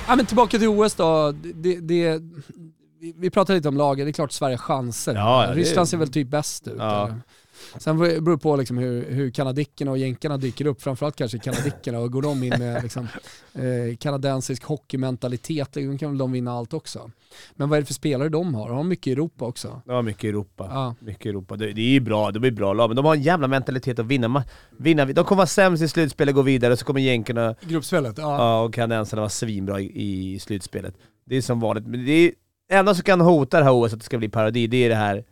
Ja, 0.09 0.17
men 0.17 0.27
tillbaka 0.27 0.59
till 0.59 0.69
OS 0.69 0.95
då. 0.95 1.33
Det, 1.55 1.81
det, 1.81 2.23
vi, 3.17 3.31
pratade 3.31 3.59
lite 3.59 3.69
om 3.69 3.77
lagen, 3.77 4.07
det 4.07 4.11
är 4.11 4.13
klart 4.13 4.33
Sverige 4.33 4.57
har 4.57 4.59
chanser. 4.59 5.15
Ja, 5.15 5.51
Ryssland 5.55 5.89
ser 5.89 5.97
väl 5.97 6.13
typ 6.13 6.29
bäst 6.29 6.69
ut. 6.69 6.75
Ja. 6.79 7.15
Sen 7.79 7.99
beror 7.99 8.31
det 8.31 8.39
på 8.39 8.57
liksom 8.57 8.79
hur, 8.79 9.11
hur 9.11 9.31
kanadickerna 9.31 9.91
och 9.91 9.99
jänkarna 9.99 10.37
dyker 10.37 10.67
upp, 10.67 10.83
framförallt 10.83 11.17
kanske 11.17 11.39
kanadickerna, 11.39 11.99
och 11.99 12.13
går 12.13 12.23
de 12.23 12.43
in 12.43 12.55
med 12.59 12.83
liksom, 12.83 13.09
eh, 13.55 13.97
kanadensisk 13.97 14.65
hockeymentalitet, 14.65 15.73
då 15.73 15.99
kan 15.99 16.11
väl 16.11 16.19
de 16.19 16.33
vinna 16.33 16.53
allt 16.53 16.75
också. 16.75 17.11
Men 17.55 17.69
vad 17.69 17.77
är 17.77 17.81
det 17.81 17.87
för 17.87 17.95
spelare 17.95 18.29
de 18.29 18.55
har? 18.55 18.69
Har 18.69 18.77
de 18.77 18.89
mycket 18.89 19.13
Europa 19.13 19.45
också? 19.45 19.83
Ja, 19.87 20.03
mycket 20.03 20.25
Europa. 20.25 20.69
Ja. 20.71 20.95
Mycket 21.01 21.27
Europa. 21.27 21.57
Det, 21.57 21.73
det 21.73 21.81
är 21.81 21.93
ju 21.93 22.01
bra, 22.01 22.31
det 22.31 22.41
blir 22.41 22.51
bra 22.51 22.73
lag, 22.73 22.89
men 22.89 22.97
de 22.97 23.05
har 23.05 23.15
en 23.15 23.23
jävla 23.23 23.49
mentalitet 23.49 23.99
att 23.99 24.07
vinna. 24.07 24.45
Vinna. 24.79 25.05
De 25.05 25.25
kommer 25.25 25.37
vara 25.37 25.47
sämst 25.47 25.83
i 25.83 25.89
slutspelet, 25.89 26.35
gå 26.35 26.43
vidare, 26.43 26.77
så 26.77 26.85
kommer 26.85 27.01
jänkarna 27.01 27.55
Gruppspelet? 27.61 28.19
Ja. 28.19 28.39
ja, 28.39 28.63
och 28.63 28.75
kanadensarna 28.75 29.21
vara 29.21 29.31
svinbra 29.31 29.81
i, 29.81 30.35
i 30.35 30.39
slutspelet. 30.39 30.95
Det 31.25 31.37
är 31.37 31.43
som 31.43 31.61
vanligt. 31.61 31.87
Men 31.87 32.05
det 32.05 32.13
är 32.13 32.33
enda 32.71 32.95
som 32.95 33.05
kan 33.05 33.21
hota 33.21 33.59
det 33.59 33.65
här 33.65 33.73
OS 33.73 33.93
att 33.93 33.99
det 33.99 34.05
ska 34.05 34.19
bli 34.19 34.29
parodi, 34.29 34.67
det 34.67 34.85
är 34.85 34.89
det 34.89 34.95
här 34.95 35.25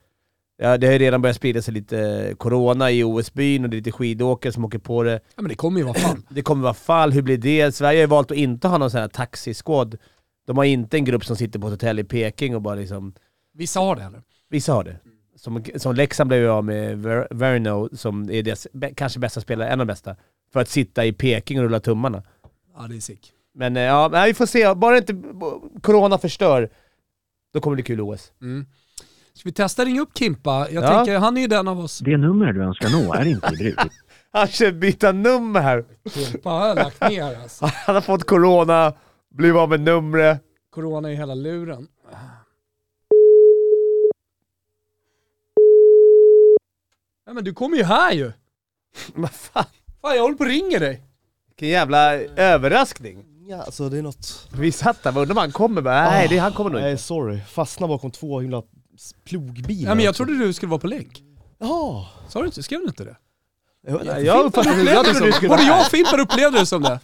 Ja, 0.62 0.78
det 0.78 0.86
har 0.86 0.92
ju 0.92 0.98
redan 0.98 1.22
börjat 1.22 1.36
sprida 1.36 1.62
sig 1.62 1.74
lite 1.74 2.34
corona 2.38 2.90
i 2.90 3.04
OS-byn 3.04 3.64
och 3.64 3.70
det 3.70 3.74
är 3.74 3.78
lite 3.78 3.92
skidåkare 3.92 4.52
som 4.52 4.64
åker 4.64 4.78
på 4.78 5.02
det. 5.02 5.12
ja 5.12 5.42
men 5.42 5.48
det 5.48 5.54
kommer 5.54 5.80
ju 5.80 5.84
vara 5.86 5.94
fan. 5.94 6.26
Det 6.30 6.42
kommer 6.42 6.62
vara 6.62 6.74
fall, 6.74 7.12
hur 7.12 7.22
blir 7.22 7.38
det? 7.38 7.74
Sverige 7.74 7.98
har 7.98 8.00
ju 8.00 8.06
valt 8.06 8.30
att 8.30 8.36
inte 8.36 8.68
ha 8.68 8.78
någon 8.78 8.90
sån 8.90 9.00
här 9.00 9.08
taxiskåd. 9.08 9.96
De 10.46 10.56
har 10.56 10.64
inte 10.64 10.96
en 10.96 11.04
grupp 11.04 11.24
som 11.24 11.36
sitter 11.36 11.58
på 11.58 11.66
ett 11.66 11.72
hotell 11.72 11.98
i 11.98 12.04
Peking 12.04 12.56
och 12.56 12.62
bara 12.62 12.74
liksom... 12.74 13.14
Vissa 13.54 13.80
har 13.80 13.96
det 13.96 14.02
eller? 14.02 14.22
Vissa 14.50 14.72
har 14.72 14.84
det. 14.84 14.96
Som, 15.36 15.64
som 15.76 15.94
Leksand 15.94 16.28
blev 16.28 16.40
ju 16.40 16.48
av 16.48 16.64
med 16.64 16.98
Ver, 16.98 17.28
Verno, 17.30 17.88
som 17.96 18.30
är 18.30 18.42
deras 18.42 18.66
kanske 18.96 19.18
bästa 19.18 19.40
spelare, 19.40 19.68
en 19.68 19.80
av 19.80 19.86
de 19.86 19.92
bästa. 19.92 20.16
För 20.52 20.60
att 20.60 20.68
sitta 20.68 21.04
i 21.04 21.12
Peking 21.12 21.58
och 21.58 21.64
rulla 21.64 21.80
tummarna. 21.80 22.22
Ja 22.76 22.86
det 22.88 22.96
är 22.96 23.00
sick. 23.00 23.32
Men 23.54 23.76
eh, 23.76 23.82
ja, 23.82 24.24
vi 24.26 24.34
får 24.34 24.46
se. 24.46 24.74
Bara 24.74 24.98
inte 24.98 25.22
corona 25.82 26.18
förstör, 26.18 26.70
då 27.52 27.60
kommer 27.60 27.76
det 27.76 27.82
bli 27.82 27.86
kul 27.94 28.00
OS. 28.00 28.32
Mm. 28.40 28.66
Ska 29.40 29.48
vi 29.48 29.52
testa 29.52 29.84
ringa 29.84 30.00
upp 30.00 30.18
Kimpa? 30.18 30.66
Jag 30.70 30.84
Ja. 30.84 30.88
tänker, 30.96 31.18
han 31.18 31.36
är 31.36 31.40
ju 31.40 31.46
den 31.46 31.68
av 31.68 31.80
oss. 31.80 31.98
Det 31.98 32.16
nummer 32.16 32.52
du 32.52 32.62
önskar 32.62 32.88
nå 32.88 33.14
är 33.14 33.24
inte 33.24 33.54
i 33.54 33.56
bruk. 33.56 33.78
Han 34.32 34.48
ska 34.48 34.72
byta 34.72 35.12
nummer 35.12 35.60
här. 35.60 35.84
Kimpa 36.14 36.50
har 36.50 36.74
lagt 36.74 37.00
ner 37.00 37.42
alltså. 37.42 37.66
Han 37.86 37.94
har 37.94 38.02
fått 38.02 38.24
corona, 38.26 38.92
blivit 39.30 39.56
av 39.56 39.68
med 39.68 39.80
numret. 39.80 40.42
Corona 40.70 41.12
i 41.12 41.14
hela 41.16 41.34
luren. 41.34 41.88
Ja, 47.26 47.32
men 47.32 47.44
du 47.44 47.54
kommer 47.54 47.76
ju 47.76 47.84
här 47.84 48.12
ju. 48.12 48.32
Vad 49.14 49.30
fan? 49.30 49.64
Fan 50.02 50.16
jag 50.16 50.22
håller 50.22 50.36
på 50.36 50.44
och 50.44 50.50
ringer 50.50 50.80
dig. 50.80 51.02
Vilken 51.48 51.68
jävla 51.68 52.14
överraskning. 52.36 53.24
Ja, 53.48 53.62
alltså 53.62 53.88
det 53.88 53.98
är 53.98 54.02
något... 54.02 54.48
Vi 54.58 54.72
satt 54.72 55.02
där, 55.02 55.10
undrar 55.18 55.30
om 55.30 55.36
han 55.36 55.52
kommer? 55.52 55.82
Men, 55.82 56.04
nej, 56.10 56.28
det, 56.28 56.38
han 56.38 56.52
kommer 56.52 56.70
nog 56.70 56.80
Nej, 56.80 56.90
inte. 56.90 57.02
sorry. 57.02 57.40
Fastna 57.40 57.88
bakom 57.88 58.10
två 58.10 58.40
himla 58.40 58.62
plogbilar. 59.24 59.90
Ja, 59.90 59.94
men 59.94 60.04
jag 60.04 60.14
trodde 60.14 60.38
du 60.38 60.52
skulle 60.52 60.70
vara 60.70 60.80
på 60.80 60.86
länk. 60.86 61.22
Jaha! 61.60 62.04
Sa 62.28 62.40
du 62.40 62.46
inte? 62.46 62.62
Skrev 62.62 62.80
du 62.80 62.86
inte 62.86 63.04
det? 63.04 63.16
Jag. 63.86 64.06
Nej, 64.06 64.28
uppfattade 64.28 64.84
det. 64.84 65.14
Som, 65.14 65.48
både 65.48 65.62
jag 65.62 65.80
och 65.80 65.86
Fimpen 65.86 66.20
upplevde 66.20 66.58
det 66.58 66.66
som 66.66 66.82
det. 66.82 67.00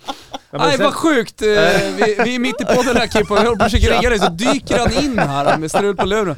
Ja, 0.51 0.59
Nej 0.59 0.79
vad 0.79 0.95
sjukt, 0.95 1.43
eh, 1.43 1.49
vi, 1.49 2.17
vi 2.25 2.35
är 2.35 2.39
mitt 2.39 2.61
i 2.61 2.65
podden 2.65 2.97
här 2.97 3.09
Kimpa, 3.09 3.35
jag 3.35 3.45
håller 3.45 3.57
på 3.57 3.65
att 3.65 3.71
försöka 3.71 3.99
ringa 3.99 4.11
dig 4.11 4.19
så 4.19 4.29
dyker 4.29 4.79
han 4.79 5.05
in 5.05 5.19
här 5.19 5.59
med 5.59 5.71
strul 5.71 5.97
på 5.97 6.07
luren. 6.07 6.37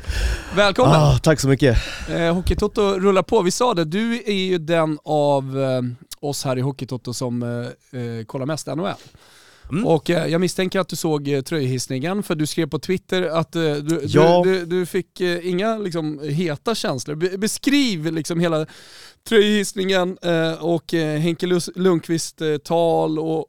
Välkommen! 0.56 0.94
Ah, 0.94 1.18
tack 1.18 1.40
så 1.40 1.48
mycket. 1.48 1.78
Eh, 2.10 2.34
Hockeytoto 2.34 2.82
rullar 2.82 3.22
på. 3.22 3.42
Vi 3.42 3.50
sa 3.50 3.74
det, 3.74 3.84
du 3.84 4.22
är 4.26 4.32
ju 4.32 4.58
den 4.58 4.98
av 5.04 5.60
eh, 5.60 5.82
oss 6.20 6.44
här 6.44 6.58
i 6.58 6.60
Hockeytoto 6.60 7.14
som 7.14 7.42
eh, 7.42 8.00
eh, 8.00 8.24
kollar 8.24 8.46
mest 8.46 8.66
NHL. 8.66 8.94
Mm. 9.70 9.86
Och 9.86 10.10
eh, 10.10 10.26
jag 10.26 10.40
misstänker 10.40 10.80
att 10.80 10.88
du 10.88 10.96
såg 10.96 11.28
eh, 11.28 11.40
tröjhissningen 11.40 12.22
för 12.22 12.34
du 12.34 12.46
skrev 12.46 12.66
på 12.66 12.78
Twitter 12.78 13.22
att 13.22 13.56
eh, 13.56 13.62
du, 13.62 14.00
Ja. 14.04 14.42
du, 14.44 14.58
du, 14.58 14.66
du 14.66 14.86
fick 14.86 15.20
inga 15.42 15.78
liksom, 15.78 16.20
heta 16.22 16.74
känslor. 16.74 17.14
Be 17.14 17.38
beskriv 17.38 18.12
liksom 18.12 18.40
hela 18.40 18.66
tröjhissningen 19.28 20.18
och 20.60 20.92
Henke 20.92 21.60
Lundqvist 21.74 22.42
tal 22.64 23.18
och 23.18 23.46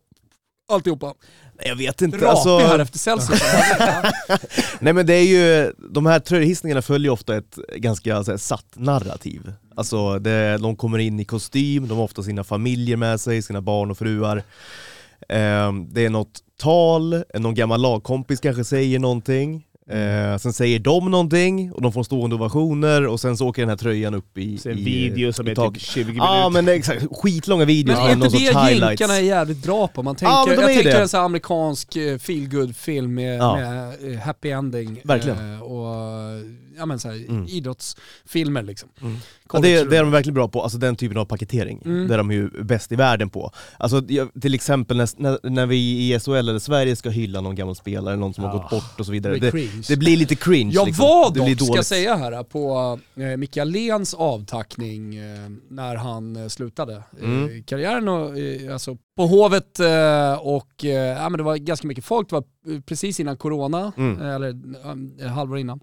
alltihopa. 0.72 1.14
Jag 1.66 1.76
vet 1.76 2.02
inte. 2.02 2.18
Rapig 2.18 2.28
Alltså, 2.28 2.58
här 2.58 2.80
efter 2.80 3.00
Celsius. 3.00 3.42
nej 4.80 4.94
men 4.94 5.06
det 5.06 5.14
är 5.14 5.24
ju, 5.24 5.74
de 5.90 6.06
här 6.06 6.20
tröjhissningarna 6.20 6.82
följer 6.82 7.12
ofta 7.12 7.38
ett 7.38 7.56
ganska 7.76 8.24
så 8.24 8.32
här, 8.32 8.38
satt 8.38 8.66
narrativ. 8.76 9.54
Alltså 9.76 10.20
det, 10.20 10.58
de 10.58 10.76
kommer 10.76 10.98
in 10.98 11.20
i 11.20 11.26
kostym, 11.26 11.88
de 11.88 11.98
har 11.98 12.04
ofta 12.04 12.24
sina 12.24 12.44
familjer 12.44 12.98
med 12.98 13.22
sig, 13.22 13.42
sina 13.42 13.62
barn 13.62 13.92
och 13.92 13.98
fruar. 13.98 14.44
Ehm, 15.30 15.94
det 15.94 16.06
är 16.06 16.10
något 16.10 16.40
tal, 16.60 17.24
någon 17.34 17.56
gammal 17.56 17.82
lagkompis 17.82 18.40
kanske 18.40 18.64
säger 18.64 19.00
någonting. 19.00 19.66
Eh, 19.90 20.38
sen 20.38 20.54
säger 20.54 20.80
de 20.80 21.12
någonting 21.12 21.72
och 21.72 21.82
de 21.82 21.92
får 21.94 22.04
stående 22.04 22.36
ovationer 22.36 23.08
och 23.08 23.20
sen 23.20 23.38
så 23.38 23.48
åker 23.48 23.62
den 23.62 23.70
här 23.70 23.78
tröjan 23.78 24.14
upp 24.14 24.38
i, 24.38 24.58
Så 24.58 24.70
en 24.70 24.78
i 24.78 24.84
video 24.84 25.34
som 25.34 25.48
i 25.48 25.52
är 25.52 25.56
typ 25.72 25.82
20 25.82 26.04
minuter. 26.06 26.26
Ja 26.26 26.50
men 26.50 26.68
exakt, 26.68 27.06
skitlånga 27.12 27.66
videos 27.66 27.98
Men 27.98 28.08
är 28.08 28.12
inte 28.26 28.38
det 28.38 28.44
jänkarna 28.80 29.16
är 29.18 29.22
jävligt 29.22 29.64
bra 29.64 29.88
på? 29.88 30.04
Man 30.04 30.16
tänker, 30.16 30.32
Ja, 30.34 30.46
men 30.48 30.56
de 30.56 30.62
jag 30.62 30.72
är 30.72 30.76
tänker 30.76 30.92
det. 30.92 31.02
en 31.02 31.10
sån 31.10 31.18
här 31.18 31.26
amerikansk 31.26 31.94
feel 32.20 32.74
film 32.74 33.14
med, 33.14 33.38
Ja. 33.40 33.56
med 33.56 34.14
eh, 34.14 34.20
happy 34.20 34.50
ending 34.50 35.02
Verkligen. 35.04 35.54
eh, 35.54 35.62
och 35.62 35.96
ja, 36.80 36.86
men 36.86 37.00
så 37.00 37.08
här, 37.08 37.16
Mm. 37.30 37.46
idrottsfilmer 37.48 38.64
liksom. 38.64 38.90
Mm. 39.02 39.18
Ja, 39.54 39.60
det, 39.60 39.90
det 39.90 39.98
är 39.98 40.02
de 40.04 40.12
verkligen 40.12 40.34
bra 40.34 40.48
på, 40.48 40.64
alltså 40.64 40.78
den 40.78 40.96
typen 40.96 41.18
av 41.18 41.26
paketering. 41.26 41.82
Mm. 41.86 42.08
Det 42.08 42.14
är 42.14 42.18
de 42.18 42.32
ju 42.32 42.50
bäst 42.64 42.92
i 42.92 42.96
världen 42.96 43.30
på. 43.30 43.52
Alltså 43.78 44.02
till 44.42 44.54
exempel 44.54 44.98
när, 44.98 45.50
när, 45.50 45.66
vi 45.66 45.78
i 46.14 46.20
SHL 46.20 46.32
eller 46.36 46.60
Sverige 46.60 46.96
ska 46.96 47.10
hylla 47.10 47.42
någon 47.42 47.56
gammal 47.56 47.76
spelare, 47.76 48.16
någon 48.16 48.34
som 48.34 48.44
har 48.44 48.52
Ja. 48.54 48.58
gått 48.62 48.70
bort 48.70 49.00
och 49.00 49.06
så 49.06 49.12
vidare. 49.12 49.38
Det 49.38 49.52
blir 49.52 49.88
Det, 49.88 49.98
blir 49.98 50.18
lite 50.18 50.36
cringe 50.36 50.72
Jag 50.74 50.88
liksom. 50.88 51.06
var 51.06 51.56
dock, 51.56 51.66
ska 51.68 51.76
jag 51.76 51.86
säga 51.86 52.16
här, 52.16 52.44
på 52.44 53.00
eh, 53.16 53.38
Micke 53.38 53.58
Alléns 53.58 54.14
avtackning 54.14 55.16
eh, 55.16 55.50
när 55.70 55.96
han 55.96 56.36
eh, 56.36 56.48
slutade 56.48 56.94
eh, 57.22 57.30
Mm. 57.30 57.64
karriären. 57.64 58.08
Och, 58.08 58.38
eh, 58.40 58.74
alltså, 58.74 58.98
på 59.18 59.28
Hovet 59.28 59.80
eh, 59.80 60.34
och 60.34 60.86
eh, 60.86 60.92
ja, 61.18 61.30
men 61.30 61.38
det 61.38 61.44
var 61.44 61.56
ganska 61.58 61.88
mycket 61.88 62.06
folk, 62.06 62.30
det 62.30 62.36
var 62.36 62.44
eh, 62.76 62.80
precis 62.82 63.20
innan 63.20 63.38
corona, 63.38 63.92
Mm. 63.98 64.22
eh, 64.22 64.36
eller 64.36 64.50
eh, 65.22 65.28
halvår 65.28 65.58
innan. 65.58 65.80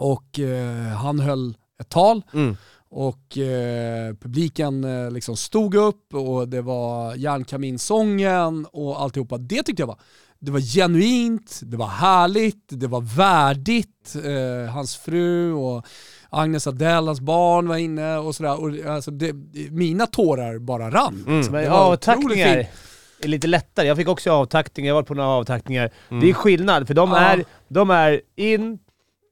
Och 0.00 0.38
eh, 0.38 0.88
han 0.88 1.20
höll 1.20 1.56
ett 1.80 1.88
tal 1.88 2.22
Mm. 2.32 2.56
och 2.88 3.38
eh, 3.38 4.14
publiken 4.14 4.84
eh, 4.84 5.10
liksom 5.10 5.36
stod 5.36 5.74
upp 5.74 6.14
och 6.14 6.48
det 6.48 6.62
var 6.62 7.14
järnkaminsången 7.14 8.66
och 8.72 9.00
alltihopa. 9.02 9.38
Det 9.38 9.62
tyckte 9.62 9.82
jag 9.82 9.86
var, 9.86 9.98
det 10.38 10.50
var 10.50 10.60
genuint, 10.60 11.60
det 11.62 11.76
var 11.76 11.86
härligt, 11.86 12.64
det 12.68 12.86
var 12.86 13.00
värdigt. 13.00 14.14
Eh, 14.24 14.72
hans 14.72 14.96
fru 14.96 15.52
och 15.52 15.86
Agnes 16.30 16.66
Adele, 16.66 17.06
hans 17.06 17.20
barn 17.20 17.68
var 17.68 17.76
inne 17.76 18.16
och 18.16 18.34
sådär. 18.34 18.60
Och, 18.60 18.94
alltså, 18.94 19.10
det, 19.10 19.32
mina 19.70 20.06
tårar 20.06 20.58
bara 20.58 20.90
rann. 20.90 21.24
Mm. 21.26 21.42
Det 21.42 21.50
Men 21.50 21.70
var 21.70 21.78
avtackningar 21.92 22.68
är 23.24 23.28
lite 23.28 23.46
lättare. 23.46 23.86
Jag 23.86 23.96
fick 23.96 24.08
också 24.08 24.30
avtackningar, 24.32 24.88
jag 24.88 24.94
varit 24.94 25.06
på 25.06 25.14
några 25.14 25.28
avtackningar. 25.28 25.90
Mm. 26.08 26.20
Det 26.20 26.30
är 26.30 26.34
skillnad, 26.34 26.86
för 26.86 26.94
de, 26.94 27.10
Ja. 27.10 27.16
är, 27.18 27.44
de 27.68 27.90
är 27.90 28.20
in, 28.36 28.78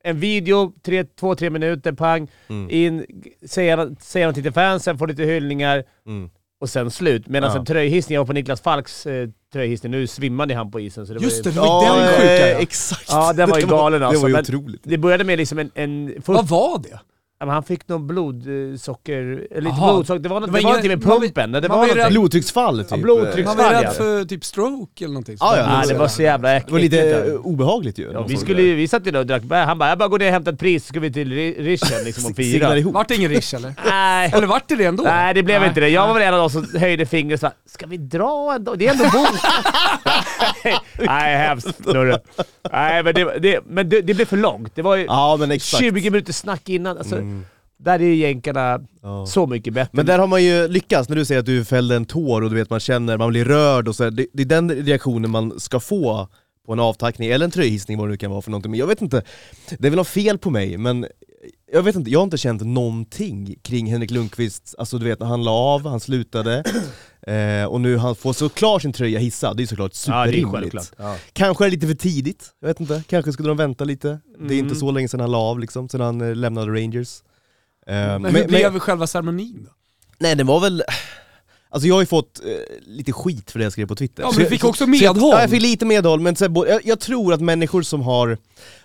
en 0.04 0.20
video, 0.20 0.72
tre, 0.82 1.04
två, 1.04 1.34
tre 1.34 1.50
minuter, 1.50 1.92
pang, 1.92 2.28
Mm. 2.48 2.70
in, 2.70 3.06
säga, 3.46 3.90
säga 4.00 4.26
någonting 4.26 4.42
till 4.42 4.52
fansen, 4.52 4.98
få 4.98 5.06
lite 5.06 5.22
hyllningar 5.22 5.84
Mm. 6.06 6.30
och 6.60 6.70
sen 6.70 6.90
slut. 6.90 7.28
Medan 7.28 7.50
Ja. 7.52 7.58
en 7.58 7.64
tröjhissning, 7.64 8.14
jag 8.14 8.20
var 8.20 8.26
på 8.26 8.32
Niklas 8.32 8.60
Falks 8.60 9.06
eh, 9.06 9.28
tröjhissning, 9.52 9.92
nu 9.92 10.06
svimmade 10.06 10.54
han 10.54 10.70
på 10.70 10.80
isen. 10.80 11.06
Så 11.06 11.14
det 11.14 11.22
Just 11.22 11.46
var 11.46 11.52
det, 11.52 11.56
ju, 11.56 11.62
det 11.62 11.90
var 11.90 11.96
ju 11.96 12.02
den 12.02 12.14
sjuka 12.20 12.48
ja. 12.50 12.58
Exakt! 12.58 13.04
Ja, 13.08 13.32
den 13.32 13.50
var 13.50 13.58
ju 13.58 13.64
Det 13.66 13.70
galen 13.70 14.02
alltså, 14.02 14.18
Det 14.18 14.22
var 14.22 14.28
ju 14.28 14.32
men- 14.32 14.40
otroligt. 14.60 14.80
Det 14.84 14.98
började 14.98 15.24
med 15.24 15.38
liksom 15.38 15.58
en... 15.58 15.70
en 15.74 16.14
Vad 16.26 16.48
var 16.48 16.78
det? 16.78 17.00
Ja, 17.42 17.46
men 17.46 17.54
han 17.54 17.62
fick 17.62 17.88
någon 17.88 18.06
blodsocker... 18.06 19.46
Eller 19.50 19.70
inte 19.70 19.80
blodsocker, 19.82 20.18
det 20.20 20.28
var, 20.28 20.40
något, 20.40 20.46
Det 20.48 20.52
var 20.52 20.52
det 20.52 20.52
var 20.52 20.58
ingen- 20.58 20.90
någonting 20.90 20.90
med 20.90 21.02
pumpen. 21.34 21.52
Det 21.52 21.68
man 21.68 21.78
var 21.78 21.86
rädd- 21.88 22.10
Blodtrycksfall 22.10 22.78
typ. 22.78 22.90
Ja, 22.90 22.96
blodtrycks- 22.96 23.44
Man 23.44 23.56
var 23.56 23.70
rädd 23.70 23.82
ja. 23.84 23.90
för 23.90 24.24
typ 24.24 24.44
stroke 24.44 25.04
eller 25.04 25.12
någonting. 25.14 25.36
Ja, 25.40 25.56
ja, 25.56 25.66
Nej, 25.66 25.88
det 25.88 25.94
var 25.94 26.08
så 26.08 26.22
jävla 26.22 26.56
äckligt. 26.56 26.66
Det 26.66 26.72
var 26.72 26.80
lite 26.80 27.30
eh, 27.32 27.34
obehagligt 27.34 27.98
ju. 27.98 28.10
Ja, 28.12 28.22
vi, 28.28 28.36
skulle, 28.36 28.62
vi 28.62 28.88
satt 28.88 29.06
ju 29.06 29.10
där 29.10 29.18
och 29.18 29.26
drack 29.26 29.42
bär. 29.42 29.64
Han 29.64 29.78
bara 29.78 29.88
“Jag 29.88 29.98
bara 29.98 30.08
går 30.08 30.18
ner 30.18 30.26
och 30.26 30.32
hämtar 30.32 30.52
ett 30.52 30.58
pris, 30.58 30.82
så 30.84 30.88
ska 30.88 31.00
vi 31.00 31.12
till 31.12 31.32
Ri- 31.32 31.62
Rischen 31.62 32.04
liksom 32.04 32.24
och 32.30 32.36
Signar 32.36 32.68
fira”. 32.68 32.78
ihop. 32.78 32.94
Vart 32.94 33.08
det 33.08 33.14
ingen 33.16 33.30
rish 33.30 33.54
eller? 33.54 33.74
Nej. 33.90 34.30
Eller 34.34 34.46
vart 34.46 34.68
det 34.68 34.76
det 34.76 34.84
ändå? 34.84 35.02
Nej, 35.02 35.34
det 35.34 35.42
blev 35.42 35.60
Nej. 35.60 35.68
inte 35.68 35.80
det. 35.80 35.88
Jag 35.88 36.06
var 36.06 36.14
väl 36.14 36.22
en 36.22 36.34
av 36.34 36.40
de 36.40 36.50
som 36.50 36.80
höjde 36.80 37.06
fingret 37.06 37.36
och 37.42 37.48
sa 37.50 37.52
“Ska 37.66 37.86
vi 37.86 37.96
dra 37.96 38.52
ändå? 38.56 38.74
Det 38.74 38.86
är 38.86 38.90
ändå 38.92 39.04
bok”. 39.04 39.28
Nej, 41.06 41.36
hemskt. 41.36 41.80
Nej, 42.72 43.02
men, 43.02 43.14
det, 43.14 43.38
det, 43.38 43.60
men 43.66 43.88
det, 43.88 44.00
det 44.00 44.14
blev 44.14 44.24
för 44.26 44.36
långt. 44.36 44.74
Det 44.74 44.82
var 44.82 44.96
ju 44.96 45.04
Ja, 45.04 45.36
men 45.40 45.50
exakt. 45.50 45.80
20 45.84 46.10
minuter 46.10 46.32
snack 46.32 46.68
innan. 46.68 46.98
Alltså, 46.98 47.16
Mm. 47.16 47.29
Där 47.84 47.94
är 48.00 48.04
ju 48.04 48.14
jänkarna 48.14 48.80
Ja. 49.02 49.26
så 49.26 49.46
mycket 49.46 49.74
bättre. 49.74 49.90
Men 49.92 50.06
där 50.06 50.18
har 50.18 50.26
man 50.26 50.44
ju 50.44 50.68
lyckats, 50.68 51.08
när 51.08 51.16
du 51.16 51.24
säger 51.24 51.38
att 51.40 51.46
du 51.46 51.64
fällde 51.64 51.96
en 51.96 52.04
tår 52.04 52.42
och 52.42 52.50
du 52.50 52.56
vet 52.56 52.70
man 52.70 52.80
känner, 52.80 53.18
man 53.18 53.30
blir 53.30 53.44
rörd 53.44 53.88
och 53.88 53.96
så 53.96 54.10
det, 54.10 54.26
det 54.32 54.42
är 54.42 54.46
den 54.46 54.70
reaktionen 54.70 55.30
man 55.30 55.60
ska 55.60 55.80
få 55.80 56.28
på 56.66 56.72
en 56.72 56.80
avtackning, 56.80 57.28
eller 57.30 57.44
en 57.44 57.50
tröjhissning 57.50 57.98
vad 57.98 58.06
det 58.06 58.10
nu 58.10 58.16
kan 58.16 58.30
vara 58.30 58.42
för 58.42 58.50
någonting. 58.50 58.70
Men 58.70 58.80
jag 58.80 58.86
vet 58.86 59.02
inte, 59.02 59.22
det 59.78 59.86
är 59.86 59.90
väl 59.90 59.96
något 59.96 60.08
fel 60.08 60.38
på 60.38 60.50
mig, 60.50 60.76
men 60.78 61.06
jag 61.72 61.82
vet 61.82 61.96
inte, 61.96 62.10
jag 62.10 62.18
har 62.20 62.24
inte 62.24 62.38
känt 62.38 62.62
någonting 62.66 63.54
kring 63.62 63.86
Henrik 63.92 64.10
Lundqvist, 64.10 64.74
alltså 64.78 64.98
du 64.98 65.04
vet 65.04 65.20
när 65.20 65.26
han 65.26 65.44
la 65.44 65.50
av, 65.50 65.86
han 65.86 66.00
slutade, 66.00 66.64
eh, 67.26 67.64
och 67.68 67.80
nu 67.80 67.96
han 67.96 68.16
får 68.16 68.32
såklart 68.32 68.82
sin 68.82 68.92
tröja 68.92 69.18
hissad, 69.18 69.56
det 69.56 69.62
är 69.62 69.66
såklart 69.66 69.92
ja, 70.06 70.24
superrimligt. 70.24 70.52
självklart. 70.52 70.90
Ja. 70.98 71.16
Kanske 71.32 71.64
är 71.64 71.68
det 71.70 71.74
lite 71.74 71.86
för 71.86 71.94
tidigt, 71.94 72.46
jag 72.60 72.68
vet 72.68 72.80
inte, 72.80 73.02
kanske 73.08 73.32
skulle 73.32 73.48
de 73.48 73.56
vänta 73.56 73.84
lite. 73.84 74.08
Det 74.08 74.34
är 74.34 74.40
Mm. 74.44 74.58
inte 74.58 74.74
så 74.74 74.90
länge 74.90 75.08
sedan 75.08 75.20
han 75.20 75.30
la 75.30 75.38
av 75.38 75.58
liksom, 75.60 75.88
sedan 75.88 76.00
han 76.00 76.20
eh, 76.20 76.34
lämnade 76.34 76.72
Rangers. 76.72 77.22
Eh, 77.86 78.18
Men 78.18 78.34
hur 78.34 78.46
blev 78.48 78.78
själva 78.78 79.06
ceremonin 79.06 79.64
då? 79.64 79.70
Nej 80.18 80.34
det 80.36 80.44
var 80.44 80.60
väl... 80.60 80.82
Alltså 81.72 81.88
jag 81.88 81.94
har 81.94 82.02
ju 82.02 82.06
fått 82.06 82.40
eh, 82.44 82.52
lite 82.86 83.12
skit 83.12 83.50
för 83.50 83.58
det 83.58 83.62
jag 83.64 83.72
skrev 83.72 83.86
på 83.86 83.94
Twitter. 83.96 84.22
Ja, 84.22 84.30
men 84.34 84.38
du 84.44 84.46
fick 84.50 84.60
så- 84.60 84.68
också 84.68 84.78
så 84.86 84.90
jag- 84.94 85.14
medhåll. 85.14 85.30
Ja, 85.34 85.40
jag 85.40 85.50
fick 85.50 85.62
lite 85.62 85.84
medhåll, 85.86 86.20
men 86.20 86.36
så 86.36 86.44
jag, 86.68 86.80
jag 86.86 87.00
tror 87.00 87.32
att 87.32 87.40
människor 87.40 87.82
som 87.82 88.00
har, 88.02 88.38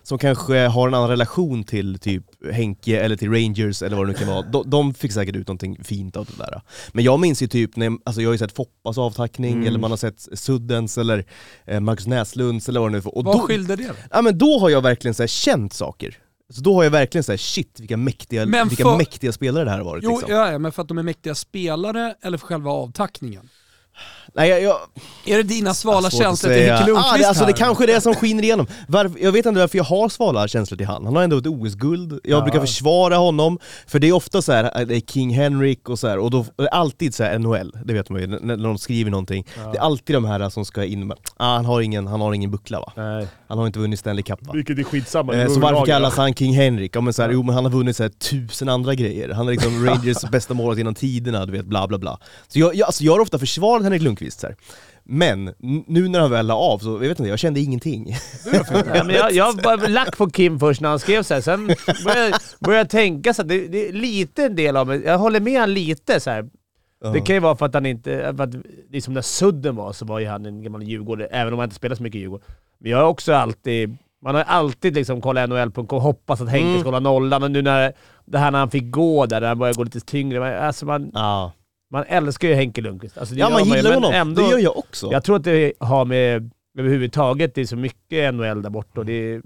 som 0.03 0.17
kanske 0.17 0.57
har 0.67 0.87
en 0.87 0.93
annan 0.93 1.09
relation 1.09 1.63
till 1.63 1.99
typ 1.99 2.23
Henke 2.53 2.99
eller 2.99 3.15
till 3.17 3.31
Rangers 3.31 3.81
eller 3.81 3.97
vad 3.97 4.07
det 4.07 4.11
nu 4.11 4.17
kan 4.17 4.27
vara, 4.27 4.41
de, 4.41 4.69
de 4.69 4.93
fick 4.93 5.11
säkert 5.11 5.35
ut 5.35 5.47
någonting 5.47 5.83
fint 5.83 6.15
av 6.17 6.25
det 6.25 6.37
där. 6.43 6.61
Men 6.93 7.03
jag 7.03 7.19
minns 7.19 7.41
ju 7.43 7.47
typ, 7.47 7.75
när, 7.75 7.91
alltså 8.05 8.21
jag 8.21 8.29
har 8.29 8.33
ju 8.33 8.37
sett 8.39 8.55
Foppas 8.55 8.97
avtackning, 8.97 9.53
Mm. 9.53 9.67
eller 9.67 9.79
man 9.79 9.91
har 9.91 9.97
sett 9.97 10.27
Suddens 10.33 10.97
eller 10.97 11.25
eh, 11.65 11.79
Marcus 11.79 12.07
Näslunds 12.07 12.69
eller 12.69 12.79
vad 12.79 12.89
det 12.89 12.91
nu 12.91 12.97
är. 12.97 13.01
Vad 13.15 13.25
då, 13.25 13.39
skilde 13.39 13.75
det 13.75 13.91
ja, 14.11 14.21
men 14.21 14.37
då 14.37 14.59
har 14.59 14.69
jag 14.69 14.81
verkligen 14.81 15.13
så 15.15 15.23
här, 15.23 15.27
känt 15.27 15.73
saker. 15.73 16.17
Så 16.49 16.61
då 16.61 16.75
har 16.75 16.83
jag 16.83 16.91
verkligen 16.91 17.23
så 17.23 17.31
här, 17.31 17.37
shit 17.37 17.79
vilka 17.79 17.97
mäktiga, 17.97 18.45
Men 18.45 18.67
vilka 18.67 18.83
för- 18.83 18.97
mäktiga 18.97 19.31
spelare 19.31 19.63
det 19.63 19.69
här 19.71 19.77
har 19.77 19.85
varit. 19.85 20.03
Jo, 20.03 20.11
liksom. 20.11 20.31
ja, 20.31 20.59
men 20.59 20.71
för 20.71 20.81
att 20.81 20.87
de 20.87 20.97
är 20.97 21.03
mäktiga 21.03 21.35
spelare 21.35 22.15
eller 22.21 22.37
för 22.37 22.47
själva 22.47 22.71
avtackningen? 22.71 23.49
Nej, 24.37 24.49
jag, 24.49 24.61
jag, 24.61 24.77
Är 25.25 25.37
det 25.37 25.43
dina 25.43 25.73
svala 25.73 26.09
känslor 26.09 26.53
till. 26.53 26.71
Henke 26.71 26.85
Lundqvist 26.87 27.13
ah, 27.13 27.17
det, 27.17 27.27
alltså, 27.27 27.43
här? 27.43 27.51
det 27.51 27.57
kanske 27.57 27.83
är 27.83 27.87
det 27.87 28.01
som 28.01 28.15
skiner 28.15 28.43
igenom. 28.43 28.67
Varför, 28.87 29.19
jag 29.19 29.31
vet 29.31 29.45
inte 29.45 29.59
varför 29.59 29.77
jag 29.77 29.85
har 29.85 30.09
svala 30.09 30.47
känslor 30.47 30.77
till 30.77 30.87
han. 30.87 31.05
Han 31.05 31.15
har 31.15 31.23
ändå 31.23 31.37
ett 31.37 31.47
OS-guld, 31.47 32.11
jag 32.11 32.39
Ja. 32.39 32.41
brukar 32.41 32.59
försvara 32.59 33.15
honom, 33.15 33.59
för 33.87 33.99
det 33.99 34.07
är 34.07 34.13
ofta 34.13 34.41
så 34.41 34.51
här, 34.51 34.79
eh, 34.79 34.87
det 34.87 34.95
är 34.95 34.99
King 34.99 35.29
Henrik 35.29 35.89
och 35.89 35.99
så 35.99 36.07
här, 36.07 36.17
och 36.17 36.31
då 36.31 36.45
det 36.55 36.63
är 36.63 36.67
alltid 36.67 37.15
så 37.15 37.23
här 37.23 37.39
NHL, 37.39 37.71
det 37.85 37.93
vet 37.93 38.09
man 38.09 38.21
ju, 38.21 38.27
när, 38.27 38.57
de 38.57 38.77
skriver 38.77 39.11
någonting. 39.11 39.45
Det 39.71 39.77
är 39.77 39.81
alltid 39.81 40.15
de 40.15 40.25
här 40.25 40.49
som 40.49 40.65
ska 40.65 40.83
in 40.83 41.07
med, 41.07 41.17
ah, 41.37 41.55
han, 41.55 41.65
har 41.65 41.81
ingen, 41.81 42.07
han 42.07 42.21
har 42.21 42.33
ingen 42.33 42.51
buckla 42.51 42.79
va? 42.79 42.93
Nej. 42.95 43.27
Han 43.47 43.57
har 43.57 43.67
inte 43.67 43.79
vunnit 43.79 43.99
Stanley 43.99 44.23
Cup 44.23 44.47
va? 44.47 44.53
Vilket 44.53 44.79
är 44.79 44.83
skitsamma. 44.83 45.33
Eh, 45.33 45.47
så 45.47 45.59
varför 45.59 45.85
kallas 45.85 46.17
han 46.17 46.33
King 46.33 46.53
Henrik? 46.53 46.95
Ja, 46.95 47.01
men 47.01 47.13
så 47.13 47.21
här, 47.21 47.29
jo 47.29 47.43
men 47.43 47.55
han 47.55 47.65
har 47.65 47.71
vunnit 47.71 47.95
så 47.95 48.03
här, 48.03 48.09
tusen 48.09 48.69
andra 48.69 48.95
grejer. 48.95 49.29
Han 49.29 49.47
är 49.47 49.51
liksom 49.51 49.85
Rangers 49.87 50.21
bästa 50.31 50.53
målet 50.53 50.77
genom 50.77 50.95
tiderna, 50.95 51.45
du 51.45 51.51
vet 51.51 51.65
bla 51.65 51.87
bla 51.87 51.97
bla. 51.97 52.19
Så 52.47 52.59
jag, 52.59 52.75
jag, 52.75 52.85
alltså, 52.85 53.03
jag 53.03 53.13
har 53.13 53.19
ofta 53.19 53.39
försvarat 53.39 53.83
Henrik 53.83 54.01
Lundqvist 54.01 54.24
så 54.31 54.47
här. 54.47 54.55
Men 55.03 55.53
nu 55.87 56.07
när 56.07 56.19
han 56.19 56.31
väl 56.31 56.47
la 56.47 56.53
av 56.55 56.79
så, 56.79 56.89
jag 56.89 56.99
vet 56.99 57.19
inte, 57.19 57.29
jag 57.29 57.39
kände 57.39 57.59
ingenting. 57.59 58.15
Ja, 58.95 59.03
men 59.03 59.15
jag, 59.15 59.31
jag 59.31 59.61
var 59.63 59.87
lack 59.89 60.17
på 60.17 60.29
Kim 60.29 60.59
först 60.59 60.81
när 60.81 60.89
han 60.89 60.99
skrev 60.99 61.23
så 61.23 61.33
här. 61.33 61.41
sen 61.41 61.67
började 62.05 62.29
jag, 62.29 62.39
började 62.59 62.79
jag 62.79 62.89
tänka 62.89 63.33
så 63.33 63.41
här, 63.41 63.49
det, 63.49 63.67
det 63.67 63.87
är 63.87 63.93
lite 63.93 64.43
en 64.45 64.55
del 64.55 64.77
av 64.77 64.87
mig, 64.87 65.01
jag 65.05 65.17
håller 65.17 65.39
med 65.39 65.59
han 65.59 65.73
lite 65.73 66.19
så 66.19 66.29
här. 66.29 66.49
Det 67.13 67.21
kan 67.21 67.35
ju 67.35 67.39
vara 67.39 67.55
för 67.55 67.65
att 67.65 67.73
han 67.73 67.85
inte, 67.85 68.33
för 68.37 68.43
att 68.43 68.51
det 68.89 68.97
är 68.97 69.01
som 69.01 69.13
när 69.13 69.21
Sudden 69.21 69.75
var 69.75 69.93
så 69.93 70.05
var 70.05 70.19
ju 70.19 70.27
han 70.27 70.45
en 70.45 70.63
gammal 70.63 70.83
Djurgårdare, 70.83 71.27
även 71.27 71.53
om 71.53 71.59
han 71.59 71.65
inte 71.67 71.75
spelar 71.75 71.95
så 71.95 72.03
mycket 72.03 72.21
Djurgården. 72.21 72.45
Men 72.79 72.91
jag 72.91 72.97
har 72.97 73.05
också 73.05 73.33
alltid, 73.33 73.97
man 74.23 74.35
har 74.35 74.41
alltid 74.43 74.95
liksom 74.95 75.21
kollat 75.21 75.49
NHL.com 75.49 75.85
och 75.85 76.01
hoppats 76.01 76.41
att 76.41 76.49
Henke 76.49 76.67
Mm. 76.67 76.79
ska 76.79 76.87
hålla 76.87 76.99
nollan, 76.99 77.43
och 77.43 77.51
nu 77.51 77.61
när 77.61 77.93
det 78.25 78.37
här 78.37 78.51
när 78.51 78.59
han 78.59 78.69
fick 78.71 78.91
gå 78.91 79.25
där, 79.25 79.41
när 79.41 79.47
han 79.47 79.59
började 79.59 79.77
gå 79.77 79.83
lite 79.83 79.99
tyngre, 79.99 80.59
alltså 80.59 80.85
man, 80.85 81.11
Ja, 81.13 81.51
man 81.91 82.03
älskar 82.07 82.47
ju 82.47 82.53
Henke 82.53 82.81
Lundqvist. 82.81 83.17
Alltså 83.17 83.35
det 83.35 83.39
ja 83.39 83.49
gör 83.49 83.53
man 83.59 83.63
ju, 83.69 83.75
gillar 83.75 83.89
men 83.89 84.03
honom, 84.03 84.13
ändå- 84.13 84.41
det 84.41 84.49
gör 84.51 84.59
jag 84.59 84.77
också. 84.77 85.11
jag 85.11 85.23
tror 85.23 85.35
att 85.35 85.43
det 85.43 85.73
har 85.79 86.05
med 86.05 86.51
överhuvudtaget, 86.77 87.55
det 87.55 87.61
är 87.61 87.65
så 87.65 87.75
mycket 87.75 88.33
NHL 88.33 88.61
där 88.61 88.69
borta 88.69 88.99
och 88.99 89.05
det 89.05 89.41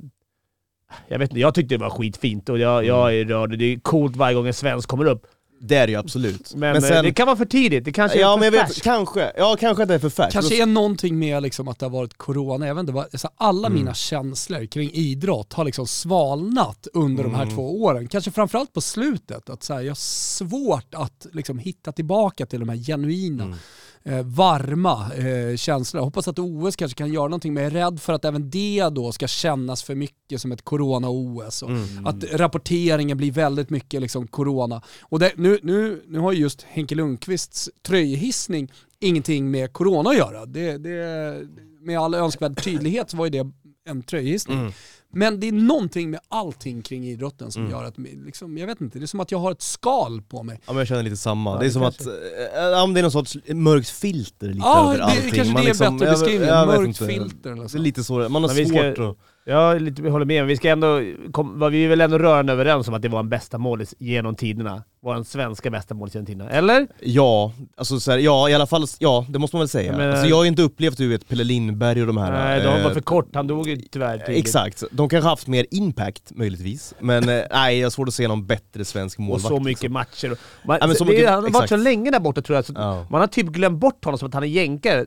Jag 1.08 1.20
vet 1.20 1.30
inte, 1.30 1.40
jag 1.40 1.54
tyckte 1.54 1.76
det 1.76 1.82
var 1.84 1.90
skitfint 1.90 2.50
och 2.50 2.60
jag, 2.60 2.86
jag 2.86 3.16
är 3.16 3.26
rörd. 3.26 3.58
Det 3.58 3.66
är 3.66 3.80
coolt 3.80 4.16
varje 4.16 4.36
gång 4.36 4.48
en 4.48 4.54
svensk 4.54 4.90
kommer 4.90 5.06
upp. 5.06 5.28
Det 5.62 5.76
är 5.76 5.88
det 5.88 5.92
ju 5.94 6.00
absolut. 6.00 6.52
Men, 6.56 6.60
Men 6.74 6.84
eh, 6.84 6.90
sen, 6.90 7.06
det 7.06 7.14
kan 7.14 7.26
vara 7.28 7.38
för 7.38 7.46
tidigt. 7.46 7.86
Det 7.86 7.92
kanske 7.92 8.20
ja 8.20 8.28
är 8.30 8.34
för 8.34 8.40
men 8.40 8.46
jag 8.46 8.52
vet, 8.52 8.68
färskt. 8.68 8.84
kanske, 8.84 9.32
ja 9.38 9.56
kanske 9.60 9.84
att 9.84 9.90
det 9.90 9.96
är 9.96 10.00
för 10.00 10.10
färskt. 10.10 10.34
Kanske 10.34 10.62
är 10.62 10.66
någonting 10.66 11.20
med 11.20 11.44
liksom 11.44 11.68
att 11.68 11.80
det 11.80 11.86
har 11.86 11.92
varit 11.92 12.18
corona, 12.18 12.68
jag 12.68 12.76
vet 12.76 12.80
inte, 12.80 12.92
vad- 12.94 13.20
så 13.20 13.30
alla 13.38 13.68
Mm. 13.68 13.80
mina 13.80 13.94
känslor 13.94 14.66
kring 14.66 14.92
idrott 14.94 15.54
har 15.54 15.66
liksom 15.66 15.88
svalnat 15.88 16.88
under 16.94 17.24
de 17.24 17.36
här 17.36 17.44
Mm. 17.44 17.56
två 17.56 17.82
åren. 17.84 18.08
Kanske 18.08 18.32
framförallt 18.32 18.74
på 18.74 18.82
slutet, 18.82 19.50
att 19.50 19.64
så 19.64 19.74
här, 19.74 19.82
jag 19.82 19.90
har 19.92 19.96
svårt 19.96 20.94
att 20.96 21.28
liksom 21.34 21.60
hitta 21.60 21.92
tillbaka 21.92 22.46
till 22.46 22.60
de 22.60 22.70
här 22.70 22.78
genuina, 22.78 23.44
Mm. 23.44 23.58
Eh, 24.04 24.24
varma 24.24 25.14
eh, 25.14 25.56
känslorna. 25.56 26.02
Jag 26.02 26.06
hoppas 26.06 26.28
att 26.28 26.40
OS 26.40 26.76
kanske 26.76 26.98
kan 26.98 27.14
göra 27.14 27.28
någonting, 27.28 27.54
men 27.54 27.64
jag 27.64 27.74
är 27.74 27.76
rädd 27.76 28.02
för 28.02 28.14
att 28.14 28.26
även 28.26 28.50
det 28.50 28.90
då 28.92 29.12
ska 29.12 29.28
kännas 29.28 29.84
för 29.84 29.96
mycket 29.96 30.42
som 30.42 30.52
ett 30.52 30.62
corona-OS. 30.62 31.64
Mm. 31.64 32.08
Att 32.08 32.24
rapporteringen 32.24 33.18
blir 33.18 33.32
väldigt 33.32 33.70
mycket 33.70 34.02
liksom 34.02 34.28
corona. 34.28 34.82
Och 35.02 35.20
det, 35.20 35.32
nu, 35.36 35.60
nu, 35.64 36.04
nu 36.08 36.20
har 36.20 36.32
ju 36.32 36.40
just 36.40 36.62
Henke 36.62 36.96
Lundqvists 36.96 37.70
tröjhissning 37.82 38.72
ingenting 39.00 39.52
med 39.52 39.74
corona 39.74 40.10
att 40.10 40.18
göra. 40.18 40.46
Det, 40.46 40.78
det, 40.78 41.48
med 41.82 42.00
all 42.00 42.14
önskvärd 42.14 42.64
tydlighet 42.64 43.10
så 43.10 43.18
var 43.18 43.26
ju 43.26 43.32
det 43.32 43.52
en 43.86 44.04
tröjhissning. 44.04 44.60
Mm. 44.60 44.72
Men 45.14 45.40
det 45.40 45.48
är 45.48 45.52
någonting 45.52 46.10
med 46.10 46.20
allting 46.30 46.82
kring 46.82 47.06
idrotten 47.08 47.52
som 47.52 47.62
Mm. 47.62 47.72
gör 47.72 47.84
att, 47.84 47.98
liksom, 47.98 48.58
jag 48.58 48.68
vet 48.68 48.82
inte, 48.82 49.00
det 49.00 49.06
är 49.06 49.08
som 49.08 49.20
att 49.20 49.32
jag 49.32 49.40
har 49.40 49.52
ett 49.52 49.62
skal 49.62 50.22
på 50.22 50.44
mig. 50.44 50.60
Ja 50.66 50.72
men 50.74 50.78
jag 50.78 50.88
känner 50.88 51.04
lite 51.04 51.18
samma. 51.18 51.50
Ja, 51.54 51.58
det 51.60 51.64
är 51.64 51.68
det 51.68 51.72
som 51.72 51.82
kanske- 51.82 52.04
att, 52.04 52.08
äh, 52.56 52.62
ja, 52.64 52.86
men 52.86 52.94
det 52.94 53.00
är 53.00 53.02
någon 53.02 53.12
sorts 53.12 53.38
mörkt 53.48 53.90
filter 53.90 54.48
lite 54.48 54.60
Ja, 54.60 54.84
över 54.86 54.98
det, 54.98 55.04
allting. 55.04 55.32
kanske 55.32 55.54
Man 55.54 55.62
det 55.62 55.68
är 55.68 55.70
liksom- 55.70 55.98
bättre 55.98 56.12
beskrivning. 56.12 56.50
Mörkt 56.50 56.98
filter 56.98 57.52
eller 57.52 57.64
Det 57.64 57.70
så. 57.70 57.78
är 57.78 57.82
lite 57.82 58.04
så, 58.04 58.14
man 58.30 58.34
har 58.44 58.48
Men 58.50 58.56
vi 58.56 58.66
ska- 58.66 58.78
svårt 58.96 59.00
att... 59.10 59.18
Ja, 59.46 59.74
lite, 59.74 60.02
vi 60.02 60.10
håller 60.10 60.26
med. 60.26 60.42
Men 60.42 60.48
vi 60.48 60.56
ska 60.58 60.70
ändå... 60.70 61.02
Kom, 61.32 61.60
var 61.60 61.70
vi 61.70 61.84
är 61.86 61.90
väl 61.90 62.02
ändå 62.02 62.18
rörande 62.18 62.54
överens 62.54 62.88
om 62.88 62.94
att 62.94 63.02
det 63.02 63.10
var 63.10 63.20
en 63.20 63.30
bästa 63.30 63.58
målis 63.58 63.96
genom 64.00 64.36
tiderna? 64.36 64.84
Vår 65.02 65.24
svenska 65.24 65.70
bästa 65.70 65.94
målis 65.96 66.14
genom 66.16 66.26
tiderna. 66.26 66.50
Eller? 66.50 66.88
Ja, 67.00 67.54
alltså 67.78 68.00
så 68.00 68.12
här, 68.12 68.18
ja 68.18 68.50
i 68.50 68.54
alla 68.54 68.68
fall, 68.68 68.86
ja 69.00 69.26
det 69.30 69.40
måste 69.40 69.56
man 69.56 69.62
väl 69.62 69.70
säga. 69.70 69.92
Jag 69.92 69.98
menar- 69.98 70.12
alltså, 70.12 70.28
jag 70.28 70.36
har 70.36 70.44
ju 70.44 70.50
inte 70.50 70.62
upplevt 70.62 70.98
du 70.98 71.08
vet 71.08 71.28
Pelle 71.30 71.44
Lindberg 71.44 72.02
och 72.02 72.08
de 72.08 72.18
här... 72.18 72.32
Nej, 72.32 72.62
de 72.62 72.68
var 72.84 72.90
eh, 72.90 72.94
för 72.94 73.02
kort. 73.02 73.36
Han 73.36 73.48
dog 73.48 73.68
ju 73.68 73.76
tyvärr 73.92 74.18
tidigt. 74.18 74.46
Exakt, 74.46 74.84
de 74.92 75.10
kanske 75.10 75.30
haft 75.30 75.48
mer 75.48 75.66
impact 75.72 76.32
möjligtvis, 76.36 76.94
men 77.00 77.30
eh, 77.30 77.44
nej 77.52 77.78
jag 77.80 77.86
har 77.86 77.90
svårt 77.92 78.08
att 78.08 78.14
se 78.14 78.28
någon 78.28 78.46
bättre 78.48 78.86
svensk 78.86 79.20
Och 79.20 79.24
målvakt. 79.26 79.48
så 79.48 79.60
mycket 79.60 79.82
liksom. 79.84 79.94
matcher. 79.94 80.38
Man, 80.66 80.78
Ja, 80.82 80.88
men 80.88 80.96
så 80.96 81.04
det, 81.04 81.12
mycket- 81.12 81.30
han 81.30 81.44
har 81.44 81.52
varit 81.52 81.70
så 81.70 81.78
länge 81.78 82.12
där 82.12 82.20
borta 82.20 82.42
tror 82.42 82.56
jag, 82.56 82.66
så 82.66 82.74
Ja, 82.76 83.06
man 83.10 83.20
har 83.22 83.28
typ 83.28 83.48
glömt 83.48 83.80
bort 83.80 84.06
honom 84.06 84.18
som 84.18 84.28
att 84.28 84.34
han 84.34 84.44
är 84.44 84.48
jänkare. 84.48 85.06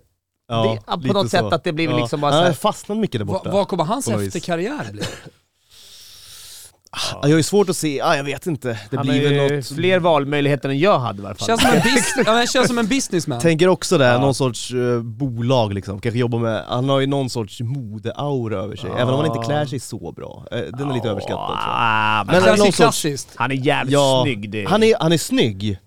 Ja, 0.87 0.97
det, 0.97 1.09
på 1.09 1.15
något 1.15 1.23
så. 1.31 1.37
sätt 1.37 1.53
att 1.53 1.65
det 1.65 1.73
blivit 1.73 1.95
Ja. 1.97 2.01
liksom 2.01 2.21
bara 2.21 2.31
Han 2.31 2.38
så 2.38 2.43
har 2.43 2.47
här, 2.47 2.53
fastnat 2.55 2.99
mycket 2.99 3.19
där 3.21 3.25
Va, 3.27 3.33
borta. 3.33 3.51
vad 3.51 3.69
kommer 3.69 3.85
hans 3.85 4.09
efterkarriär 4.09 4.93
bli? 4.93 5.03
Ja, 6.93 6.99
jag 7.23 7.29
har 7.29 7.37
ju 7.37 7.43
svårt 7.43 7.69
att 7.69 7.77
se, 7.77 8.01
ah, 8.01 8.17
jag 8.17 8.25
vet 8.25 8.47
inte. 8.47 8.79
Det 8.91 8.97
han 8.97 9.07
blir 9.07 9.29
väl 9.49 9.57
något... 9.57 9.67
fler 9.69 9.99
valmöjligheter 9.99 10.69
än 10.69 10.79
jag 10.79 10.99
hade 10.99 11.19
i 11.19 11.23
varje 11.23 11.35
fall. 11.35 11.47
Känns 11.47 11.61
som 11.62 11.71
en, 11.71 11.83
bis, 11.83 12.15
ja, 12.27 12.33
men 12.33 12.47
känns 12.47 12.67
som 12.69 12.79
en 12.79 12.87
businessman. 12.87 13.41
Tänker 13.41 13.69
också 13.69 13.99
där, 13.99 14.12
Ja. 14.12 14.19
någon 14.21 14.35
sorts 14.35 14.71
eh, 14.73 15.01
bolag 15.03 15.73
liksom, 15.75 16.01
kanske 16.01 16.19
jobba 16.19 16.38
med, 16.38 16.65
han 16.69 16.88
har 16.88 17.01
ju 17.01 17.07
någon 17.07 17.31
sorts 17.31 17.61
modeaura 17.61 18.57
över 18.57 18.77
sig, 18.77 18.91
Ja. 18.91 18.99
även 18.99 19.15
om 19.15 19.21
han 19.21 19.37
inte 19.37 19.47
klär 19.47 19.67
sig 19.67 19.81
så 19.81 20.12
bra. 20.12 20.45
Eh, 20.51 20.59
den 20.59 20.91
är 20.91 20.95
lite 20.95 21.09
överskattad 21.09 21.47
tror 21.47 21.59
jag. 21.59 21.67
Ah, 21.69 22.25
men 22.25 22.35
Han 22.35 22.43
klär 22.43 22.57
sig 22.57 22.59
någon 22.59 22.67
sorts- 22.73 22.77
klassiskt. 22.77 23.29
han 23.37 23.51
är 23.51 23.55
jävligt 23.55 23.93
Ja, 23.93 24.21
snygg. 24.25 24.51
Det. 24.51 24.65
Han 24.65 24.83
är, 24.83 24.95
han 25.01 25.12
är 25.12 25.19
snygg, 25.19 25.79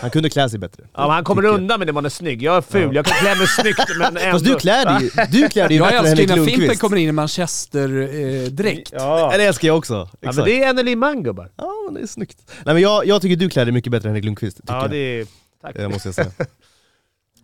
han 0.00 0.10
kunde 0.10 0.30
klä 0.30 0.48
sig 0.48 0.58
bättre. 0.58 0.82
ja, 0.94 1.00
men 1.00 1.10
han 1.10 1.24
kommer 1.24 1.42
tycker 1.42 1.52
jag. 1.52 1.60
undan 1.60 1.78
med 1.78 1.86
det 1.88 1.92
man 1.92 2.04
är 2.04 2.08
snygg. 2.08 2.42
Jag 2.42 2.56
är 2.56 2.60
ful, 2.60 2.94
jag 2.94 3.04
kan 3.06 3.16
klä 3.16 3.34
mig 3.34 3.46
snyggt 3.46 3.78
men 3.98 4.06
ändå... 4.16 4.30
Fast 4.32 4.44
du 4.44 4.54
klär 4.56 4.84
dig 4.98 5.02
ju, 5.02 5.40
du 5.42 5.48
klär 5.48 5.68
dig 5.68 5.76
ju 5.76 5.82
Jag 5.82 5.88
bättre 5.92 5.98
än 5.98 6.04
Henrik 6.06 6.28
när 6.28 6.36
Fimpen 6.36 6.54
Lundqvist. 6.54 6.80
kommer 6.80 6.96
in 6.96 7.08
i 7.08 7.12
Manchester-dräkt. 7.12 8.90
Ja. 8.92 9.18
Ja, 9.32 9.38
det 9.38 9.44
älskar 9.44 9.68
jag 9.68 9.76
också. 9.78 10.08
ja, 10.20 10.32
men 10.32 10.44
det 10.44 10.62
är 10.64 10.68
Anneli 10.68 10.96
Mann 10.96 11.22
gubbar. 11.22 11.50
Ja 11.56 11.68
men 11.86 11.94
det 11.94 12.00
är 12.00 12.06
snyggt. 12.06 12.38
Nej 12.64 12.74
men 12.74 12.82
jag, 12.82 13.06
jag 13.06 13.22
tycker 13.22 13.36
du 13.36 13.48
klär 13.50 13.64
dig 13.64 13.72
mycket 13.72 13.90
bättre 13.92 14.08
än 14.08 14.14
Henrik 14.14 14.24
Lundqvist, 14.24 14.60
Ja, 14.66 14.80
jag. 14.82 14.90
det 14.90 14.96
är... 14.96 15.26
Tack. 15.62 15.76
Eh, 15.76 15.88
måste 15.88 16.08
jag 16.08 16.14
säga. 16.14 16.30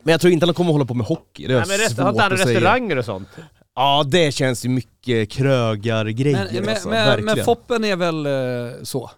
Men 0.03 0.13
jag 0.13 0.21
tror 0.21 0.33
inte 0.33 0.47
han 0.47 0.55
kommer 0.55 0.73
hålla 0.73 0.85
på 0.85 0.95
med 0.95 1.07
hockey, 1.07 1.47
det 1.47 1.55
är 1.55 1.59
Nej, 1.59 1.69
men 1.69 1.79
rest, 1.79 1.91
svårt 1.97 2.03
har 2.05 2.11
inte 2.11 2.23
han 2.23 2.31
restauranger 2.33 2.97
och 2.97 3.05
sånt? 3.05 3.29
Ja 3.75 4.05
det 4.07 4.33
känns 4.33 4.65
ju 4.65 4.69
mycket 4.69 5.31
krögargrejer 5.31 6.49
Men, 6.53 6.61
men, 6.65 6.69
alltså, 6.69 6.89
men, 6.89 7.25
men 7.25 7.45
Foppen 7.45 7.85
är 7.85 7.97
väl 7.97 8.27
eh, 8.27 8.33
så? 8.83 9.11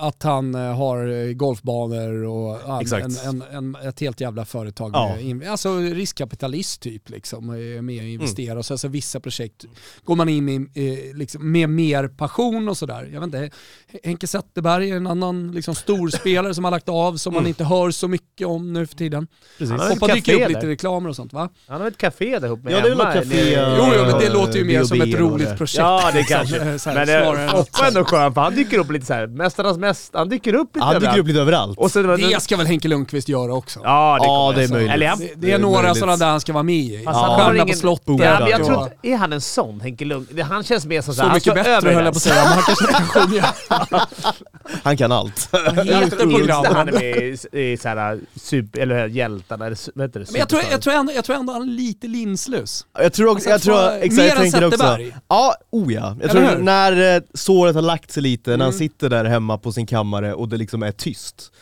Att 0.00 0.22
han 0.22 0.54
eh, 0.54 0.60
har 0.76 1.08
eh, 1.28 1.32
golfbanor 1.32 2.24
och 2.24 2.80
Exakt. 2.82 3.04
en, 3.24 3.42
en, 3.42 3.42
en, 3.52 3.88
ett 3.88 4.00
helt 4.00 4.20
jävla 4.20 4.44
företag. 4.44 4.90
Ja. 4.94 5.16
Med, 5.34 5.50
alltså 5.50 5.76
riskkapitalist 5.78 6.80
typ 6.82 7.08
liksom, 7.10 7.48
och 7.48 7.56
är 7.58 7.82
med 7.82 7.96
och 7.96 8.02
Mm. 8.02 8.12
investerar. 8.12 8.56
Och 8.56 8.66
sen 8.66 8.78
så 8.78 8.88
vissa 8.88 9.20
projekt 9.20 9.64
går 10.04 10.16
man 10.16 10.28
in 10.28 10.48
i 10.74 11.12
liksom, 11.14 11.52
med 11.52 11.68
mer 11.70 12.08
passion 12.08 12.68
och 12.68 12.76
sådär. 12.76 13.08
Jag 13.12 13.20
vet 13.20 13.26
inte, 13.26 13.50
Henke 14.04 14.26
Zetterberg 14.26 14.90
är 14.90 14.96
en 14.96 15.06
annan 15.06 15.52
liksom, 15.52 15.74
storspelare 15.74 16.54
som 16.54 16.64
har 16.64 16.70
lagt 16.70 16.88
av 16.88 17.16
som 17.16 17.32
Mm. 17.32 17.42
man 17.42 17.48
inte 17.48 17.64
hör 17.64 17.90
så 17.90 18.08
mycket 18.08 18.46
om 18.46 18.72
nu 18.72 18.86
för 18.86 18.94
tiden. 18.96 19.26
Han 19.58 19.70
har 19.70 19.86
ett 19.90 20.00
Hoppa 20.00 20.14
dyker 20.14 20.34
upp 20.42 20.48
lite 20.48 20.60
där. 20.60 20.66
reklamer 20.66 21.08
och 21.08 21.16
sånt 21.16 21.32
va? 21.32 21.48
Han 21.66 21.80
har 21.80 21.88
ett 21.88 21.98
café 21.98 22.38
där 22.38 22.46
ihop 22.46 22.64
med 22.64 22.72
Ja, 22.72 22.80
det 22.80 22.88
är 22.88 22.94
väl 22.94 23.22
café, 23.22 23.54
Jo, 23.78 23.92
jo 23.96 24.02
men 24.10 24.18
det 24.20 24.28
låter 24.32 24.58
ju 24.58 24.64
mer 24.64 24.84
som 24.84 25.00
ett 25.00 25.14
och 25.14 25.20
roligt 25.20 25.56
projekt. 25.56 25.78
Ja, 25.78 26.10
det 26.12 26.18
liksom. 26.18 26.36
kanske. 26.36 26.58
Här, 26.90 26.94
Men 26.94 27.06
det, 27.06 27.12
är 27.12 27.86
ändå 27.88 28.04
skön, 28.04 28.34
för 28.34 28.40
han 28.40 28.54
dyker 28.54 28.78
upp 28.78 28.90
lite 28.92 29.06
så 29.06 29.14
här. 29.14 29.26
Mästarnas 29.26 29.78
mäst, 29.88 30.10
han 30.14 30.28
dyker 30.28 30.54
upp 30.54 30.74
lite 30.76 30.84
Han 30.84 30.94
dyker 30.94 31.06
överallt. 31.06 31.20
upp 31.20 31.26
lite 31.26 31.40
överallt. 31.40 31.78
Och 31.78 31.90
sen, 31.90 32.06
Det 32.06 32.42
ska 32.42 32.56
väl 32.56 32.66
Henke 32.66 32.88
Lundqvist 32.88 33.28
göra 33.28 33.54
också? 33.54 33.80
Ja, 33.84 34.18
det, 34.20 34.26
Ja, 34.26 34.52
det 34.56 34.60
är 34.60 34.62
jag 34.62 34.70
möjligt. 34.70 34.92
Eller 34.92 35.06
han, 35.06 35.18
Det, 35.18 35.24
Det 35.26 35.34
det 35.46 35.52
är 35.52 35.58
några 35.58 35.82
möjligt. 35.82 35.98
sådana 35.98 36.16
där 36.16 36.26
han 36.26 36.40
ska 36.40 36.52
vara 36.52 36.62
med 36.62 36.74
i. 36.76 37.02
Fast 37.04 37.18
han 37.18 37.30
har 37.30 37.38
Stjärna 37.38 37.54
ingen- 37.54 37.68
på 37.68 37.74
slottet. 37.74 38.06
ja, 38.08 38.14
men 38.40 38.48
jag 38.50 38.60
Ja. 38.60 38.64
tror 38.64 38.90
är 39.02 39.16
han 39.16 39.32
en 39.32 39.40
sån, 39.40 39.80
Henke 39.80 40.04
Lund? 40.04 40.26
Det- 40.30 40.42
Han 40.42 40.64
känns 40.64 40.86
mer 40.86 41.02
som 41.02 41.14
så, 41.14 41.18
Så 41.18 41.22
han 41.24 41.32
mycket 41.34 41.42
står 41.42 41.54
bättre 41.54 41.70
över 41.72 41.92
höll 41.92 42.04
jag 42.04 42.14
på 42.14 42.16
att 42.16 42.22
säga, 42.22 42.34
men 42.44 42.52
han 42.52 42.62
kanske 42.62 42.86
kan 42.86 43.06
sjunga. 43.06 43.44
Han 44.82 44.96
kan 44.96 45.12
allt. 45.12 45.48
Jag 45.52 46.10
tror 46.10 46.74
han 46.74 46.88
är 46.88 46.92
med 46.92 47.16
i, 47.52 47.72
i 47.72 47.76
så 47.76 47.88
här, 47.88 48.20
super, 48.36 48.80
eller 48.80 49.06
hjältarna, 49.08 49.66
eller 49.66 49.78
vad 49.94 50.06
heter 50.08 50.20
det? 50.20 50.26
Men 50.32 50.38
jag 50.38 50.48
tror, 50.48 50.62
jag, 50.70 50.82
tror 50.82 50.94
ändå, 50.94 51.12
jag 51.12 51.24
tror 51.24 51.36
ändå 51.36 51.52
han 51.52 51.62
är 51.62 51.66
lite 51.66 52.06
linslös. 52.06 52.86
Jag 52.98 53.12
tror 53.12 53.30
också, 53.30 53.48
jag 53.48 53.54
Alltså, 53.54 53.68
tror, 53.70 53.76
få- 53.88 53.94
exakt, 53.94 54.16
mer 54.16 54.24
jag 54.28 54.36
än 54.36 54.42
tänker 54.52 54.66
också. 54.66 54.78
Zetterberg. 54.78 55.14
Ja, 55.28 55.54
oh 55.70 55.92
ja. 55.92 56.16
Jag 56.20 56.30
tror 56.30 56.58
när 56.58 57.16
eh, 57.16 57.22
såret 57.34 57.74
har 57.74 57.82
lagt 57.82 58.10
sig 58.12 58.22
lite, 58.22 58.50
när 58.50 58.56
han 58.58 58.66
Mm. 58.66 58.78
sitter 58.78 59.08
där 59.08 59.24
hemma 59.24 59.58
på 59.58 59.72
sin 59.78 59.86
kammare 59.86 60.34
och 60.34 60.48
det 60.48 60.56
liksom 60.56 60.82
är 60.82 60.92
tyst, 60.92 61.52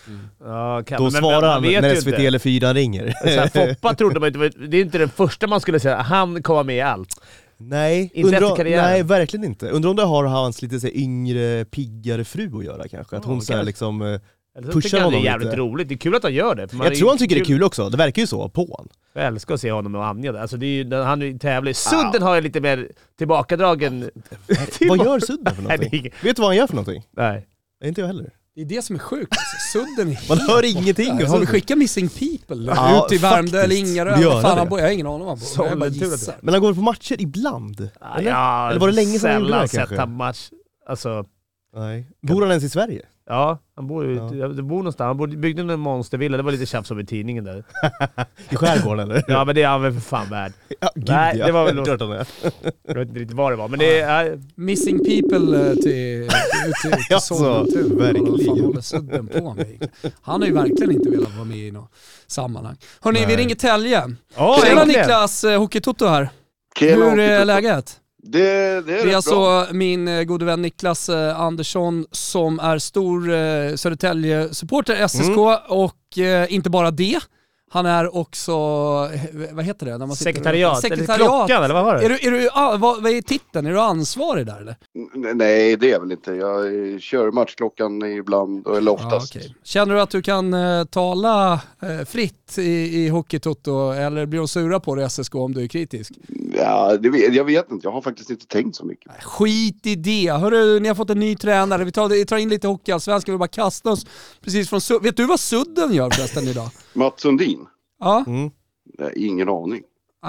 Ja, 0.45 0.83
kan, 0.87 0.99
då 0.99 1.03
men 1.03 1.13
svarar 1.13 1.41
man 1.41 1.51
han 1.51 1.63
när 1.83 1.95
SVT 1.95 2.07
inte. 2.09 2.27
eller 2.27 2.39
4 2.39 2.75
ringer. 2.75 3.15
Så 3.23 3.29
här, 3.59 3.75
Foppa 3.75 3.95
trodde 3.95 4.21
man 4.21 4.27
inte, 4.29 4.59
det 4.67 4.77
är 4.77 4.81
inte 4.81 4.99
det 4.99 5.09
första 5.09 5.47
man 5.47 5.61
skulle 5.61 5.81
säga, 5.81 5.97
han 5.97 6.43
kommer 6.43 6.65
med 6.65 6.77
i 6.77 6.81
allt. 6.81 7.21
Nej, 7.59 8.11
Inte 8.15 8.41
nej 8.65 9.03
verkligen 9.03 9.45
inte. 9.45 9.69
Undrar 9.71 9.91
om 9.91 9.97
det 9.97 10.03
har 10.03 10.25
hans 10.25 10.63
lite 10.63 10.81
så 10.81 10.87
här, 10.87 10.97
yngre, 10.97 11.65
piggare 11.65 12.25
fru 12.25 12.59
att 12.59 12.65
göra 12.65 12.89
kanske? 12.89 13.17
Att 13.17 13.25
Ja, 13.25 13.31
hon 13.31 13.43
så 13.43 13.57
här, 13.57 13.63
liksom, 13.65 14.03
eh, 14.03 14.07
Eller 14.09 14.21
så 14.67 14.73
Pushar 14.73 14.81
tycker 14.81 15.01
han 15.01 15.13
det 15.13 15.19
är 15.19 15.23
jävligt 15.25 15.47
lite. 15.47 15.57
roligt, 15.57 15.89
det 15.89 15.95
är 15.95 15.99
kul 15.99 16.15
att 16.15 16.23
han 16.23 16.35
gör 16.35 16.55
det. 16.55 16.69
jag 16.73 16.95
tror 16.95 17.09
han 17.09 17.19
tycker 17.19 17.35
det 17.35 17.41
är 17.41 17.45
kul 17.45 17.63
också, 17.63 17.89
det 17.89 17.97
verkar 17.97 18.23
ju 18.23 18.27
så 18.27 18.49
på 18.49 18.61
honom. 18.61 18.89
Jag 19.15 19.25
älskar 19.27 19.55
att 19.55 19.61
se 19.61 19.73
honom 19.73 19.95
och 19.95 20.07
Anja 20.07 20.33
där. 20.33 20.41
Alltså 20.41 20.57
det 20.57 20.67
är 20.67 20.85
ju, 20.85 20.95
han 20.95 21.23
är 21.23 21.27
ju 21.27 21.39
tävlig. 21.39 21.77
Sudden 21.77 22.23
har 22.23 22.35
jag 22.35 22.45
lite 22.45 22.61
mer 22.61 22.89
tillbakadragen... 23.19 24.11
Vad 24.89 24.99
gör 24.99 25.21
Sudden 25.21 25.55
för 25.55 25.63
Nej, 25.69 25.77
någonting? 25.79 26.01
inget- 26.01 26.25
Vet 26.25 26.37
du 26.37 26.43
vad 26.43 26.49
han 26.51 26.57
gör 26.57 26.67
för 26.67 26.75
någonting? 26.75 27.03
Nej. 27.17 27.47
Nej, 27.87 27.89
Inte 27.89 28.01
jag 28.01 28.07
heller. 28.09 28.31
Det 28.55 28.61
är 28.61 28.65
det 28.65 28.83
som 28.83 28.97
är 28.97 29.01
sjukt. 29.01 29.33
Alltså, 29.33 29.79
Sudden 29.79 30.09
är 30.13 30.21
Man 30.29 30.39
helt 30.39 30.51
hör 30.51 30.57
borta. 30.57 30.67
ingenting 30.67 31.11
om 31.13 31.27
Har 31.31 31.39
vi 31.39 31.47
skickat 31.47 31.79
Missing 31.79 32.09
People 32.09 32.73
Ja, 32.77 33.03
ut 33.05 33.09
till 33.09 33.19
Värmdö 33.19 33.61
eller. 33.63 33.77
Ingarö? 33.77 34.11
Fan 34.17 34.43
det. 34.43 34.49
han 34.49 34.69
bor? 34.69 34.79
Jag 34.81 34.87
har 34.87 34.93
ingen 34.93 35.07
aning 35.07 35.23
om 35.23 35.29
han 35.29 35.39
bor. 35.57 35.67
Jag 35.67 35.79
bara 35.79 35.89
gissar. 35.89 36.35
Men 36.41 36.55
han 36.55 36.63
går 36.63 36.75
på 36.75 36.81
matcher 36.81 37.17
ibland? 37.19 37.81
Eller? 38.19 38.31
Ja, 38.31 38.71
Eller 38.71 38.81
var 38.81 38.87
det 38.89 38.95
länge 38.95 39.19
sedan 39.19 39.31
han 39.31 39.41
gjorde 39.41 39.49
sällan 39.53 39.63
det, 39.63 39.69
sett 39.69 39.79
kanske? 39.79 39.97
han 39.97 40.13
match. 40.17 40.51
Alltså, 40.89 41.25
Nej. 41.77 42.11
Bor 42.23 42.41
han 42.43 42.51
ens 42.51 42.65
i 42.65 42.69
Sverige? 42.69 43.03
Ja, 43.29 43.59
han 43.77 43.87
bor 43.87 44.05
ju 44.07 44.15
Ja. 44.17 44.35
ja. 44.35 44.49
det 44.49 44.63
bor 44.63 44.77
någonstans. 44.77 45.07
Han 45.07 45.17
bodde- 45.17 45.37
byggde 45.37 45.63
en 45.63 45.81
monstervilla, 45.81 46.37
det 46.37 46.43
var 46.43 46.53
lite 46.53 46.67
tjafs 46.67 46.91
om 46.91 47.01
i 47.01 47.07
tidningen 47.07 47.45
där. 47.45 47.65
I 48.51 48.57
skärgården 48.57 49.11
eller? 49.11 49.25
Ja 49.29 49.45
men 49.45 49.55
det 49.55 49.63
är 49.63 49.69
han 49.69 49.83
väl 49.83 49.93
för 49.93 50.01
fan 50.01 50.31
värd. 50.31 50.53
Ja, 50.81 50.91
gud 50.95 51.09
Nej, 51.09 51.37
ja. 51.39 51.47
det 51.47 51.53
var 51.53 51.65
väl 51.65 51.79
är. 52.13 52.27
Jag 52.89 52.95
vet 52.95 53.09
inte 53.09 53.21
riktigt 53.21 53.37
vad 53.37 53.53
det 53.53 53.57
var, 53.57 53.69
men 53.69 53.79
det 53.79 54.01
är... 54.01 54.41
Missing 54.55 54.99
People 54.99 55.67
eh, 55.67 55.73
till, 55.73 55.83
till, 55.83 56.73
till, 56.83 56.93
till 57.09 57.21
Sollentuna. 57.21 58.05
verkligen. 58.05 58.73
Vad 58.73 58.75
fan 58.75 58.83
Sudden 58.83 59.27
på 59.27 59.39
egentligen? 59.39 59.79
Han 60.23 60.41
har 60.41 60.49
ju 60.49 60.55
verkligen 60.55 60.91
inte 60.93 61.11
velat 61.11 61.35
vara 61.35 61.45
med 61.45 61.57
i 61.59 61.71
något 61.71 61.91
sammanhang. 62.27 62.77
Hörni, 63.01 63.25
vi 63.27 63.37
ringer 63.37 63.55
Tälje. 63.55 64.05
Oh, 64.37 64.65
Tjena 64.65 64.85
Niklas, 64.85 65.45
eh, 65.45 65.59
Hockeytoto 65.59 66.07
här. 66.07 66.29
Hur 66.81 67.21
är 67.21 67.45
läget? 67.45 68.01
Det, 68.27 68.41
det 68.87 68.99
är, 69.01 69.05
Det 69.07 69.13
är 69.13 69.17
alltså 69.17 69.35
bra. 69.35 69.67
min 69.73 70.09
eh, 70.09 70.23
gode 70.23 70.45
vän 70.45 70.63
Niklas 70.63 71.09
eh, 71.09 71.41
Andersson 71.41 72.07
som 72.11 72.61
är 72.61 72.79
stor 72.79 73.31
eh, 73.33 73.75
Södertälje-supporter, 73.77 75.09
SSK, 75.09 75.29
Mm. 75.37 75.59
och 75.69 75.95
inte 76.49 76.71
bara 76.71 76.91
det. 76.91 77.19
Han 77.71 77.87
är 77.87 78.17
också, 78.17 78.53
eh, 79.15 79.21
vad 79.53 79.65
heter 79.65 79.87
det? 79.87 79.99
När 79.99 80.07
man 80.07 80.17
sitter- 80.17 80.33
Sekretariat, 80.33 80.85
eller 80.85 80.97
Sekretariat. 80.97 81.29
klockan 81.29 81.65
eller 81.65 81.75
vad 81.75 81.85
var 81.85 81.95
det? 81.95 82.05
Är 82.05 82.09
du, 82.09 82.15
är 82.15 82.31
du, 82.31 82.49
ah, 82.53 82.77
vad, 82.77 83.03
vad 83.03 83.13
är 83.13 83.23
titeln? 83.23 83.67
Är 83.67 83.71
du 83.73 83.81
ansvarig 83.81 84.47
där 84.47 84.61
eller? 84.61 84.77
Nej, 85.35 85.77
det 85.77 85.87
är 85.87 85.91
jag 85.93 86.01
väl 86.01 86.13
inte. 86.13 86.31
Jag 86.33 86.63
kör 87.03 87.31
matchklockan 87.33 88.03
ibland, 88.03 88.67
eller 88.67 88.93
oftast. 88.93 89.35
Ja, 89.35 89.41
okej. 89.41 89.55
Känner 89.65 89.95
du 89.95 90.01
att 90.01 90.11
du 90.11 90.23
kan 90.23 90.55
eh, 90.55 90.85
tala 90.85 91.53
eh, 91.83 92.05
fritt 92.07 92.59
i, 92.59 92.63
i 93.05 93.09
Hockeytoto 93.09 93.91
eller 93.91 94.27
blir 94.27 94.39
de 94.39 94.49
sura 94.49 94.81
på 94.81 94.95
dig 94.95 95.11
SSK 95.11 95.35
om 95.35 95.55
du 95.55 95.63
är 95.63 95.69
kritisk? 95.69 96.13
Ja, 96.59 96.97
det 96.97 97.09
jag 97.09 97.45
vet 97.45 97.71
inte. 97.71 97.87
Jag 97.87 97.93
har 97.93 98.03
faktiskt 98.03 98.31
inte 98.31 98.47
tänkt 98.47 98.77
så 98.77 98.85
mycket. 98.85 99.13
Skit 99.23 99.87
i 99.87 99.95
det. 99.95 100.31
Hörru, 100.33 100.81
ni 100.81 100.89
har 100.89 100.95
fått 100.95 101.11
en 101.11 101.21
ny 101.21 101.37
tränare. 101.37 101.85
Vi 101.85 101.93
tar, 101.93 102.09
vi 102.09 102.27
tar 102.27 102.37
in 102.37 102.49
lite 102.49 102.69
hockeyallsvenska, 102.69 103.33
vi 103.33 103.39
bara 103.39 103.49
kastar 103.49 103.91
oss 103.91 104.07
precis 104.45 104.69
från 104.69 104.81
Vet 105.03 105.17
du 105.17 105.27
vad 105.27 105.41
Sudden 105.41 105.93
gör 105.95 106.11
förresten 106.11 106.49
idag? 106.49 106.69
Mats 106.97 107.23
Sundin? 107.23 107.67
Ja, 108.01 108.25
Mm. 108.27 108.51
Nej, 108.99 109.13
ingen 109.17 109.49
aning. 109.49 109.83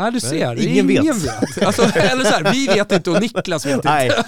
Ja 0.06 0.12
du 0.12 0.20
ser. 0.20 0.56
Det 0.56 0.62
är 0.64 0.68
ingen 0.68 0.88
vet. 0.88 1.06
vet. 1.58 1.64
Alltså, 1.64 1.82
eller 1.82 2.24
så 2.24 2.30
här, 2.34 2.52
vi 2.54 2.68
vet 2.68 2.92
inte 2.92 3.12
och 3.12 3.22
Niklas 3.22 3.66
vet 3.66 3.76
inte. 3.76 3.90
Nej, 3.90 4.12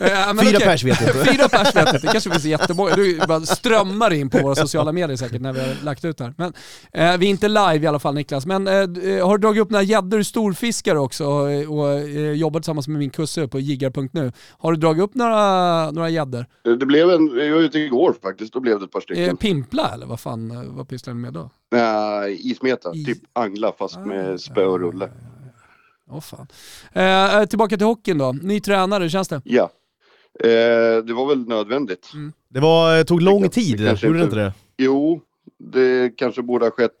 Eh, 0.00 0.06
men 0.34 0.38
fyra 0.38 0.56
okej. 0.56 0.66
pers 0.68 0.84
vet 0.84 1.00
inte. 1.00 1.12
Fyra 1.12 1.48
pers 1.48 1.76
vet 1.76 1.86
inte, 1.94 2.06
det 2.06 2.12
kanske 2.12 2.30
finns 2.30 2.44
jättemånga. 2.44 2.94
Du 2.96 3.18
bara 3.28 3.40
strömmar 3.40 4.12
in 4.12 4.30
på 4.30 4.38
våra 4.38 4.54
sociala 4.54 4.92
medier 4.92 5.16
säkert 5.16 5.40
när 5.40 5.52
vi 5.52 5.60
har 5.60 5.84
lagt 5.84 6.04
ut 6.04 6.18
det 6.18 6.24
här. 6.24 6.34
Men, 6.36 6.52
eh, 6.92 7.16
vi 7.18 7.26
är 7.26 7.30
inte 7.30 7.48
live 7.48 7.78
i 7.78 7.86
alla 7.86 7.98
fall 7.98 8.14
Niklas. 8.14 8.46
Men 8.46 8.66
eh, 8.66 8.82
d- 8.82 9.20
har 9.20 9.38
du 9.38 9.42
dragit 9.42 9.62
upp 9.62 9.70
några 9.70 9.82
gäddor, 9.82 10.22
storfiskare 10.22 10.98
också 10.98 11.24
och, 11.26 11.78
och 11.78 11.90
eh, 11.92 12.32
jobbar 12.32 12.60
tillsammans 12.60 12.88
med 12.88 12.98
min 12.98 13.10
kusse 13.10 13.48
på 13.48 13.60
jiggar.nu. 13.60 14.32
Har 14.58 14.72
du 14.72 14.78
dragit 14.78 15.02
upp 15.02 15.14
några 15.14 15.90
några 15.90 16.08
gäddor? 16.08 16.46
Det 16.78 16.86
blev 16.86 17.10
en, 17.10 17.38
jag 17.38 17.54
var 17.54 17.60
ute 17.62 17.78
igår 17.78 18.14
faktiskt, 18.22 18.52
då 18.52 18.60
blev 18.60 18.78
det 18.78 18.84
ett 18.84 18.92
par 18.92 18.98
Eh, 19.00 19.02
stycken. 19.02 19.36
pimpla 19.36 19.90
eller 19.94 20.06
vad 20.06 20.20
fan, 20.20 20.50
eh, 20.50 20.62
vad 20.66 20.88
pysslar 20.88 21.14
ni 21.14 21.20
med 21.20 21.32
då? 21.32 21.50
Nej, 21.72 22.50
ismeta, 22.50 22.94
I- 22.94 23.04
typ 23.04 23.18
angla 23.32 23.72
fast 23.78 23.96
Ah, 23.96 24.00
med 24.04 24.40
spö 24.40 24.64
och 24.64 24.80
rulle. 24.80 24.99
Åh 26.10 26.20
fan. 26.20 26.46
Eh, 26.92 27.36
eh, 27.40 27.44
tillbaka 27.46 27.76
till 27.76 27.86
hockeyn 27.86 28.18
då. 28.18 28.32
Ny 28.42 28.60
tränare, 28.60 29.02
hur 29.02 29.10
känns 29.10 29.28
det? 29.28 29.42
Ja. 29.44 29.70
Eh, 30.44 31.04
det 31.04 31.12
var 31.14 31.28
väl 31.28 31.48
nödvändigt. 31.48 32.12
Det 32.48 32.60
var, 32.60 33.04
tog 33.04 33.22
lång 33.22 33.42
Det 33.42 33.48
tid, 33.48 33.86
kanske 33.86 34.06
gjorde 34.06 34.18
det 34.18 34.24
inte- 34.24 34.36
det? 34.36 34.52
Jo, 34.78 35.20
det 35.58 36.10
kanske 36.16 36.42
borde 36.42 36.64
ha 36.66 36.70
skett 36.70 36.92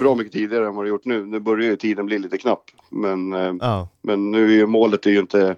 bra 0.00 0.14
mycket 0.14 0.32
tidigare 0.32 0.66
än 0.66 0.74
vad 0.74 0.84
det 0.84 0.88
gjort 0.88 1.04
nu. 1.04 1.26
Nu 1.26 1.40
börjar 1.40 1.70
ju 1.70 1.76
tiden 1.76 2.06
bli 2.06 2.18
lite 2.18 2.38
knapp. 2.38 2.62
Men, 2.90 3.32
eh, 3.32 3.52
Ja. 3.60 3.88
men 4.02 4.30
nu 4.30 4.44
är 4.44 4.56
ju 4.56 4.66
målet 4.66 5.06
är 5.06 5.10
ju 5.10 5.18
inte... 5.18 5.56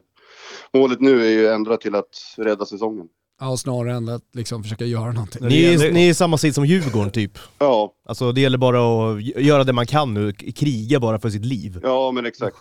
Målet 0.75 1.01
nu 1.01 1.23
är 1.27 1.31
ju 1.31 1.47
ändrat 1.49 1.81
till 1.81 1.95
att 1.95 2.35
rädda 2.37 2.67
säsongen. 2.67 3.07
Ja, 3.41 3.57
snarare 3.57 3.97
än 3.97 4.09
att 4.09 4.23
liksom 4.33 4.63
försöka 4.63 4.85
göra 4.85 5.13
någonting. 5.13 5.47
Ni, 5.49 5.65
är, 5.65 5.93
ni 5.93 6.07
är 6.07 6.11
i 6.11 6.15
samma 6.15 6.39
sits 6.39 6.55
som 6.55 6.67
Djurgården 6.67 7.11
typ. 7.11 7.39
Ja, 7.59 7.93
Alltså 8.09 8.33
det 8.33 8.41
gäller 8.41 8.59
bara 8.59 8.79
att 9.13 9.23
göra 9.23 9.65
det 9.65 9.73
man 9.73 9.87
kan 9.87 10.15
nu, 10.15 10.33
kriga 10.33 11.01
bara 11.01 11.19
för 11.19 11.31
sitt 11.31 11.45
liv. 11.45 11.81
ja 11.83 12.11
men 12.13 12.27
exakt. 12.27 12.57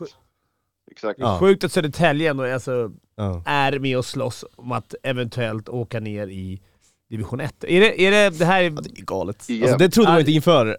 Exakt. 0.91 1.19
Ja. 1.19 1.37
Sjukt 1.39 1.63
att 1.63 1.71
Södertälje 1.71 2.29
ändå 2.29 2.43
alltså, 2.43 2.91
Ja. 3.15 3.43
är 3.45 3.79
med 3.79 3.97
och 3.97 4.05
slåss 4.05 4.45
om 4.55 4.71
att 4.71 4.95
eventuellt 5.03 5.69
åka 5.69 5.99
ner 5.99 6.27
i 6.27 6.61
division 7.09 7.39
1. 7.39 7.63
Är 7.63 7.79
det, 7.81 8.01
är 8.01 8.11
det, 8.11 8.39
det 8.39 8.45
här 8.45 8.63
är, 8.63 8.69
Det 8.69 8.99
är 8.99 9.05
galet. 9.05 9.49
Igen. 9.49 9.63
Alltså 9.63 9.77
det 9.77 9.89
trodde 9.89 10.09
man 10.09 10.15
Ja. 10.15 10.19
inte 10.19 10.31
inför. 10.31 10.77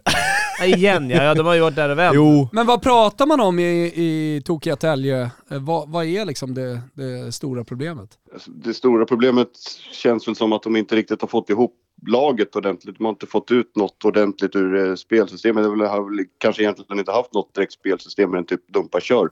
ja, 0.59 0.65
igen 0.65 1.09
ja, 1.09 1.23
ja, 1.23 1.33
de 1.33 1.45
har 1.45 1.53
ju 1.55 1.61
varit 1.61 1.75
där 1.75 1.89
och 1.89 1.97
vänt. 1.97 2.15
Jo. 2.15 2.49
Men 2.53 2.65
vad 2.67 2.81
pratar 2.81 3.25
man 3.25 3.39
om 3.39 3.59
i, 3.59 3.63
i 3.95 4.41
tokiga 4.45 4.75
Tälje? 4.75 5.21
Eh, 5.51 5.59
Vad, 5.59 5.89
vad 5.91 6.05
är 6.05 6.25
liksom 6.25 6.53
det, 6.53 6.81
det 6.93 7.31
stora 7.31 7.63
problemet? 7.63 8.09
Alltså, 8.33 8.51
Det 8.51 8.73
stora 8.73 9.05
problemet 9.05 9.49
känns 9.91 10.27
väl 10.27 10.35
som 10.35 10.53
att 10.53 10.63
de 10.63 10.75
inte 10.75 10.95
riktigt 10.95 11.21
har 11.21 11.27
fått 11.27 11.49
ihop 11.49 11.75
laget 12.07 12.55
ordentligt. 12.55 12.97
De 12.97 13.03
har 13.05 13.09
inte 13.11 13.27
fått 13.27 13.51
ut 13.51 13.75
något 13.75 14.05
ordentligt 14.05 14.55
ur 14.55 14.87
eh, 14.89 14.95
spelsystemet. 14.95 15.63
De 15.63 15.79
har 15.79 16.15
väl 16.17 16.25
kanske 16.37 16.61
egentligen 16.63 16.99
inte 16.99 17.11
haft 17.11 17.33
något 17.33 17.55
direkt 17.55 17.73
spelsystem 17.73 18.33
än 18.33 18.45
typ 18.45 18.67
dumpa 18.73 18.99
kör. 18.99 19.29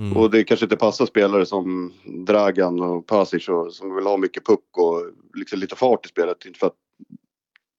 Mm. 0.00 0.16
Och 0.16 0.30
det 0.30 0.44
kanske 0.44 0.66
inte 0.66 0.76
passar 0.76 1.06
spelare 1.06 1.46
som 1.46 1.92
Dragan 2.26 2.80
och 2.80 3.06
Pasic 3.06 3.48
och, 3.48 3.72
som 3.72 3.94
vill 3.94 4.04
ha 4.04 4.16
mycket 4.16 4.46
puck 4.46 4.78
och 4.78 5.02
liksom 5.34 5.58
lite 5.58 5.76
fart 5.76 6.06
i 6.06 6.08
spelet. 6.08 6.46
Inte 6.46 6.58
för 6.58 6.66
att, 6.66 6.74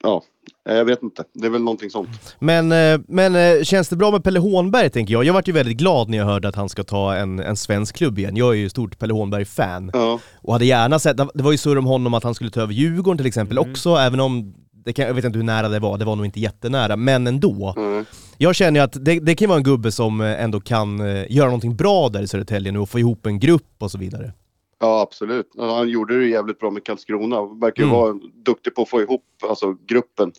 ja, 0.04 0.24
jag 0.64 0.86
vet 0.86 1.04
inte. 1.04 1.24
Det 1.34 1.46
är 1.46 1.50
väl 1.50 1.62
någonting 1.62 1.90
sånt. 1.90 2.36
Men, 2.40 2.72
eh, 2.72 3.00
men 3.08 3.36
eh, 3.36 3.64
känns 3.64 3.90
det 3.90 3.96
bra 3.96 4.12
med 4.12 4.24
Pelle 4.24 4.40
Hånberg 4.40 4.90
tänker 4.90 5.14
jag? 5.14 5.24
Jag 5.24 5.34
vart 5.34 5.48
ju 5.48 5.52
väldigt 5.52 5.78
glad 5.78 6.10
när 6.10 6.18
jag 6.18 6.26
hörde 6.26 6.48
att 6.48 6.56
han 6.56 6.70
ska 6.70 6.84
ta 6.84 7.16
en, 7.16 7.40
en 7.40 7.58
svensk 7.58 7.96
klubb 7.96 8.20
igen. 8.20 8.36
Jag 8.36 8.50
är 8.50 8.58
ju 8.58 8.70
stort 8.70 9.00
Pelle 9.00 9.14
Hånberg-fan. 9.14 9.92
Ja, 9.94 10.20
Och 10.42 10.54
hade 10.54 10.66
gärna 10.66 11.00
sett, 11.00 11.18
det 11.18 11.44
var 11.44 11.52
ju 11.52 11.58
surr 11.58 11.78
om 11.78 11.86
honom 11.86 12.14
att 12.14 12.24
han 12.24 12.36
skulle 12.36 12.52
ta 12.52 12.62
över 12.62 12.74
Djurgården 12.74 13.18
till 13.18 13.28
exempel 13.28 13.60
också, 13.60 13.96
även 13.96 14.20
om 14.20 14.54
det 14.86 14.94
kan, 14.94 15.06
jag 15.06 15.14
vet 15.14 15.26
inte 15.26 15.38
hur 15.40 15.44
nära 15.46 15.70
det 15.70 15.80
var, 15.80 15.98
det 15.98 16.06
var 16.06 16.16
nog 16.16 16.26
inte 16.26 16.40
jättenära, 16.40 16.96
men 16.96 17.28
ändå. 17.28 17.74
nej. 17.78 18.04
Jag 18.38 18.56
känner 18.56 18.80
ju 18.80 18.84
att 18.84 19.06
det, 19.06 19.20
det 19.20 19.36
kan 19.36 19.50
vara 19.50 19.58
en 19.58 19.64
gubbe 19.64 19.92
som 19.92 20.22
eh, 20.22 20.44
ändå 20.44 20.60
kan 20.60 21.00
eh, 21.00 21.26
göra 21.32 21.46
någonting 21.46 21.76
bra 21.76 22.10
där 22.10 22.22
i 22.22 22.28
Södertälje 22.28 22.72
nu 22.72 22.80
och 22.80 22.90
få 22.90 23.00
ihop 23.00 23.26
en 23.26 23.40
grupp 23.40 23.76
och 23.78 23.92
så 23.92 23.98
vidare. 23.98 24.34
Ja, 24.80 25.02
absolut. 25.02 25.48
Han 25.58 25.90
gjorde 25.90 26.20
det 26.20 26.26
jävligt 26.28 26.60
bra 26.60 26.72
med 26.72 26.84
Karlskrona. 26.84 27.42
Verkar 27.42 27.84
ju 27.84 27.90
Mm. 27.90 28.00
vara 28.00 28.14
duktig 28.46 28.76
på 28.76 28.82
att 28.82 28.90
få 28.90 29.02
ihop 29.02 29.24
alltså, 29.50 29.76
gruppen. 29.88 30.32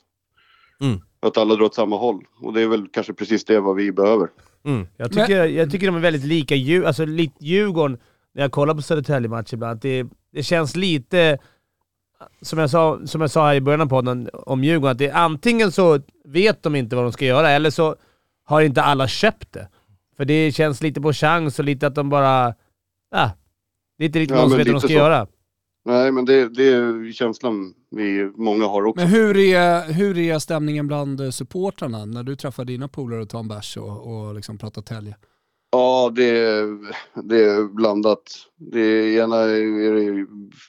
Mm. 0.80 1.00
Att 1.26 1.36
alla 1.36 1.54
drar 1.54 1.64
åt 1.64 1.74
samma 1.74 1.98
håll. 1.98 2.24
Och 2.40 2.52
det 2.52 2.60
är 2.62 2.66
väl 2.68 2.86
kanske 2.92 3.12
precis 3.14 3.44
det 3.44 3.60
vad 3.60 3.76
vi 3.76 3.92
behöver. 3.92 4.28
Mm. 4.64 4.86
Jag 4.96 5.12
tycker, 5.12 5.44
jag 5.46 5.70
tycker 5.70 5.86
de 5.86 5.96
är 5.96 6.00
väldigt 6.00 6.24
lika 6.24 6.54
alltså, 6.86 7.04
Djurgården, 7.40 7.98
när 8.34 8.42
jag 8.42 8.52
kollar 8.52 8.74
på 8.74 8.82
Södertälje-matcher 8.82 9.54
ibland, 9.54 9.76
att 9.76 9.82
det, 9.82 10.06
det 10.32 10.42
känns 10.42 10.76
lite, 10.76 11.38
som 12.40 12.58
jag, 12.58 12.70
sa, 12.70 13.00
som 13.06 13.20
jag 13.20 13.30
sa 13.30 13.46
här 13.46 13.54
i 13.54 13.60
början 13.60 13.80
av 13.80 13.86
podden 13.86 14.28
om 14.32 14.64
Djurgården, 14.64 14.92
att 14.92 14.98
det 14.98 15.08
är 15.08 15.14
antingen 15.14 15.72
så 15.72 16.00
vet 16.24 16.62
de 16.62 16.76
inte 16.76 16.96
vad 16.96 17.04
de 17.04 17.12
ska 17.12 17.24
göra, 17.24 17.50
eller 17.50 17.70
så 17.70 17.96
har 18.44 18.62
inte 18.62 18.82
alla 18.82 19.08
köpt 19.08 19.52
det. 19.52 19.68
För 20.16 20.24
det 20.24 20.52
känns 20.52 20.82
lite 20.82 21.00
på 21.00 21.12
chans 21.12 21.58
och 21.58 21.64
lite 21.64 21.86
att 21.86 21.94
de 21.94 22.08
bara... 22.10 22.54
Ah, 23.14 23.30
det 23.98 24.04
är 24.04 24.06
inte 24.06 24.18
riktigt 24.18 24.36
Ja, 24.36 24.40
någon 24.42 24.50
som 24.50 24.58
vet 24.58 24.66
vad 24.66 24.74
de 24.74 24.80
ska 24.80 24.88
så. 24.88 24.94
göra. 24.94 25.26
Nej, 25.84 26.12
men 26.12 26.24
det, 26.24 26.48
det 26.48 26.68
är 26.68 27.12
känslan 27.12 27.74
vi 27.90 28.30
många 28.36 28.66
har 28.66 28.84
också. 28.84 29.00
Men 29.00 29.08
hur 29.12 29.36
är, 29.36 29.92
hur 29.92 30.18
är 30.18 30.38
stämningen 30.38 30.86
bland 30.86 31.34
supportrarna 31.34 32.04
när 32.04 32.22
du 32.22 32.36
träffar 32.36 32.64
dina 32.64 32.88
polare 32.88 33.22
och 33.22 33.28
tar 33.28 33.38
en 33.38 33.48
bärs 33.48 33.76
och, 33.76 34.26
och 34.26 34.34
liksom 34.34 34.58
pratar 34.58 34.82
tälje? 34.82 35.16
Ja, 35.72 36.12
det, 36.14 36.24
är- 36.24 36.96
det 37.22 37.44
är 37.44 37.64
blandat. 37.74 38.32
Det 38.56 38.80
är, 38.80 39.22
ena 39.24 39.36
är 39.36 40.26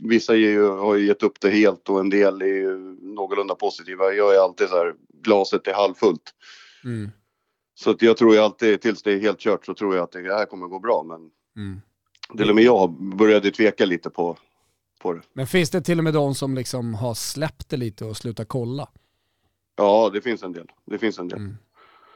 vissa 0.10 0.36
ju, 0.36 0.68
har 0.68 0.96
ju 0.96 1.06
gett 1.08 1.24
upp 1.24 1.40
det 1.42 1.50
helt 1.50 1.90
och 1.90 2.00
en 2.00 2.10
del 2.10 2.42
är 2.42 2.46
ju 2.46 2.78
någorlunda 3.02 3.56
positiva. 3.56 4.12
Jag 4.14 4.36
är 4.36 4.40
alltid 4.40 4.68
så 4.70 4.76
här, 4.76 4.94
glaset 5.24 5.68
är 5.68 5.74
halvfullt. 5.74 6.34
Mm. 6.86 7.12
Så 7.76 7.90
att 7.92 8.02
jag 8.02 8.18
tror 8.18 8.34
ju 8.34 8.40
alltid, 8.40 8.82
tills 8.82 9.04
det 9.04 9.12
är 9.14 9.20
helt 9.20 9.40
kört, 9.40 9.66
så 9.66 9.74
tror 9.74 9.96
jag 9.96 10.04
att 10.04 10.12
det 10.12 10.20
här 10.34 10.46
kommer 10.46 10.68
gå 10.68 10.80
bra. 10.80 11.04
Men 11.08 11.30
Mm. 11.56 11.82
till 12.38 12.50
och 12.50 12.56
med 12.56 12.64
jag 12.64 12.92
började 13.18 13.52
tveka 13.52 13.86
lite 13.86 14.10
på, 14.10 14.38
på 15.02 15.14
det. 15.14 15.22
Men 15.34 15.48
finns 15.48 15.70
det 15.70 15.82
till 15.82 15.98
och 15.98 16.04
med 16.04 16.14
de 16.14 16.36
som 16.36 16.56
liksom 16.56 16.94
har 16.94 17.14
släppt 17.14 17.70
det 17.70 17.78
lite 17.78 18.06
och 18.06 18.18
slutat 18.18 18.48
kolla? 18.48 18.90
Ja, 19.76 20.10
det 20.14 20.22
finns 20.22 20.44
en 20.44 20.54
del. 20.54 20.68
Det 20.86 20.98
finns 20.98 21.20
en 21.20 21.28
del. 21.28 21.40
Mm. 21.40 21.58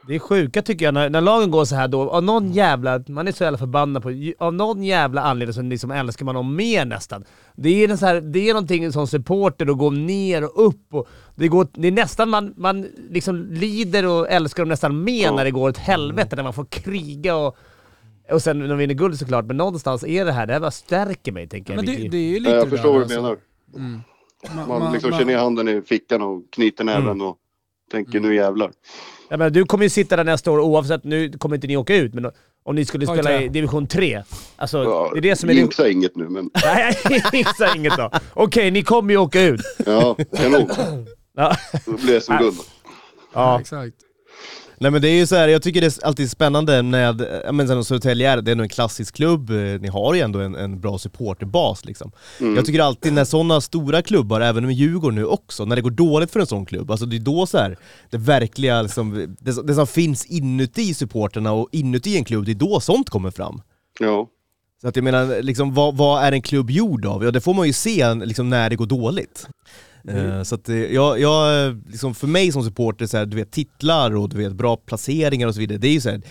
Det 0.06 0.14
är 0.14 0.18
sjuka 0.18 0.62
tycker 0.62 0.84
jag, 0.84 0.94
när, 0.94 1.10
när 1.10 1.20
lagen 1.20 1.50
går 1.50 1.64
så 1.64 1.74
här 1.74 1.88
då, 1.88 2.10
av 2.10 2.22
någon 2.22 2.52
jävla, 2.52 3.02
man 3.08 3.28
är 3.28 3.32
så 3.32 3.44
jävla 3.44 3.58
förbannad 3.58 4.02
på, 4.02 4.32
av 4.38 4.54
någon 4.54 4.82
jävla 4.84 5.20
anledning 5.22 5.54
så 5.54 5.62
liksom 5.62 5.90
älskar 5.90 6.24
man 6.24 6.34
dem 6.34 6.56
mer 6.56 6.84
nästan. 6.84 7.24
Det 7.56 7.68
är, 7.84 7.88
en 7.88 7.98
så 7.98 8.06
här, 8.06 8.20
det 8.20 8.48
är 8.48 8.54
någonting 8.54 8.92
som 8.92 9.06
supporter 9.06 9.70
att 9.70 9.78
gå 9.78 9.90
ner 9.90 10.44
och 10.44 10.66
upp 10.66 10.94
och 10.94 11.08
det, 11.34 11.48
går, 11.48 11.68
det 11.72 11.88
är 11.88 11.92
nästan, 11.92 12.30
man, 12.30 12.54
man 12.56 12.86
liksom 13.10 13.46
lider 13.50 14.06
och 14.06 14.30
älskar 14.30 14.62
dem 14.62 14.68
nästan 14.68 15.04
mer 15.04 15.24
Ja. 15.24 15.36
när 15.36 15.44
det 15.44 15.50
går 15.50 15.68
åt 15.68 15.78
helvete, 15.78 16.36
när 16.36 16.42
man 16.42 16.52
får 16.52 16.64
kriga 16.64 17.36
och, 17.36 17.56
och 18.30 18.42
sen 18.42 18.58
när 18.58 18.68
de 18.68 18.78
vinner 18.78 18.94
guld 18.94 19.18
såklart, 19.18 19.44
men 19.44 19.56
någonstans 19.56 20.04
är 20.04 20.24
det 20.24 20.32
här, 20.32 20.46
det 20.46 20.52
här 20.52 20.60
bara 20.60 20.70
stärker 20.70 21.32
mig 21.32 21.48
tänker 21.48 21.72
jag. 21.74 21.84
Men 21.84 21.96
det, 21.96 22.08
det 22.08 22.16
är 22.16 22.20
ju 22.30 22.38
lite 22.38 22.50
Ja, 22.50 22.56
jag 22.56 22.70
förstår 22.70 22.88
där, 22.92 22.98
vad 22.98 23.08
du 23.08 23.14
alltså. 23.14 23.20
menar. 23.22 23.36
Mm. 23.76 24.00
Man, 24.56 24.68
Man 24.68 24.82
man- 24.82 24.92
liksom 24.92 25.10
man- 25.10 25.18
känner 25.18 25.32
ner 25.32 25.38
handen 25.40 25.68
i 25.68 25.82
fickan 25.82 26.22
och 26.22 26.42
knyter 26.52 26.84
näven 26.84 27.02
Mm. 27.08 27.22
och 27.26 27.36
tänker 27.90 28.20
nu 28.20 28.34
jävlar. 28.34 28.70
Jag 29.28 29.38
menar, 29.38 29.50
du 29.50 29.64
kommer 29.64 29.84
ju 29.84 29.90
sitta 29.90 30.16
där 30.16 30.24
nästa 30.24 30.50
år 30.50 30.60
oavsett, 30.60 31.04
nu 31.04 31.32
kommer 31.32 31.54
inte 31.54 31.66
ni 31.66 31.76
åka 31.76 31.96
ut, 31.96 32.14
men 32.14 32.30
om 32.64 32.74
ni 32.74 32.84
skulle 32.84 33.06
spela 33.06 33.42
i 33.42 33.48
division 33.48 33.86
3. 33.86 34.22
Alltså, 34.56 34.84
Ja, 34.84 35.10
det 35.12 35.18
är 35.18 35.22
det 35.22 35.36
som 35.36 35.48
är... 35.48 35.54
det- 35.54 35.60
jinxa 35.60 35.88
inget 35.88 36.16
nu, 36.16 36.28
men 36.28 36.50
Nej, 36.64 36.98
jinxa 37.32 37.76
inget 37.76 37.96
då. 37.96 38.10
Okej, 38.34 38.70
ni 38.70 38.82
kommer 38.82 39.10
ju 39.12 39.18
åka 39.18 39.42
ut. 39.42 39.60
ja, 39.86 40.16
kanon. 40.36 40.68
Ja. 41.36 41.56
Då 41.86 41.92
blir 41.92 42.14
det 42.14 42.20
som 42.20 42.34
Nej. 42.34 42.44
guld. 42.44 42.56
Ja. 43.34 43.60
Exakt. 43.60 43.94
Nej 44.80 44.90
men 44.90 45.02
det 45.02 45.08
är 45.08 45.14
ju 45.16 45.26
så 45.26 45.36
här, 45.36 45.48
jag 45.48 45.62
tycker 45.62 45.80
det 45.80 45.86
är 45.86 46.06
alltid 46.06 46.30
spännande 46.30 46.82
med, 46.82 47.26
ja 47.44 47.52
men 47.52 47.68
sen 47.68 47.84
Södertälje 47.84 48.30
är, 48.30 48.42
det 48.42 48.50
är 48.50 48.52
ändå 48.52 48.62
en 48.62 48.68
klassisk 48.68 49.14
klubb, 49.14 49.50
eh, 49.50 49.56
ni 49.56 49.88
har 49.88 50.14
ju 50.14 50.20
ändå 50.20 50.38
en, 50.40 50.54
en 50.54 50.80
bra 50.80 50.98
supporterbas 50.98 51.84
liksom. 51.84 52.12
Mm. 52.40 52.56
Jag 52.56 52.64
tycker 52.66 52.80
alltid 52.80 53.12
när 53.12 53.24
sådana 53.24 53.60
stora 53.60 54.02
klubbar, 54.02 54.40
även 54.40 54.66
med 54.66 54.74
Djurgården 54.74 55.14
nu 55.14 55.24
också, 55.24 55.64
när 55.64 55.76
det 55.76 55.82
går 55.82 55.90
dåligt 55.90 56.30
för 56.30 56.40
en 56.40 56.46
sån 56.46 56.66
klubb, 56.66 56.90
alltså 56.90 57.06
det 57.06 57.16
är 57.16 57.20
då 57.20 57.46
så 57.46 57.58
här, 57.58 57.76
det 58.10 58.16
verkliga 58.18 58.82
liksom, 58.82 59.36
det, 59.40 59.52
som- 59.52 59.66
det 59.66 59.74
som 59.74 59.86
finns 59.86 60.26
inuti 60.26 60.94
supporterna 60.94 61.52
och 61.52 61.68
inuti 61.72 62.16
en 62.16 62.24
klubb, 62.24 62.44
det 62.44 62.52
är 62.52 62.54
då 62.54 62.80
sånt 62.80 63.10
kommer 63.10 63.30
fram. 63.30 63.60
Ja. 64.00 64.28
Så 64.80 64.88
att 64.88 64.96
jag 64.96 65.02
menar, 65.02 65.42
liksom, 65.42 65.74
vad, 65.74 65.96
vad 65.96 66.24
är 66.24 66.32
en 66.32 66.42
klubb 66.42 66.70
gjord 66.70 67.06
av? 67.06 67.24
Ja 67.24 67.30
det 67.30 67.40
får 67.40 67.54
man 67.54 67.66
ju 67.66 67.72
se 67.72 68.14
liksom, 68.14 68.50
när 68.50 68.70
det 68.70 68.76
går 68.76 68.86
dåligt. 68.86 69.46
Eh, 70.08 70.42
Så 70.42 70.54
att 70.54 70.68
jag, 70.68 71.20
jag, 71.20 71.74
liksom 71.86 72.14
för 72.14 72.26
mig 72.26 72.52
som 72.52 72.64
supporter, 72.64 73.06
så 73.06 73.16
här, 73.16 73.26
du 73.26 73.36
vet 73.36 73.50
titlar 73.50 74.16
och 74.16 74.28
du 74.28 74.36
vet 74.36 74.52
bra 74.52 74.76
placeringar 74.76 75.48
och 75.48 75.54
så 75.54 75.60
vidare, 75.60 75.78
det 75.78 75.88
är 75.88 75.92
ju 75.92 76.00
så 76.00 76.10
här, 76.10 76.22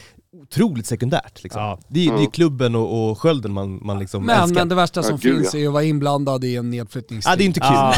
otroligt 0.42 0.86
sekundärt. 0.86 1.44
Liksom. 1.44 1.62
Ja. 1.62 1.80
Det, 1.88 2.08
är- 2.08 2.18
det 2.18 2.24
är 2.24 2.30
klubben 2.30 2.76
och, 2.76 3.10
och 3.12 3.20
skölden 3.20 3.54
man, 3.54 3.80
man 3.84 4.00
liksom 4.00 4.26
Men, 4.26 4.42
älskar. 4.44 4.56
men 4.62 4.70
det 4.70 4.76
värsta 4.76 5.04
som 5.04 5.12
Ja, 5.22 5.30
gud, 5.30 5.38
finns 5.38 5.54
ja. 5.54 5.58
är 5.58 5.62
ju 5.62 5.68
att 5.68 5.74
vara 5.74 5.84
inblandad 5.84 6.44
i 6.44 6.56
en 6.56 6.70
nedflyttningsstrid. 6.70 7.32
Ja, 7.34 7.36
det 7.38 7.44
är 7.44 7.46
inte 7.46 7.60
kul. 7.60 7.70
Ja, 7.72 7.94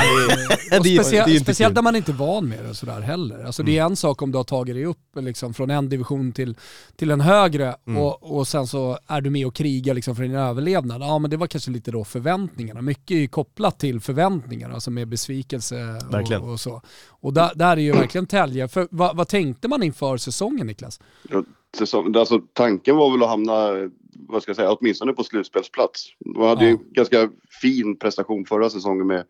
det 0.71 0.75
är, 0.75 1.11
det 1.11 1.17
är 1.17 1.29
inte 1.29 1.43
speciellt 1.43 1.69
kul. 1.71 1.75
när 1.75 1.81
man 1.81 1.95
inte 1.95 2.11
är 2.11 2.13
van 2.15 2.49
med 2.49 2.65
det 2.65 2.75
sådär 2.75 3.01
heller. 3.01 3.43
Alltså 3.45 3.63
det 3.63 3.77
är 3.77 3.83
en 3.85 3.95
sak 3.95 4.21
om 4.21 4.31
du 4.31 4.37
har 4.37 4.43
tagit 4.43 4.75
dig 4.75 4.85
upp 4.85 4.97
liksom, 5.15 5.53
från 5.53 5.69
en 5.69 5.89
division 5.89 6.31
till, 6.31 6.55
till 6.95 7.11
en 7.11 7.21
högre 7.21 7.75
Mm. 7.87 8.01
och, 8.01 8.37
och 8.37 8.47
sen 8.47 8.67
så 8.67 8.97
är 9.07 9.21
du 9.21 9.29
med 9.29 9.47
och 9.47 9.55
krigar 9.55 9.93
liksom, 9.93 10.15
för 10.15 10.23
din 10.23 10.35
överlevnad. 10.35 11.01
Ja 11.01 11.19
men 11.19 11.31
det 11.31 11.37
var 11.37 11.47
kanske 11.47 11.71
lite 11.71 11.91
då 11.91 12.03
förväntningarna. 12.03 12.81
Mycket 12.81 13.11
är 13.15 13.19
ju 13.19 13.27
kopplat 13.27 13.79
till 13.79 13.99
förväntningar, 13.99 14.69
alltså 14.69 14.91
med 14.91 15.07
besvikelse 15.07 15.99
och, 16.41 16.51
och 16.51 16.59
så. 16.59 16.81
Och 17.09 17.33
där, 17.33 17.51
där 17.55 17.77
är 17.77 17.81
ju 17.81 17.91
verkligen 17.91 18.25
Tälje. 18.27 18.67
För 18.67 18.87
vad, 18.91 19.17
vad 19.17 19.27
tänkte 19.27 19.67
man 19.67 19.83
inför 19.83 20.17
säsongen 20.17 20.67
Niklas? 20.67 20.99
Säsong, 21.77 22.15
alltså, 22.15 22.39
tanken 22.53 22.95
var 22.95 23.11
väl 23.11 23.23
att 23.23 23.29
hamna, 23.29 23.69
vad 24.27 24.43
ska 24.43 24.49
jag 24.49 24.55
säga, 24.55 24.71
åtminstone 24.71 25.13
på 25.13 25.23
slutspelsplats. 25.23 26.05
De 26.19 26.41
hade 26.47 26.65
ju 26.65 26.71
Ja. 26.71 26.77
en 26.77 26.93
ganska 26.93 27.29
fin 27.61 27.95
prestation 27.99 28.45
förra 28.45 28.69
säsongen 28.69 29.07
med 29.07 29.25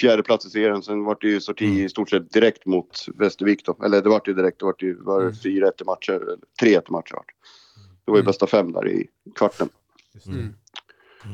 fjärde 0.00 0.22
plats 0.22 0.46
i 0.46 0.50
serien. 0.50 0.82
Sen 0.82 1.04
var 1.04 1.16
det 1.20 1.28
ju 1.28 1.40
sorti 1.40 1.64
Mm. 1.66 1.78
i 1.84 1.88
stort 1.88 2.10
sett 2.10 2.32
direkt 2.32 2.66
mot 2.66 3.06
Västervik 3.14 3.64
då. 3.66 3.76
Eller 3.84 4.02
det 4.02 4.08
var 4.08 4.20
ju 4.26 4.34
direkt, 4.34 4.58
det 4.58 4.64
var 4.64 4.74
ju 4.78 4.94
var 5.02 5.18
det 5.20 5.26
Mm. 5.26 5.34
4-1 5.34 5.80
i 5.80 5.84
matcher, 5.84 6.12
eller 6.12 6.36
3-1 6.60 6.88
i 6.88 6.92
matcher. 6.92 7.14
det. 7.14 8.10
Var 8.10 8.16
ju 8.16 8.20
Mm. 8.20 8.26
bästa 8.26 8.46
fem 8.46 8.72
där 8.72 8.88
i 8.88 9.06
kvarten. 9.34 9.68
Mm. 10.26 10.54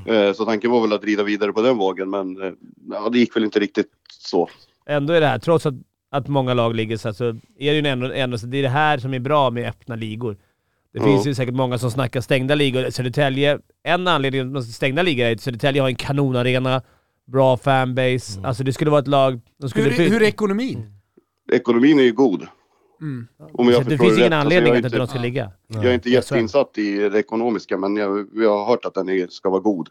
Eh, 0.07 0.33
Så 0.33 0.45
tanken 0.45 0.71
var 0.71 0.81
väl 0.81 0.93
att 0.93 1.05
rida 1.05 1.23
vidare 1.23 1.53
på 1.53 1.63
den 1.63 1.77
vågen, 1.79 2.11
men 2.11 2.43
eh, 2.43 2.53
ja, 2.91 3.09
det 3.09 3.19
gick 3.19 3.37
väl 3.37 3.45
inte 3.45 3.61
riktigt 3.61 3.91
så. 4.09 4.49
ändå 4.87 5.13
är 5.13 5.21
det 5.21 5.27
här, 5.27 5.39
trots 5.39 5.67
att, 5.67 5.75
att 6.11 6.29
många 6.29 6.55
lag 6.55 6.75
ligger 6.75 6.97
så 6.97 7.09
här, 7.09 7.13
så 7.13 7.25
är 7.59 7.73
det 7.73 7.79
ju 7.79 7.87
ändå, 7.87 8.13
ändå 8.13 8.39
så 8.39 8.47
det 8.47 8.59
är 8.59 8.63
det 8.63 8.69
här 8.69 8.99
som 8.99 9.15
är 9.15 9.19
bra 9.19 9.51
med 9.51 9.69
öppna 9.69 9.95
ligor. 9.97 10.37
Det 10.93 10.99
Ja. 10.99 11.05
finns 11.05 11.27
ju 11.27 11.35
säkert 11.35 11.55
många 11.55 11.79
som 11.79 11.91
snackar 11.91 12.21
stängda 12.21 12.55
ligor. 12.55 12.91
Södertälje, 12.91 13.59
en 13.83 14.09
anledning 14.09 14.55
till 14.55 14.75
stängda 14.75 15.03
ligor 15.03 15.25
är 15.27 15.33
att 15.35 15.41
Södertälje 15.41 15.83
har 15.83 15.89
en 15.89 15.95
kanonarena, 15.97 16.83
bra 17.27 17.57
fanbase. 17.57 18.41
Alltså 18.45 18.65
det 18.65 18.73
skulle 18.73 18.91
vara 18.91 19.01
ett 19.01 19.07
lag... 19.09 19.41
Skulle 19.69 19.85
Hur, 19.85 19.91
fly- 19.93 20.09
hur 20.09 20.23
är 20.23 20.27
ekonomin? 20.27 20.93
Ekonomin 21.53 21.99
är 21.99 22.03
ju 22.03 22.13
god. 22.13 22.47
Mm. 23.01 23.27
Om 23.53 23.67
jag 23.69 23.75
Så 23.85 23.91
det 23.91 23.99
finns 23.99 24.03
ingen 24.03 24.15
rätt. 24.19 24.33
Alltså, 24.33 24.37
anledning 24.47 24.73
är 24.73 24.79
att 24.79 24.85
inte 24.85 24.99
de 24.99 25.07
ska 25.07 25.19
ligga. 25.19 25.51
jag 25.69 25.85
är 25.85 25.95
inte 25.95 26.09
är 26.09 26.13
jätteinsatt 26.13 26.79
i 26.79 27.09
det 27.09 27.19
ekonomiska, 27.19 27.77
men 27.79 27.97
jag, 27.97 28.27
jag 28.35 28.59
har 28.59 28.67
hört 28.67 28.85
att 28.85 28.95
den 28.95 29.09
är, 29.09 29.27
ska 29.27 29.51
vara 29.51 29.61
god. 29.61 29.89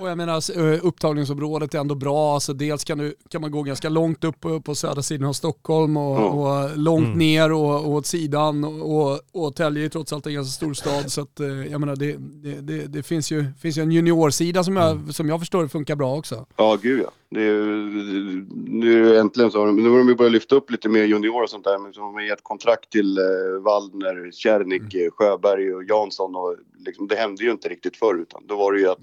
Och 0.00 0.08
jag 0.08 0.16
menar 0.18 0.58
eh, 0.74 0.80
upptagningsområdet 0.86 1.74
är 1.74 1.78
ändå 1.78 1.94
bra, 1.94 2.34
alltså 2.34 2.52
dels 2.52 2.84
kan, 2.84 2.98
du, 2.98 3.14
kan 3.30 3.40
man 3.40 3.50
gå 3.50 3.62
ganska 3.62 3.88
långt 3.88 4.24
upp 4.24 4.40
på, 4.40 4.60
på 4.60 4.74
södra 4.74 5.02
sidan 5.02 5.28
av 5.28 5.32
Stockholm 5.32 5.96
och, 5.96 6.18
Ja. 6.20 6.28
och 6.28 6.78
långt 6.78 7.06
Mm. 7.06 7.18
ner 7.18 7.52
och, 7.52 7.74
och 7.86 7.90
åt 7.90 8.06
sidan 8.06 8.64
och, 8.64 9.18
och, 9.32 9.56
Tälje 9.56 9.84
är 9.84 9.88
trots 9.88 10.12
allt 10.12 10.26
en 10.26 10.34
ganska 10.34 10.50
stor 10.52 10.74
stad 10.74 11.12
så 11.12 11.20
att 11.20 11.40
eh, 11.40 11.46
jag 11.70 11.80
menar 11.80 11.96
det, 11.96 12.16
det, 12.18 12.60
det, 12.60 12.86
det 12.86 13.02
finns, 13.02 13.30
ju, 13.32 13.44
finns 13.60 13.78
ju 13.78 13.82
en 13.82 13.92
juniorsida 13.92 14.64
som 14.64 14.76
jag, 14.76 15.14
som 15.14 15.28
jag 15.28 15.40
förstår 15.40 15.68
funkar 15.68 15.96
bra 15.96 16.16
också. 16.16 16.46
Ja, 16.56 16.78
gud 16.82 17.00
ja. 17.04 17.10
Det 17.30 17.42
är, 17.42 17.62
nu 18.70 19.18
äntligen 19.18 19.50
så. 19.50 19.58
har 19.58 19.66
de- 19.66 19.82
Nu 19.82 19.90
har 19.90 19.98
de 19.98 20.14
börjat 20.14 20.32
lyfta 20.32 20.54
upp 20.56 20.70
lite 20.70 20.88
mer 20.88 21.04
juniorer 21.04 21.42
och 21.42 21.50
sånt 21.50 21.64
där. 21.64 21.78
Men 21.78 21.92
så 21.92 22.00
har 22.00 22.20
de 22.20 22.26
gett 22.26 22.42
kontrakt 22.42 22.90
till 22.90 23.18
eh, 23.18 23.24
Waldner, 23.64 24.30
Kärnik, 24.32 24.94
Mm. 24.94 25.06
eh, 25.06 25.10
Sjöberg 25.12 25.74
och 25.74 25.84
Jansson. 25.84 26.36
Och 26.36 26.56
liksom, 26.86 27.08
det 27.08 27.16
hände 27.16 27.44
ju 27.44 27.50
inte 27.50 27.68
riktigt 27.68 27.96
förr. 27.96 28.22
Utan 28.22 28.42
då 28.46 28.56
var 28.56 28.72
det 28.72 28.80
ju 28.80 28.88
att 28.88 28.98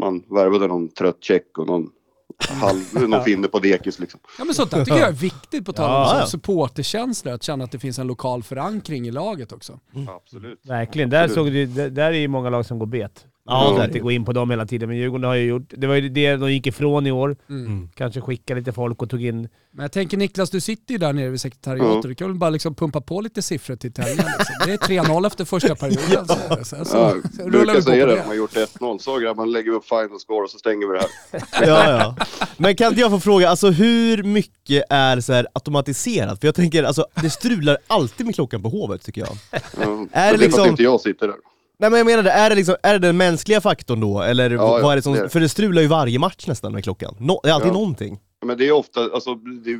man 0.00 0.22
värvade 0.30 0.66
någon 0.66 0.88
trött 0.88 1.24
tjeck 1.24 1.58
och 1.58 1.66
någon, 1.66 1.90
halv, 2.38 2.78
någon 3.08 3.24
finne 3.24 3.48
på 3.48 3.58
dekis 3.58 3.98
liksom. 3.98 4.20
Ja 4.38 4.44
men 4.44 4.54
sånt 4.54 4.70
där 4.70 4.84
tycker 4.84 4.98
jag 4.98 5.08
är 5.08 5.12
viktigt 5.12 5.64
på 5.66 5.72
tal 5.72 5.86
om 5.90 5.92
Ja, 5.96 6.08
så- 6.08 6.16
ja. 6.18 6.26
supporterkänslor, 6.26 7.34
att 7.34 7.42
känna 7.42 7.64
att 7.64 7.72
det 7.72 7.78
finns 7.78 7.98
en 7.98 8.06
lokal 8.06 8.42
förankring 8.42 9.06
i 9.08 9.10
laget 9.10 9.52
också. 9.52 9.80
Absolut. 10.08 10.60
Verkligen. 10.66 11.10
Där, 11.10 11.24
Absolut. 11.24 11.46
såg 11.46 11.52
du, 11.52 11.66
där 11.66 11.90
där 11.90 12.06
är 12.12 12.18
ju 12.18 12.28
många 12.28 12.50
lag 12.50 12.66
som 12.66 12.78
går 12.78 12.86
bet. 12.86 13.24
Ja, 13.46 13.80
är 13.80 13.84
inte 13.84 13.98
gå 13.98 14.10
in 14.10 14.24
på 14.24 14.32
dem 14.32 14.50
hela 14.50 14.66
tiden, 14.66 14.88
men 14.88 14.98
Djurgården 14.98 15.24
har 15.24 15.34
ju 15.34 15.46
gjort... 15.46 15.62
Det 15.76 15.86
var 15.86 15.94
ju 15.94 16.08
det 16.08 16.36
de 16.36 16.52
gick 16.52 16.66
ifrån 16.66 17.06
i 17.06 17.12
år. 17.12 17.36
Mm. 17.50 17.88
Kanske 17.94 18.20
skicka 18.20 18.54
lite 18.54 18.72
folk 18.72 19.02
och 19.02 19.10
tog 19.10 19.24
in... 19.24 19.48
Men 19.72 19.82
jag 19.82 19.92
tänker 19.92 20.16
Niklas, 20.16 20.50
du 20.50 20.60
sitter 20.60 20.92
ju 20.92 20.98
där 20.98 21.12
nere 21.12 21.28
vid 21.28 21.40
sekretariatet, 21.40 21.94
Ja. 22.04 22.08
du 22.08 22.14
kan 22.14 22.26
väl 22.28 22.36
bara 22.36 22.50
liksom 22.50 22.74
pumpa 22.74 23.00
på 23.00 23.20
lite 23.20 23.42
siffror 23.42 23.76
till 23.76 23.92
Tälje. 23.92 24.14
Liksom. 24.14 24.54
Det 24.66 24.72
är 24.72 24.76
3-0 25.04 25.26
efter 25.26 25.44
första 25.44 25.74
perioden. 25.74 26.26
Så, 26.28 26.34
så, 26.64 26.84
så, 26.84 26.96
Ja, 26.96 27.14
så 27.36 27.42
rullar 27.42 27.74
vi 27.74 27.80
på 27.80 27.82
säga 27.86 28.06
det. 28.06 28.12
det. 28.12 28.18
De 28.20 28.26
har 28.26 28.34
gjort 28.34 28.54
1-0. 28.56 28.98
Så 28.98 29.18
grabbar, 29.18 29.46
lägger 29.46 29.70
vi 29.70 29.76
upp 29.76 29.84
final 29.88 30.20
score 30.20 30.44
och 30.44 30.50
så 30.50 30.58
stänger 30.58 30.86
vi 30.92 30.98
det 30.98 31.00
här. 31.00 31.66
Ja, 31.68 31.90
ja. 32.18 32.26
Men 32.56 32.76
kan 32.76 32.88
inte 32.88 33.00
jag 33.00 33.10
få 33.10 33.20
fråga, 33.20 33.48
alltså 33.48 33.70
hur 33.70 34.22
mycket 34.22 34.84
är 34.90 35.20
så 35.20 35.32
här 35.32 35.46
automatiserat? 35.52 36.40
För 36.40 36.48
jag 36.48 36.54
tänker, 36.54 36.84
alltså 36.84 37.06
det 37.22 37.30
strular 37.30 37.78
alltid 37.86 38.26
med 38.26 38.34
klockan 38.34 38.62
på 38.62 38.68
Hovet 38.68 39.02
tycker 39.02 39.20
jag. 39.20 39.36
Ja. 39.52 39.60
Är 39.82 39.86
det 39.92 40.08
det 40.12 40.18
är 40.18 40.30
för 40.32 40.38
liksom- 40.38 40.62
att 40.64 40.68
inte 40.70 40.82
jag 40.82 41.00
sitter 41.00 41.26
där. 41.26 41.36
Nej 41.78 41.90
men 41.90 41.98
jag 41.98 42.06
menar 42.06 42.22
det, 42.22 42.30
är 42.30 42.50
det, 42.50 42.56
liksom, 42.56 42.76
är 42.82 42.92
det 42.92 42.98
den 42.98 43.16
mänskliga 43.16 43.60
faktorn 43.60 44.00
då? 44.00 44.22
Eller 44.22 44.50
Ja, 44.50 44.80
vad 44.82 44.92
är 44.92 44.96
det 44.96 45.02
som, 45.02 45.12
det 45.12 45.18
är 45.18 45.22
det. 45.22 45.28
för 45.28 45.40
det 45.40 45.48
strular 45.48 45.82
ju 45.82 45.88
varje 45.88 46.18
match 46.18 46.46
nästan 46.46 46.72
med 46.72 46.84
klockan. 46.84 47.14
No, 47.20 47.40
det 47.42 47.48
är 47.48 47.52
alltid 47.54 47.68
Ja. 47.68 47.72
någonting. 47.72 48.20
Men 48.44 48.58
det 48.58 48.68
är 48.68 48.72
ofta, 48.72 49.00
alltså, 49.00 49.34
det, 49.34 49.72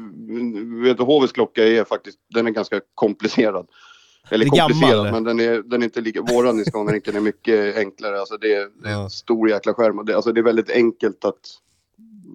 vet 0.85 0.97
du, 0.99 1.03
HVs 1.05 1.33
klocka 1.33 1.65
är 1.65 1.85
faktiskt, 1.85 2.19
den 2.35 2.47
är 2.47 2.51
ganska 2.51 2.81
komplicerad. 2.95 3.67
Eller 4.29 4.47
är 4.47 4.51
gammal. 4.51 4.71
komplicerad, 4.71 5.13
men 5.13 5.25
den 5.25 5.41
är, 5.41 5.63
den 5.63 5.83
är 5.83 5.85
inte 5.85 6.01
lika, 6.01 6.23
våran 6.23 6.61
i 6.61 6.65
Scanarinken 6.65 7.17
är 7.17 7.21
mycket 7.21 7.77
enklare. 7.77 8.21
Alltså 8.21 8.37
det, 8.37 8.55
är- 8.55 8.83
det 8.83 8.89
är 8.89 8.93
Ja. 8.93 9.03
en 9.03 9.11
stor 9.11 9.51
jäkla 9.51 9.75
skärm 9.75 9.99
och 9.99 10.05
det, 10.05 10.15
alltså 10.17 10.33
det 10.33 10.41
är 10.41 10.45
väldigt 10.45 10.71
enkelt 10.71 11.25
att 11.25 11.41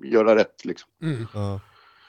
göra 0.04 0.36
rätt 0.36 0.66
liksom. 0.66 0.90
Mm. 1.04 1.28
Ja. 1.34 1.60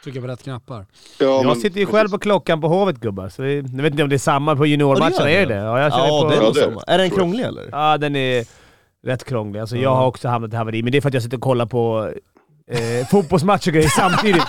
Trycka 0.04 0.20
på 0.20 0.26
rätt 0.26 0.42
knappar. 0.42 0.76
Ja, 1.18 1.26
Jag 1.26 1.46
men- 1.46 1.56
sitter 1.56 1.80
ju 1.80 1.86
själv 1.86 2.08
på 2.08 2.18
klockan 2.18 2.60
på 2.60 2.68
Hovet 2.68 2.96
gubbar, 3.00 3.28
så 3.28 3.42
jag 3.44 3.62
vet 3.82 3.90
inte 3.92 4.02
om 4.02 4.08
det 4.08 4.16
är 4.16 4.18
samma 4.18 4.56
på 4.56 4.66
juniormatcherna, 4.66 5.16
Ja, 5.20 5.28
är 5.28 5.46
det. 5.46 5.54
Ja, 5.54 5.80
jag 5.80 5.90
Ja, 5.92 6.20
på... 6.22 6.28
det 6.28 6.36
är 6.36 6.42
Ja, 6.42 6.50
det 6.52 6.60
är. 6.60 6.94
Är 6.94 6.98
den 6.98 7.06
jag. 7.08 7.16
krånglig 7.16 7.44
eller? 7.44 7.68
Ja, 7.72 7.98
den 7.98 8.16
är 8.16 8.44
rätt 9.06 9.24
krånglig. 9.24 9.60
Alltså, 9.60 9.76
jag 9.76 9.84
Ja. 9.84 9.94
har 9.94 10.06
också 10.06 10.28
hamnat 10.28 10.52
i 10.52 10.56
haveri, 10.56 10.82
men 10.82 10.92
det 10.92 10.98
är 10.98 11.02
för 11.02 11.08
att 11.08 11.14
jag 11.14 11.22
sitter 11.22 11.36
och 11.36 11.42
kollar 11.42 11.66
på 11.66 12.12
eh, 12.70 13.06
fotbollsmatcher 13.10 13.68
och 13.70 13.74
grejer 13.74 13.88
samtidigt. 13.88 14.42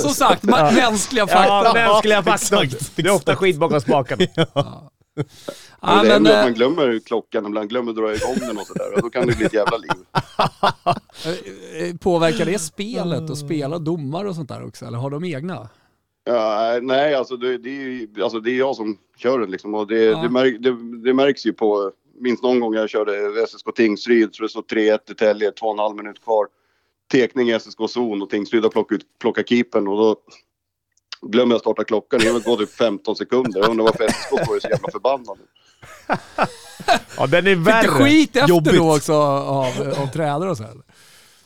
Som 0.00 0.10
sagt, 0.10 0.42
mänskliga 0.42 1.26
Ja, 1.30 1.36
fakta. 1.62 1.72
mänskliga 1.74 2.22
faktorn. 2.22 2.62
exakt, 2.62 2.96
Det 2.96 3.02
är 3.02 3.14
ofta 3.14 3.36
skit 3.36 3.56
bakom 3.58 3.80
spakarna. 3.80 4.24
Ja. 4.54 4.90
Men 5.82 5.96
Ja, 5.96 6.02
det 6.02 6.02
men, 6.02 6.10
händer 6.12 6.30
att 6.30 6.36
eh, 6.38 6.42
man 6.44 6.54
glömmer 6.54 6.98
klockan, 6.98 7.46
ibland 7.46 7.68
glömmer 7.70 7.92
dra 7.92 8.14
igång 8.14 8.36
den 8.40 8.58
och 8.58 8.66
sådär. 8.66 8.94
Och 8.94 9.02
då 9.02 9.10
kan 9.10 9.26
det 9.26 9.36
bli 9.36 9.46
ett 9.46 9.54
jävla 9.54 9.76
liv. 9.76 9.90
eh, 11.90 11.96
påverkar 11.96 12.44
det 12.44 12.58
spelet 12.58 13.30
och 13.30 13.38
spela 13.38 13.78
domare 13.78 14.28
och 14.28 14.34
sånt 14.34 14.48
där 14.48 14.66
också? 14.66 14.84
Eller 14.84 14.98
har 14.98 15.10
de 15.10 15.24
egna? 15.24 15.68
Ja, 16.24 16.78
nej, 16.82 17.14
alltså 17.14 17.36
det, 17.36 17.58
det, 17.58 17.70
är, 17.70 17.82
ju- 17.88 18.08
alltså 18.22 18.40
det 18.40 18.50
är 18.50 18.58
jag 18.58 18.76
som 18.76 18.98
kör 19.16 19.38
den 19.38 19.50
liksom. 19.50 19.74
Och 19.74 19.86
det, 19.86 20.04
Ja. 20.04 20.22
det, 20.22 20.28
märk, 20.30 20.56
det, 20.60 20.76
det 21.04 21.14
märks 21.14 21.46
ju 21.46 21.52
på, 21.52 21.92
minst 22.20 22.42
någon 22.42 22.60
gång 22.60 22.74
jag 22.74 22.90
körde 22.90 23.46
SSK 23.46 23.74
Tingsryd, 23.76 24.34
så 24.34 24.42
det 24.42 24.48
stod 24.48 24.64
3-1 24.66 24.98
i 25.10 25.14
Tälje, 25.14 25.50
2,5 25.50 25.96
minut 25.96 26.24
kvar. 26.24 26.46
Tekning 27.12 27.50
i 27.50 27.60
SSK 27.60 27.78
zon 27.88 28.22
och 28.22 28.30
Tingsryd 28.30 28.62
har 28.62 28.70
plockat 28.70 29.00
plockat 29.20 29.48
keepern 29.48 29.88
och 29.88 29.96
då 29.96 30.16
glömmer 31.22 31.54
jag 31.54 31.60
starta 31.60 31.84
klockan. 31.84 32.20
Det 32.20 32.44
gått 32.44 32.58
typ 32.58 32.70
15 32.70 33.16
sekunder. 33.16 33.60
Jag 33.60 33.70
undrar 33.70 33.84
varför 33.84 34.08
SSK 34.08 34.26
står 34.44 34.60
så 34.60 34.68
jävla 34.68 34.90
förbannad. 34.92 35.38
Ja, 37.16 37.26
den 37.26 37.46
är 37.46 37.56
Fick 37.56 37.66
värre. 37.66 37.82
du 37.82 37.88
skit 37.88 38.36
efter 38.36 38.48
Jobbigt. 38.48 38.74
då 38.76 38.96
också 38.96 39.12
av, 39.14 39.94
av 40.02 40.06
tränare 40.12 40.50
och 40.50 40.56
så? 40.56 40.64
Eller? 40.64 40.82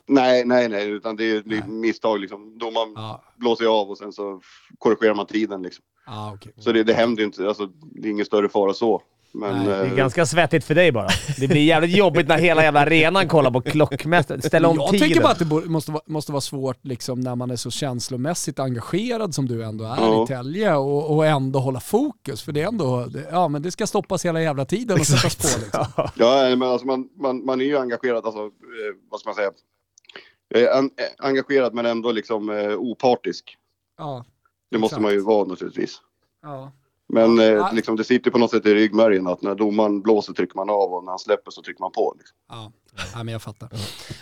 Nej, 0.07 0.45
nej, 0.45 0.69
nej, 0.69 0.89
utan 0.91 1.17
det 1.17 1.25
är, 1.31 1.43
det 1.47 1.57
är 1.57 1.63
misstag 1.67 2.21
liksom. 2.21 2.59
Domaren 2.59 2.93
Ja, 2.97 3.23
blåser 3.37 3.67
av 3.67 3.91
och 3.91 3.99
sen 3.99 4.13
så 4.13 4.41
korrigerar 4.79 5.15
man 5.15 5.27
tiden 5.27 5.63
liksom. 5.63 5.85
ja 6.07 6.33
okej. 6.35 6.53
Så 6.59 6.73
det, 6.73 6.85
det 6.85 6.95
händer 6.95 7.21
ju 7.23 7.27
inte, 7.27 7.49
alltså 7.49 7.67
det 7.83 8.09
är 8.09 8.11
ingen 8.13 8.27
större 8.27 8.49
fara 8.49 8.75
så. 8.75 9.03
Men, 9.35 9.57
Nej, 9.57 9.67
Det 9.67 9.75
är 9.75 9.85
eh, 9.87 9.95
ganska 9.95 10.27
svettigt 10.27 10.65
för 10.65 10.75
dig 10.75 10.93
bara. 10.93 11.09
Det 11.39 11.49
blir 11.49 11.65
jävligt 11.65 11.97
jobbigt 11.97 12.29
när 12.29 12.39
hela 12.39 12.63
jävla 12.63 12.81
arenan 12.81 13.29
kollar 13.29 13.51
på 13.51 13.61
klockmästaren. 13.61 14.43
Ställa 14.43 14.69
om 14.69 14.77
Jag 14.77 14.91
tiden. 14.91 15.07
tänker 15.09 15.23
bara 15.23 15.33
att 15.33 15.39
det 15.39 15.69
måste 15.71 15.93
vara, 15.93 16.03
måste 16.07 16.33
vara 16.33 16.41
svårt 16.41 16.85
liksom, 16.85 17.21
när 17.21 17.35
man 17.37 17.51
är 17.51 17.57
så 17.57 17.71
känslomässigt 17.71 18.59
engagerad 18.59 19.35
som 19.35 19.49
du 19.49 19.65
ändå 19.65 19.85
är 19.85 19.97
Ja. 19.97 20.25
i 20.25 20.27
Tälje 20.27 20.75
och, 20.77 21.17
och 21.17 21.27
ändå 21.27 21.59
hålla 21.59 21.81
fokus. 21.81 22.43
För 22.43 22.53
det 22.53 22.63
är 22.63 22.67
ändå, 22.69 23.07
det, 23.07 23.29
ja 23.31 23.49
men 23.49 23.63
det 23.63 23.71
ska 23.71 23.87
stoppas 23.87 24.25
hela 24.25 24.43
jävla 24.43 24.65
tiden 24.65 25.01
och 25.01 25.07
sättas 25.07 25.37
på 25.57 25.61
liksom. 25.65 25.87
Ja, 26.17 26.57
men 26.57 26.63
alltså 26.69 26.87
man, 26.87 27.09
man, 27.21 27.45
man 27.45 27.61
är 27.61 27.65
ju 27.65 27.79
engagerad, 27.79 28.27
alltså, 28.27 28.41
eh, 28.43 28.49
vad 29.11 29.21
ska 29.21 29.29
man 29.29 29.35
säga? 29.37 29.51
Eh, 30.55 30.79
en, 30.79 30.85
eh, 30.85 31.27
engagerad 31.27 31.75
men 31.75 31.87
ändå 31.87 32.13
liksom 32.13 32.51
eh, 32.51 32.73
opartisk. 32.79 33.57
Ja, 33.99 34.25
Det 34.71 34.79
måste 34.79 35.01
man 35.01 35.13
ju 35.13 35.21
vara 35.21 35.45
naturligtvis. 35.45 36.01
ja. 36.43 36.73
Men 37.13 37.37
Ja. 37.39 37.69
eh, 37.69 37.75
liksom, 37.75 37.97
det 37.97 38.05
sitter 38.05 38.31
på 38.31 38.39
något 38.39 38.51
sätt 38.51 38.67
i 38.67 38.75
ryggmärgen 38.75 39.27
att 39.27 39.43
när 39.43 39.55
domaren 39.55 40.03
blåser 40.03 40.33
trycker 40.33 40.57
man 40.57 40.71
av 40.71 40.93
och 40.95 41.05
när 41.05 41.13
han 41.13 41.19
släpper 41.19 41.51
så 41.51 41.63
trycker 41.63 41.81
man 41.81 41.93
på. 41.93 42.15
Liksom. 42.19 42.37
Ja, 42.49 42.73
ja 43.15 43.23
men 43.25 43.33
jag 43.33 43.43
fattar. 43.43 43.69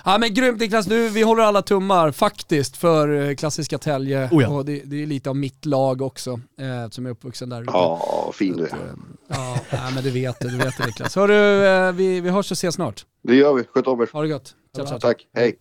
Ja 0.04 0.18
men 0.18 0.34
grymt 0.34 0.60
Niklas, 0.60 0.86
nu, 0.88 1.08
vi 1.08 1.22
håller 1.22 1.42
alla 1.42 1.62
tummar 1.62 2.12
faktiskt 2.12 2.76
för 2.76 3.28
eh, 3.28 3.34
klassiska 3.34 3.78
Tälje. 3.78 4.28
Oh 4.32 4.42
ja. 4.42 4.48
Och 4.48 4.64
det, 4.64 4.82
det 4.84 5.02
är 5.02 5.06
lite 5.06 5.30
av 5.30 5.36
mitt 5.36 5.64
lag 5.66 6.02
också, 6.02 6.30
eh, 6.60 6.90
som 6.90 7.06
är 7.06 7.10
uppvuxen 7.10 7.48
där 7.48 7.62
ute. 7.62 7.70
Ja, 7.72 8.30
fin 8.34 8.56
du 8.56 8.62
är. 8.64 8.68
eh, 8.68 8.78
Ja, 9.28 9.56
nej, 9.72 9.94
men 9.94 10.04
det 10.04 10.10
vet 10.10 10.40
du, 10.40 10.48
det 10.48 10.64
vet 10.64 10.76
du 10.78 10.86
Niklas. 10.86 11.16
Hörru, 11.16 11.64
eh, 11.64 11.92
vi, 11.92 12.20
vi 12.20 12.30
hörs 12.30 12.50
och 12.50 12.56
ses 12.56 12.74
snart. 12.74 13.06
Det 13.22 13.34
gör 13.34 13.54
vi. 13.54 13.64
Sköt 13.64 13.86
om 13.86 14.00
er. 14.00 14.08
Ha 14.12 14.22
det 14.22 14.28
gott. 14.28 14.54
Ciao, 14.76 14.86
ciao. 14.86 14.98
Tack. 14.98 15.26
Hej. 15.34 15.56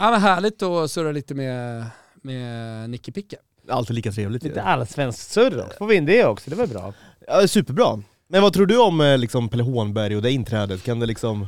Ja, 0.00 0.10
men 0.10 0.20
härligt 0.20 0.62
att 0.62 0.90
surra 0.90 1.12
lite 1.12 1.34
med, 1.34 1.84
med 2.22 2.90
Nicky 2.90 3.12
Picke. 3.12 3.36
Alltid 3.70 3.96
lika 3.96 4.12
trevligt 4.12 4.44
ju. 4.44 4.48
Lite 4.48 4.62
allsvenskt 4.62 5.30
surr 5.30 5.60
också. 5.64 5.78
Får 5.78 5.86
vi 5.86 5.94
in 5.94 6.06
det 6.06 6.24
också? 6.24 6.50
Det 6.50 6.56
var 6.56 6.66
bra. 6.66 6.92
Ja, 7.28 7.48
superbra. 7.48 8.02
Men 8.28 8.42
vad 8.42 8.52
tror 8.52 8.66
du 8.66 8.78
om 8.78 9.00
eh, 9.00 9.18
liksom, 9.18 9.48
Pelle 9.48 9.62
Hånberg 9.62 10.16
och 10.16 10.22
det 10.22 10.30
inträdet? 10.32 10.82
Kan 10.82 11.00
det 11.00 11.06
liksom... 11.06 11.46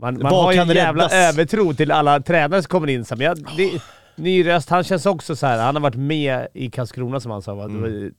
Man, 0.00 0.14
man 0.14 0.22
Vad 0.32 0.44
har 0.44 0.52
ju 0.52 0.58
kan 0.58 0.70
en 0.70 0.76
jävla 0.76 1.04
räddas? 1.04 1.12
övertro 1.34 1.74
till 1.74 1.90
alla 1.92 2.20
tränare 2.20 2.62
som 2.62 2.68
kommer 2.68 2.88
in. 2.88 3.04
Som 3.04 3.20
jag, 3.20 3.38
det, 3.56 3.82
ny 4.16 4.46
röst, 4.46 4.68
han 4.70 4.84
känns 4.84 5.06
också 5.06 5.36
så 5.36 5.46
här. 5.46 5.58
han 5.58 5.74
har 5.74 5.82
varit 5.82 5.94
med 5.96 6.46
i 6.54 6.70
Karlskrona 6.70 7.20
som 7.20 7.30
han 7.30 7.42
sa. 7.42 7.54
Va? 7.54 7.68
Det 7.68 7.78
var- 7.78 8.10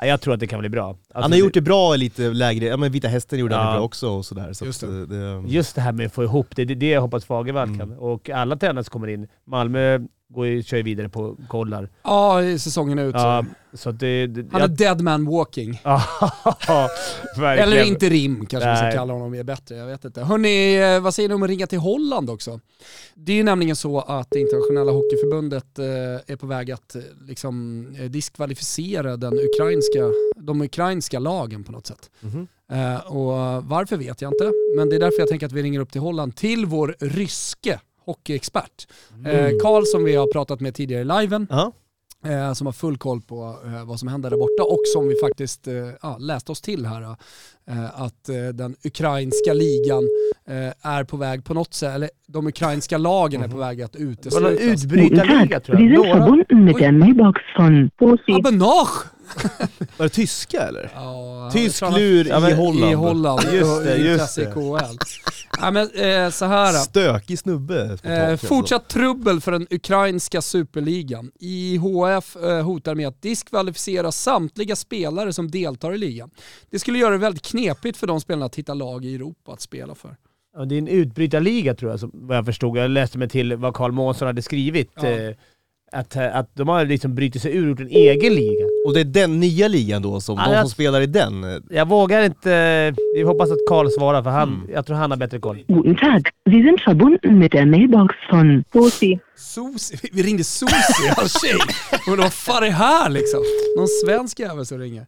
Ja, 0.00 0.06
jag 0.06 0.20
tror 0.20 0.34
att 0.34 0.40
det 0.40 0.46
kan 0.46 0.60
bli 0.60 0.68
bra. 0.68 0.88
Alltså, 0.88 1.02
Mm. 1.14 1.22
han 1.22 1.32
har 1.32 1.38
gjort 1.38 1.54
det 1.54 1.60
bra 1.60 1.94
i 1.94 1.98
lite 1.98 2.22
lägre, 2.22 2.64
ja 2.66 2.76
men 2.76 2.92
Vita 2.92 3.08
Hästen 3.08 3.38
gjorde 3.38 3.54
han 3.56 3.64
Ja. 3.66 3.70
det 3.72 3.76
bra 3.76 3.84
också 3.84 4.08
och 4.08 4.26
sådär. 4.26 4.52
Så 4.52 4.64
Just 4.64 4.82
att, 4.82 4.88
det. 4.90 5.16
eh, 5.16 5.42
det. 5.42 5.48
Just 5.48 5.74
det 5.74 5.80
här 5.80 5.92
med 5.92 6.06
att 6.06 6.12
få 6.12 6.24
ihop 6.24 6.46
det, 6.56 6.64
det 6.64 6.74
är 6.74 6.76
det 6.76 6.88
jag 6.88 7.00
hoppas 7.00 7.24
Fagervall 7.24 7.68
Mm. 7.68 7.78
kan. 7.78 7.92
Och 7.98 8.30
alla 8.30 8.56
tränare 8.56 8.84
som 8.84 8.90
kommer 8.92 9.08
in, 9.08 9.28
Malmö 9.46 9.98
går 10.30 10.62
kör 10.62 10.82
vidare 10.82 11.08
på 11.08 11.36
kollar. 11.48 11.90
Ja, 12.02 12.42
i 12.42 12.58
säsongen 12.58 12.98
ut. 12.98 13.14
Ja, 13.14 13.44
så. 13.72 13.92
det... 13.92 14.26
det 14.26 14.46
Han 14.52 14.62
är 14.62 14.68
dead 14.68 15.00
man 15.00 15.24
walking. 15.24 15.80
Eller 17.38 17.84
inte 17.84 18.08
rim 18.08 18.46
kanske 18.46 18.68
man 18.68 18.76
ska 18.76 18.86
Nej. 18.86 18.94
kalla 18.94 19.12
honom 19.12 19.34
är 19.34 19.42
bättre, 19.42 19.76
jag 19.76 19.86
vet 19.86 20.04
inte. 20.04 20.22
Hörni, 20.22 20.76
eh, 20.76 21.00
vad 21.00 21.14
säger 21.14 21.28
ni 21.28 21.34
om 21.34 21.42
att 21.42 21.48
ringa 21.48 21.66
till 21.66 21.78
Holland 21.78 22.30
också? 22.30 22.60
Det 23.14 23.32
är 23.32 23.36
ju 23.36 23.42
nämligen 23.42 23.76
så 23.76 24.00
att 24.00 24.30
det 24.30 24.40
internationella 24.40 24.92
hockeyförbundet 24.92 25.78
eh, 25.78 25.84
är 26.32 26.36
på 26.36 26.46
väg 26.46 26.70
att 26.70 26.94
eh, 26.94 27.02
liksom, 27.26 27.86
diskvalificera 28.08 29.16
den 29.16 29.34
ukrainska, 29.34 30.00
de 30.36 30.60
ukrainska 30.60 31.18
lagen 31.18 31.64
på 31.64 31.72
något 31.72 31.86
sätt. 31.86 32.10
Mhm. 32.20 32.48
Eh, 32.72 33.12
och 33.12 33.64
varför 33.64 33.96
vet 33.96 34.22
jag 34.22 34.32
inte, 34.32 34.52
men 34.76 34.88
det 34.88 34.96
är 34.96 35.00
därför 35.00 35.18
jag 35.18 35.28
tänker 35.28 35.46
att 35.46 35.52
vi 35.52 35.62
ringer 35.62 35.80
upp 35.80 35.92
till 35.92 36.00
Holland 36.00 36.36
till 36.36 36.66
vår 36.66 36.96
ryske 37.00 37.80
hockeyexpert. 38.12 38.86
Eh, 39.26 39.48
Karl 39.62 39.84
som 39.84 40.04
vi 40.04 40.16
har 40.16 40.26
pratat 40.32 40.60
med 40.60 40.74
tidigare 40.74 41.02
i 41.02 41.20
liven, 41.20 41.46
Ja. 41.50 41.72
eh, 42.26 42.52
som 42.52 42.66
har 42.66 42.72
full 42.72 42.98
koll 42.98 43.20
på 43.20 43.56
eh, 43.66 43.84
vad 43.84 43.98
som 43.98 44.08
händer 44.08 44.30
där 44.30 44.36
borta 44.36 44.62
och 44.62 44.80
som 44.94 45.08
vi 45.08 45.14
faktiskt 45.20 45.68
eh, 45.68 46.18
läste 46.20 46.52
oss 46.52 46.60
till 46.60 46.86
här. 46.86 47.02
Eh, 47.70 48.02
att 48.02 48.28
eh, 48.28 48.34
den 48.54 48.76
ukrainska 48.84 49.52
ligan 49.54 50.04
eh, 50.48 50.88
är 50.92 51.04
på 51.04 51.16
väg 51.16 51.44
på 51.44 51.54
något 51.54 51.74
sätt, 51.74 51.94
eller 51.94 52.10
de 52.26 52.46
ukrainska 52.46 52.98
lagen 52.98 53.42
är 53.42 53.48
på 53.48 53.56
väg 53.58 53.82
att 53.82 53.92
Det 53.92 53.98
var 53.98 54.40
någon 54.40 54.52
uteslutas. 54.52 54.84
utbrytarliga 54.84 55.60
tror 55.60 55.80
jag. 55.80 55.90
Några. 55.96 56.24
Var 59.96 60.04
det 60.06 60.08
tyska 60.08 60.60
eller? 60.60 60.90
Ja, 60.94 61.50
Tysk 61.52 61.82
lur 61.82 62.26
i 62.26 62.28
Ja, 62.28 62.54
Holland. 62.54 62.92
I 62.92 62.94
Holland. 62.94 63.40
Just 63.52 63.84
det, 63.84 63.96
just 63.96 64.36
det. 64.36 64.52
KHL. 64.54 64.98
ja, 65.60 65.70
men, 65.70 65.90
eh, 65.94 66.30
så 66.30 66.44
här. 66.44 66.72
Stökig 66.72 67.38
snubbe. 67.38 67.84
Eh, 67.84 67.96
taket, 67.96 68.40
fortsatt 68.40 68.88
trubbel 68.88 69.40
för 69.40 69.52
den 69.52 69.66
ukrainska 69.70 70.42
superligan. 70.42 71.30
IHF 71.40 72.36
eh, 72.36 72.62
hotar 72.62 72.94
med 72.94 73.08
att 73.08 73.22
diskvalificera 73.22 74.12
samtliga 74.12 74.76
spelare 74.76 75.32
som 75.32 75.50
deltar 75.50 75.94
i 75.94 75.98
ligan. 75.98 76.30
Det 76.70 76.78
skulle 76.78 76.98
göra 76.98 77.10
det 77.10 77.18
väldigt 77.18 77.42
knepigt 77.42 77.98
för 77.98 78.06
de 78.06 78.20
spelarna 78.20 78.46
att 78.46 78.56
hitta 78.56 78.74
lag 78.74 79.04
i 79.04 79.14
Europa 79.14 79.52
att 79.52 79.60
spela 79.60 79.94
för. 79.94 80.16
Ja, 80.56 80.64
det 80.64 80.74
är 80.74 80.78
en 80.78 80.88
utbrytarliga 80.88 81.74
tror 81.74 81.90
jag, 81.90 82.00
som, 82.00 82.10
vad 82.14 82.36
jag 82.36 82.46
förstod. 82.46 82.78
Jag 82.78 82.90
läste 82.90 83.18
mig 83.18 83.28
till 83.28 83.56
vad 83.56 83.74
Carl 83.74 83.92
Månsson 83.92 84.26
hade 84.26 84.42
skrivit. 84.42 84.90
Ja. 84.94 85.02
Eh, 85.92 85.98
att, 86.00 86.16
eh, 86.16 86.36
att 86.36 86.50
de 86.56 86.68
har 86.68 86.84
liksom 86.84 87.14
brutit 87.14 87.42
sig 87.42 87.56
ur 87.56 87.62
och 87.62 87.68
gjort 87.68 87.80
en 87.80 87.88
egen 87.88 88.34
liga. 88.34 88.64
Och 88.86 88.94
det 88.94 89.00
är 89.00 89.04
den 89.04 89.40
nya 89.40 89.68
ligan 89.68 90.02
då, 90.02 90.20
som 90.20 90.36
Ja, 90.38 90.52
de 90.52 90.60
som 90.60 90.70
spelar 90.70 91.00
i 91.00 91.06
den. 91.06 91.44
eh, 91.44 91.60
Jag 91.70 91.88
vågar 91.88 92.22
inte... 92.22 92.94
Vi 93.14 93.22
hoppas 93.22 93.50
att 93.50 93.58
Carl 93.68 93.90
svarar, 93.90 94.22
för 94.22 94.30
han, 94.30 94.48
Mm. 94.48 94.70
jag 94.72 94.86
tror 94.86 94.96
han 94.96 95.10
har 95.10 95.18
bättre 95.18 95.38
koll. 95.38 95.64
Guten 95.68 95.96
Tag. 95.96 96.22
Sie 96.50 96.62
sind 96.62 96.78
verbunden 96.86 97.38
mit 97.38 97.52
der 97.52 97.66
Mailbox 97.66 98.14
von 98.32 98.64
Posi. 98.72 99.18
Susi, 99.36 100.08
vi 100.12 100.22
ringde 100.22 100.44
Susi, 100.44 101.08
hans 101.16 101.40
tjej. 101.42 101.58
Men 102.06 102.16
vad 102.18 102.32
fan 102.32 102.62
är 102.62 102.66
det 102.66 102.72
här 102.72 103.10
liksom? 103.10 103.40
Någon 103.76 103.88
svensk 103.88 104.38
jävel 104.40 104.66
som 104.66 104.78
ringer. 104.78 105.06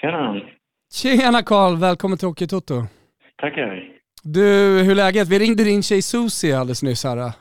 Tjena! 0.00 0.40
Tjena 0.92 1.42
Karl, 1.42 1.76
välkommen 1.76 2.18
till 2.18 2.28
Hockey 2.28 2.46
Toto. 2.46 2.86
Tackar. 3.40 3.82
Du, 4.22 4.42
hur 4.82 4.90
är 4.90 4.94
läget? 4.94 5.28
Vi 5.28 5.38
ringde 5.38 5.64
din 5.64 5.82
tjej 5.82 6.02
Susi 6.02 6.52
alldeles 6.52 6.82
nyss 6.82 7.04
här. 7.04 7.32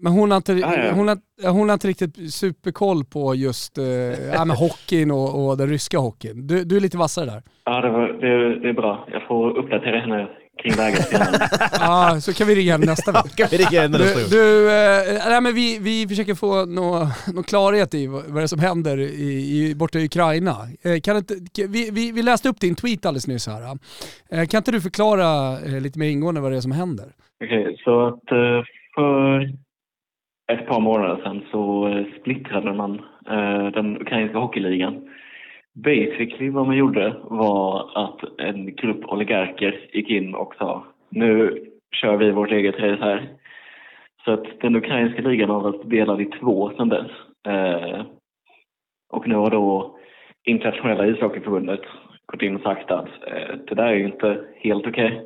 Men 0.00 0.12
hon 0.12 0.30
har 0.30 0.36
inte, 0.36 0.52
Ja, 0.52 0.76
ja. 0.84 0.92
Hon 0.92 1.08
har, 1.08 1.18
hon 1.50 1.68
har 1.68 1.74
inte 1.74 1.88
riktigt 1.88 2.34
superkoll 2.34 3.04
på 3.04 3.34
just 3.34 3.78
eh, 3.78 3.84
ja, 4.34 4.44
men 4.44 4.56
hockeyn 4.56 5.10
och, 5.10 5.48
och 5.48 5.56
den 5.56 5.68
ryska 5.68 5.98
hockeyn. 5.98 6.46
Du, 6.46 6.64
du 6.64 6.76
är 6.76 6.80
lite 6.80 6.96
vassare 6.98 7.24
där. 7.26 7.42
Ja, 7.64 7.80
det, 7.80 7.90
var, 7.90 8.08
det, 8.08 8.60
det 8.60 8.68
är 8.68 8.72
bra. 8.72 9.08
Jag 9.12 9.22
får 9.28 9.58
uppdatera 9.58 10.00
henne 10.00 10.28
kring 10.62 10.72
läget. 10.76 11.08
Ja, 11.80 12.20
så 12.20 12.32
kan 12.32 12.46
vi 12.46 12.54
ringa 12.54 12.76
nästa 12.76 13.12
vecka. 13.12 13.28
Kan 13.36 13.48
vi 13.50 13.56
ringa 13.58 13.80
henne 13.82 13.98
nästa 13.98 14.20
Du, 14.20 14.26
du 14.36 14.70
eh, 14.70 15.28
nej, 15.28 15.40
men 15.40 15.54
vi, 15.54 15.78
vi 15.78 16.08
försöker 16.08 16.34
få 16.34 16.64
nå 16.66 17.08
nå 17.34 17.42
klarhet 17.42 17.94
i 17.94 18.06
vad, 18.06 18.24
vad 18.24 18.34
det 18.36 18.42
är 18.42 18.46
som 18.46 18.58
händer 18.58 18.98
i, 19.00 19.68
i, 19.70 19.74
borta 19.74 19.98
i 19.98 20.04
Ukraina. 20.04 20.56
Eh, 20.82 21.00
kan 21.00 21.16
inte, 21.16 21.34
kan- 21.34 21.72
vi, 21.72 21.90
vi, 21.90 22.12
vi 22.12 22.22
läste 22.22 22.48
upp 22.48 22.60
din 22.60 22.74
tweet 22.74 23.06
alldeles 23.06 23.26
nyss 23.26 23.46
här. 23.46 23.62
Eh, 24.30 24.46
kan 24.46 24.58
inte 24.58 24.72
du 24.72 24.80
förklara 24.80 25.58
eh, 25.60 25.80
lite 25.80 25.98
mer 25.98 26.08
ingående 26.08 26.40
vad 26.40 26.52
det 26.52 26.56
är 26.56 26.60
som 26.60 26.72
händer? 26.72 27.06
Okej, 27.44 27.76
så 27.84 28.06
att 28.06 28.30
eh, 28.32 28.62
för 28.94 29.40
ett 30.52 30.66
par 30.66 30.80
månader 30.80 31.16
sedan 31.22 31.42
så 31.50 31.88
eh, 31.88 32.06
splittrade 32.20 32.72
man 32.72 33.00
eh, 33.30 33.66
den 33.66 34.02
ukrainska 34.02 34.38
hockeyligan. 34.38 35.08
Basically 35.74 36.50
vad 36.50 36.66
man 36.66 36.76
gjorde 36.76 37.16
var 37.22 37.90
att 37.94 38.40
en 38.40 38.74
grupp 38.74 39.04
oligarker 39.12 39.80
gick 39.92 40.10
in 40.10 40.34
och 40.34 40.54
sa 40.58 40.84
nu 41.10 41.64
kör 41.92 42.16
vi 42.16 42.30
vårt 42.30 42.50
eget 42.50 42.80
race 42.80 43.04
här. 43.04 43.28
Så 44.24 44.32
att 44.32 44.60
den 44.60 44.76
ukrainska 44.76 45.22
ligan 45.22 45.50
har 45.50 45.60
varit 45.60 45.90
delad 45.90 46.20
i 46.20 46.24
två 46.24 46.70
sedan 46.70 46.88
dess. 46.88 47.10
Eh, 47.46 48.02
och 49.10 49.28
nu 49.28 49.34
har 49.34 49.50
då 49.50 49.98
internationella 50.44 51.06
ishockeyförbundet 51.06 51.80
gått 52.26 52.42
in 52.42 52.56
och 52.56 52.62
sagt 52.62 52.90
att 52.90 53.08
eh, 53.26 53.56
det 53.68 53.74
där 53.74 53.86
är 53.86 53.94
ju 53.94 54.04
inte 54.04 54.44
helt 54.56 54.86
okej. 54.86 55.22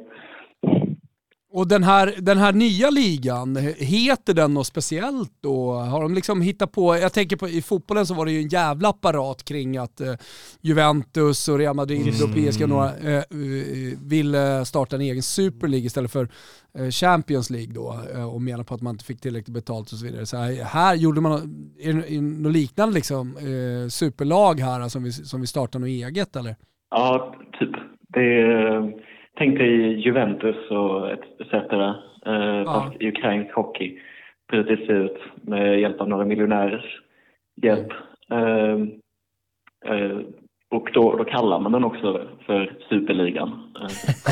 Och 1.55 1.69
den 1.69 1.83
här, 1.83 2.15
den 2.19 2.39
här 2.39 2.53
nya 2.53 2.91
ligan, 2.91 3.57
heter 3.79 4.35
den 4.35 4.55
något 4.55 4.67
speciellt 4.67 5.33
då? 5.41 5.73
Har 5.73 6.03
de 6.03 6.15
liksom 6.15 6.41
hittat 6.41 6.73
på, 6.73 6.97
jag 6.97 7.13
tänker 7.13 7.37
på 7.37 7.49
i 7.49 7.63
fotbollen 7.63 8.07
så 8.07 8.15
var 8.15 8.27
det 8.27 8.33
ju 8.33 8.41
en 8.41 8.49
jävla 8.49 8.89
apparat 8.89 9.45
kring 9.45 9.77
att 9.77 10.01
eh, 10.01 10.15
Juventus 10.61 11.49
och 11.49 11.59
Real 11.59 11.77
Madrid 11.77 12.23
och 12.23 12.31
PSG 12.35 12.63
och 12.63 12.69
några 12.69 12.95
eh, 12.97 13.17
eh, 13.17 13.23
ville 14.03 14.65
starta 14.65 14.97
en 14.97 15.03
egen 15.03 15.23
Super 15.23 15.69
League 15.69 15.87
istället 15.87 16.13
för 16.13 16.29
eh, 16.79 16.89
Champions 16.91 17.51
League 17.51 17.75
då 17.75 18.01
eh, 18.15 18.35
och 18.35 18.43
menar 18.43 18.65
på 18.65 18.75
att 18.75 18.83
man 18.83 18.95
inte 18.95 19.05
fick 19.05 19.21
tillräckligt 19.21 19.55
betalt 19.55 19.93
och 19.93 19.99
så 19.99 20.05
vidare. 20.05 20.27
Så 20.27 20.37
här, 20.37 20.65
här 20.65 20.95
gjorde 20.95 21.21
man 21.21 21.33
något 22.43 22.53
liknande 22.53 22.95
liksom, 22.95 23.37
eh, 23.37 23.89
superlag 23.89 24.61
här 24.61 24.89
som 24.89 25.03
vi, 25.03 25.13
som 25.13 25.41
vi 25.41 25.47
startar 25.47 25.79
något 25.79 25.89
eget 25.89 26.37
eller? 26.37 26.57
Ja, 26.91 27.35
typ. 27.59 27.71
Det 28.09 28.41
är, 28.41 29.12
tänk 29.39 29.59
dig 29.59 30.01
Juventus 30.01 30.71
och 30.71 31.11
ett 31.11 31.41
etc. 31.41 31.53
Eh, 31.53 32.65
Fast 32.65 32.97
i 33.01 33.09
ukrainsk 33.09 33.55
hockey. 33.55 33.99
Precis 34.51 34.89
ut 34.91 35.19
med 35.43 35.81
hjälp 35.81 36.01
av 36.01 36.09
några 36.09 36.25
miljonärers 36.25 37.01
hjälp. 37.63 37.89
Eh, 38.31 38.77
eh, 39.95 40.19
och 40.71 40.91
då, 40.95 41.17
då 41.17 41.25
kallar 41.25 41.61
man 41.61 41.73
den 41.73 41.85
också 41.85 42.29
för 42.47 42.77
Superligan. 42.89 43.75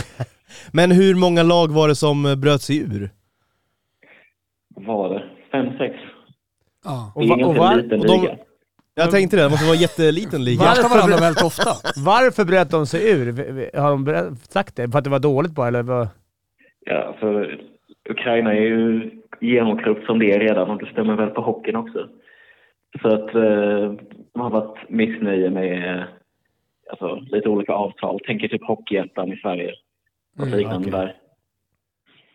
Men 0.73 0.91
hur 0.91 1.15
många 1.15 1.43
lag 1.43 1.69
var 1.69 1.89
det 1.89 1.95
som 1.95 2.23
bröt 2.43 2.61
sig 2.63 2.79
ur? 2.79 3.11
vad 4.75 4.97
var 4.97 5.09
det? 5.15 5.25
Fem, 5.53 5.79
sex? 5.79 5.95
Ja. 6.85 7.13
Det 7.17 7.21
är 7.21 7.25
ingen 7.25 7.47
och 7.47 7.55
var- 7.57 7.79
och 7.79 8.07
de-. 8.07 8.29
Jag 9.01 9.11
tänkte 9.11 9.37
det, 9.37 9.43
det 9.43 9.49
måste 9.51 9.65
vara 9.67 9.77
en 9.77 9.81
jätteliten 9.83 10.45
liga. 10.45 10.61
Varför- 10.61 10.89
varandra 10.97 11.17
väldigt 11.27 11.45
ofta. 11.45 11.71
Varför 12.13 12.45
bröt 12.45 12.71
de 12.71 12.87
sig 12.87 13.11
ur? 13.11 13.27
Har 13.81 13.91
de 13.91 14.37
sagt 14.37 14.77
det? 14.77 14.89
För 14.91 14.99
att 14.99 15.05
det 15.05 15.11
var 15.11 15.19
dåligt 15.19 15.53
bara, 15.53 15.69
eller 15.69 15.83
vad? 15.83 16.09
Ja, 16.87 17.17
för 17.21 17.61
Ukraina 18.11 18.51
är 18.55 18.61
ju 18.61 19.11
genomkorrupt 19.41 20.07
som 20.07 20.19
det 20.19 20.33
är 20.33 20.41
redan 20.41 20.71
och 20.71 20.79
det 20.79 20.91
stämmer 20.93 21.17
väl 21.17 21.31
på 21.31 21.41
hockeyn 21.43 21.77
också. 21.77 22.09
Så 23.03 23.09
att 23.09 23.35
eh, 23.35 23.93
de 24.35 24.41
har 24.41 24.51
varit 24.51 24.91
missnöje 24.91 25.51
med 25.51 26.05
alltså, 26.91 27.15
lite 27.33 27.49
olika 27.49 27.73
avtal. 27.73 28.21
Tänker 28.27 28.49
typ 28.49 28.65
Hockeyettan 28.67 29.33
i 29.33 29.37
Sverige 29.37 29.73
och 30.39 30.47
Mm, 30.47 30.59
liknande 30.59 30.89
okej. 30.89 31.01
där. 31.01 31.17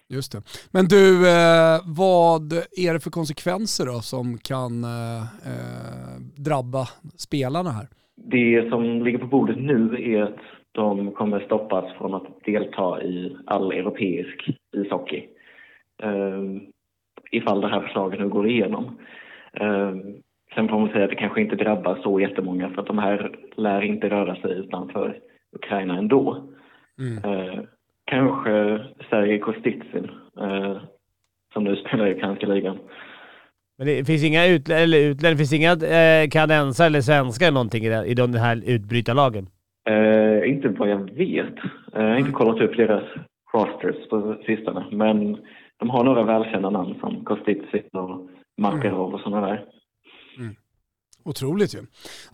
Just 0.09 0.31
det. 0.31 0.41
Men 0.71 0.85
du, 0.85 1.29
eh, 1.29 1.79
vad 1.85 2.53
är 2.77 2.93
det 2.93 2.99
för 2.99 3.11
konsekvenser 3.11 3.85
då 3.85 3.99
som 3.99 4.37
kan 4.37 4.83
eh, 4.83 5.21
eh, 5.21 6.15
drabba 6.35 6.85
spelarna 7.17 7.69
här? 7.69 7.87
Det 8.15 8.69
som 8.69 9.03
ligger 9.03 9.17
på 9.17 9.27
bordet 9.27 9.57
nu 9.57 9.95
är 9.99 10.21
att 10.21 10.39
de 10.71 11.11
kommer 11.11 11.39
stoppas 11.39 11.97
från 11.97 12.13
att 12.13 12.27
delta 12.45 13.03
i 13.03 13.37
all 13.45 13.71
europeisk 13.71 14.49
ishockey. 14.77 15.23
Um, 16.03 16.61
ifall 17.31 17.61
det 17.61 17.67
här 17.67 17.81
förslaget 17.81 18.19
nu 18.19 18.29
går 18.29 18.47
igenom. 18.49 18.97
Ehm, 19.53 20.01
sen 20.55 20.67
får 20.67 20.79
man 20.79 20.89
säga 20.89 21.03
att 21.03 21.09
det 21.09 21.15
kanske 21.15 21.41
inte 21.41 21.55
drabbar 21.55 21.99
så 22.03 22.19
jättemånga 22.19 22.69
för 22.69 22.81
att 22.81 22.87
de 22.87 22.97
här 22.97 23.35
lär 23.55 23.81
inte 23.81 24.09
röra 24.09 24.35
sig 24.35 24.51
utanför 24.51 25.19
Ukraina 25.51 25.97
ändå. 25.97 26.49
Mm. 26.99 27.65
Kanske 28.05 28.79
Sergej 29.09 29.39
Kostitsin 29.39 30.09
eh, 30.41 30.77
som 31.53 31.63
nu 31.63 31.75
spelar 31.75 32.07
i 32.07 32.15
ukrainska 32.15 32.47
ligan. 32.47 32.77
Men 33.77 33.87
det 33.87 34.05
finns 34.05 34.23
inga 34.23 34.45
utlä- 34.45 34.75
eller 34.75 34.97
utlänningar, 34.97 35.37
finns 35.37 35.53
inga 35.53 35.71
eh, 35.71 36.29
kanadensare 36.29 36.87
eller 36.87 37.01
svenskar 37.01 37.45
eller 37.47 37.53
någonting 37.53 37.83
i, 37.83 37.89
det, 37.89 38.05
i 38.05 38.37
här 38.37 38.63
utbrytarlagen? 38.65 39.47
Eh, 39.89 40.49
inte 40.49 40.67
vad 40.67 40.89
jag 40.89 41.11
vet. 41.11 41.57
Eh, 41.95 42.03
jag 42.03 42.09
har 42.09 42.17
inte 42.17 42.31
kollat 42.31 42.61
upp 42.61 42.77
deras 42.77 43.03
rosters 43.53 44.09
på 44.09 44.35
sistone. 44.45 44.85
Men 44.91 45.37
de 45.79 45.89
har 45.89 46.03
några 46.03 46.23
välkända 46.23 46.69
namn 46.69 46.95
som 46.99 47.25
Kostitsin 47.25 47.89
och 47.93 48.29
Makarov 48.61 49.13
och 49.13 49.19
sådana 49.19 49.47
där. 49.47 49.65
Otroligt 51.25 51.75
ju. 51.75 51.79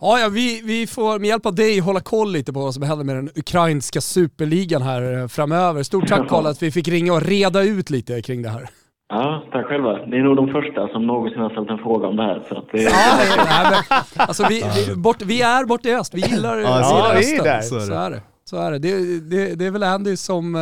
Ja, 0.00 0.18
ja 0.20 0.28
vi, 0.28 0.62
vi 0.64 0.86
får 0.86 1.18
med 1.18 1.28
hjälp 1.28 1.46
av 1.46 1.54
dig 1.54 1.78
hålla 1.78 2.00
koll 2.00 2.32
lite 2.32 2.52
på 2.52 2.60
vad 2.60 2.74
som 2.74 2.82
händer 2.82 3.04
med 3.04 3.16
den 3.16 3.30
ukrainska 3.36 4.00
superligan 4.00 4.82
här 4.82 5.18
eh, 5.20 5.28
framöver. 5.28 5.82
Stort 5.82 6.08
tack 6.08 6.28
Karl 6.28 6.46
att 6.46 6.62
vi 6.62 6.70
fick 6.70 6.88
ringa 6.88 7.12
och 7.12 7.22
reda 7.22 7.62
ut 7.62 7.90
lite 7.90 8.22
kring 8.22 8.42
det 8.42 8.48
här. 8.48 8.68
Ja, 9.08 9.44
tack 9.52 9.66
själva. 9.66 9.92
Ni 10.06 10.16
är 10.16 10.22
nog 10.22 10.36
de 10.36 10.48
första 10.48 10.88
som 10.88 11.06
någonsin 11.06 11.40
har 11.40 11.50
ställt 11.50 11.70
en 11.70 11.78
fråga 11.78 12.06
om 12.06 12.16
det 12.16 12.22
här. 12.22 12.42
Så 12.48 12.58
att 12.58 12.64
det, 12.72 12.82
Ja, 12.82 12.90
nej, 13.18 13.28
nej, 13.36 13.66
men, 13.70 14.00
alltså 14.28 14.46
vi, 14.48 14.64
vi, 14.88 14.94
bort, 14.96 15.22
vi 15.22 15.42
är 15.42 15.64
bort 15.64 15.86
i 15.86 15.94
öst, 15.94 16.14
vi 16.14 16.20
gillar, 16.20 16.58
Ja, 16.58 16.76
vi 16.78 16.84
så 16.84 16.94
gillar 16.96 17.44
är 17.44 17.44
det. 17.44 17.58
östen. 17.58 17.80
Så 17.80 17.92
är 17.94 18.10
det. 18.10 18.22
Så 18.52 18.58
är 18.58 18.70
det. 18.70 18.78
Det, 18.78 19.20
det, 19.30 19.54
det 19.54 19.66
är 19.66 19.70
väl 19.70 19.82
Andy 19.82 20.16
som 20.16 20.54
eh, 20.54 20.60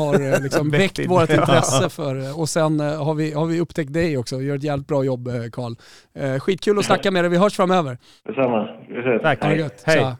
har 0.00 0.14
eh, 0.14 0.40
liksom 0.42 0.70
Väckt 0.70 1.08
vårt 1.08 1.30
intresse 1.40 1.88
för 1.88 2.40
och 2.40 2.48
sen 2.48 2.80
eh, 2.80 3.04
har, 3.04 3.14
vi, 3.14 3.32
har 3.32 3.46
vi 3.46 3.60
upptäckt 3.60 3.92
dig 3.92 4.18
också. 4.18 4.40
Gör 4.40 4.56
ett 4.56 4.62
jävligt 4.62 4.86
bra 4.86 5.04
jobb 5.04 5.28
eh, 5.28 5.34
Karl. 5.52 5.72
Eh, 6.14 6.40
skitkul 6.40 6.78
att 6.78 6.84
snacka 6.84 7.10
med 7.10 7.24
dig, 7.24 7.30
vi 7.30 7.36
hörs 7.36 7.56
framöver. 7.56 7.98
detsamma. 8.24 8.68
Vi 8.88 8.98
ses. 8.98 9.22
Tack. 9.22 9.42
Ha 9.42 9.48
det 9.48 9.54
Hej. 9.54 9.62
gött. 9.62 9.82
Hej. 9.86 10.16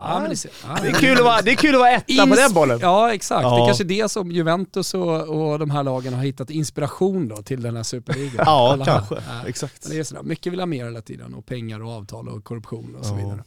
Ja, 0.00 0.20
men 0.20 0.30
det, 0.30 0.36
ser- 0.36 0.50
ja, 0.66 0.78
Det 0.82 0.88
är 0.88 0.92
kul 0.92 1.18
att 1.18 1.24
vara, 1.24 1.42
det 1.42 1.50
är 1.50 1.54
kul 1.56 1.74
att 1.74 1.80
vara 1.80 1.90
etta 1.90 2.26
på 2.26 2.32
Ins- 2.32 2.36
den 2.36 2.52
bollen. 2.54 2.78
Ja, 2.82 3.12
exakt. 3.14 3.42
Det 3.42 3.48
Ja. 3.48 3.62
är 3.62 3.66
kanske 3.66 3.84
det 3.84 4.10
som 4.10 4.32
Juventus 4.32 4.94
och, 4.94 5.28
och 5.28 5.58
de 5.58 5.70
här 5.70 5.82
lagen 5.82 6.14
har 6.14 6.22
hittat 6.24 6.50
inspiration 6.50 7.28
då 7.28 7.36
till 7.36 7.62
den 7.62 7.76
här 7.76 7.82
superligan. 7.82 8.44
Ja, 8.46 8.72
Alla- 8.72 8.84
kanske. 8.84 9.14
Ja. 9.14 9.48
Exakt. 9.48 9.82
Men 9.84 9.92
det 9.92 9.98
är 10.00 10.04
sådär, 10.04 10.22
mycket 10.22 10.52
vill 10.52 10.60
ha 10.60 10.66
mer 10.66 10.84
hela 10.84 11.00
tiden 11.00 11.34
och 11.34 11.46
pengar 11.46 11.82
och 11.82 11.90
avtal 11.92 12.28
och 12.28 12.44
korruption 12.44 12.96
och 12.98 13.04
så 13.06 13.12
Ja. 13.12 13.16
vidare. 13.16 13.42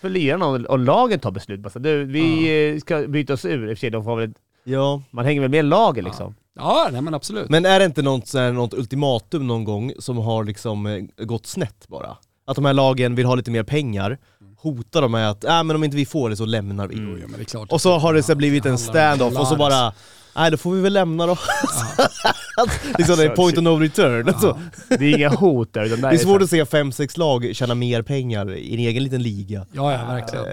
För 0.00 0.08
lirarna 0.08 0.46
och, 0.46 0.78
lagen 0.78 1.20
tar 1.20 1.30
beslut. 1.30 1.60
Bara 1.60 1.70
så, 1.70 1.78
du, 1.78 2.04
vi 2.04 2.80
ska 2.80 2.98
byta 3.08 3.32
oss 3.32 3.44
ur. 3.44 3.70
I 3.70 3.74
och 3.74 3.76
för 3.78 3.80
sig, 3.80 3.90
de 3.90 4.04
får 4.04 4.16
väl, 4.16 4.34
Ja. 4.64 5.02
man 5.10 5.24
hänger 5.24 5.40
väl 5.40 5.50
med 5.50 5.64
lagen 5.64 6.04
liksom. 6.04 6.34
Ja, 6.56 6.88
nej 6.92 7.00
men 7.02 7.14
absolut. 7.14 7.50
Men 7.50 7.64
är 7.66 7.78
det 7.78 7.84
inte 7.84 8.02
något, 8.02 8.34
här, 8.34 8.52
något 8.52 8.74
ultimatum 8.74 9.46
någon 9.46 9.64
gång 9.64 9.92
som 9.98 10.18
har 10.18 10.44
liksom 10.44 10.86
eh, 10.86 11.24
gått 11.24 11.46
snett 11.46 11.88
bara? 11.88 12.16
Att 12.46 12.56
de 12.56 12.64
här 12.64 12.72
lagen 12.72 13.14
vill 13.14 13.26
ha 13.26 13.34
lite 13.34 13.50
mer 13.50 13.62
pengar, 13.62 14.18
hotar 14.64 15.02
de 15.02 15.12
med 15.12 15.30
att 15.30 15.44
äh, 15.44 15.62
men 15.62 15.76
om 15.76 15.84
inte 15.84 15.96
vi 15.96 16.06
får 16.06 16.30
det 16.30 16.36
så 16.36 16.44
lämnar 16.44 16.86
vi. 16.88 16.96
Jo, 16.96 17.36
ja, 17.52 17.66
Och 17.68 17.80
så 17.80 17.98
har 17.98 18.14
det 18.14 18.22
så 18.22 18.34
blivit 18.34 18.66
en 18.66 18.78
stand-off 18.78 19.36
och 19.38 19.46
så 19.46 19.56
bara, 19.56 19.92
nej 20.36 20.50
då 20.50 20.56
får 20.56 20.72
vi 20.72 20.80
väl 20.80 20.92
lämna 20.92 21.26
då. 21.26 21.36
liksom 22.98 23.16
det 23.16 23.24
är 23.24 23.36
point 23.36 23.58
of 23.58 23.64
no 23.64 23.78
return. 23.78 24.34
Så. 24.40 24.58
Det 24.88 25.04
är 25.04 25.16
inga 25.16 25.28
hot 25.28 25.72
där. 25.72 25.84
Utan 25.84 26.00
Det 26.00 26.08
är 26.08 26.16
svårt 26.16 26.42
att 26.42 26.50
se 26.50 26.66
fem, 26.66 26.92
sex 26.92 27.16
lag 27.16 27.50
tjäna 27.52 27.74
mer 27.74 28.02
pengar 28.02 28.54
i 28.54 28.74
en 28.74 28.80
egen 28.80 29.02
liten 29.02 29.22
liga. 29.22 29.66
Ja, 29.72 29.92
ja, 29.92 30.06
verkligen. 30.06 30.44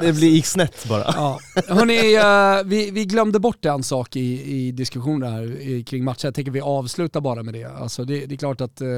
Det 0.00 0.12
blir 0.12 0.28
gick 0.28 0.46
snett 0.46 0.88
bara. 0.88 1.04
Ja. 1.16 1.38
Hörrni, 1.68 2.14
eh, 2.14 2.70
vi, 2.70 2.90
vi 2.90 3.04
glömde 3.04 3.38
bort 3.38 3.64
en 3.64 3.82
sak 3.82 4.16
i, 4.16 4.56
i 4.56 4.72
diskussionen 4.72 5.32
här 5.32 5.82
kring 5.84 6.04
matchen. 6.04 6.20
Jag 6.28 6.34
tänker 6.34 6.52
vi 6.52 6.60
avslutar 6.60 7.20
bara 7.20 7.42
med 7.42 7.54
det. 7.54 7.64
Alltså 7.64 8.04
det, 8.04 8.26
det 8.26 8.34
är 8.34 8.36
klart 8.36 8.60
att 8.60 8.80
eh, 8.80 8.88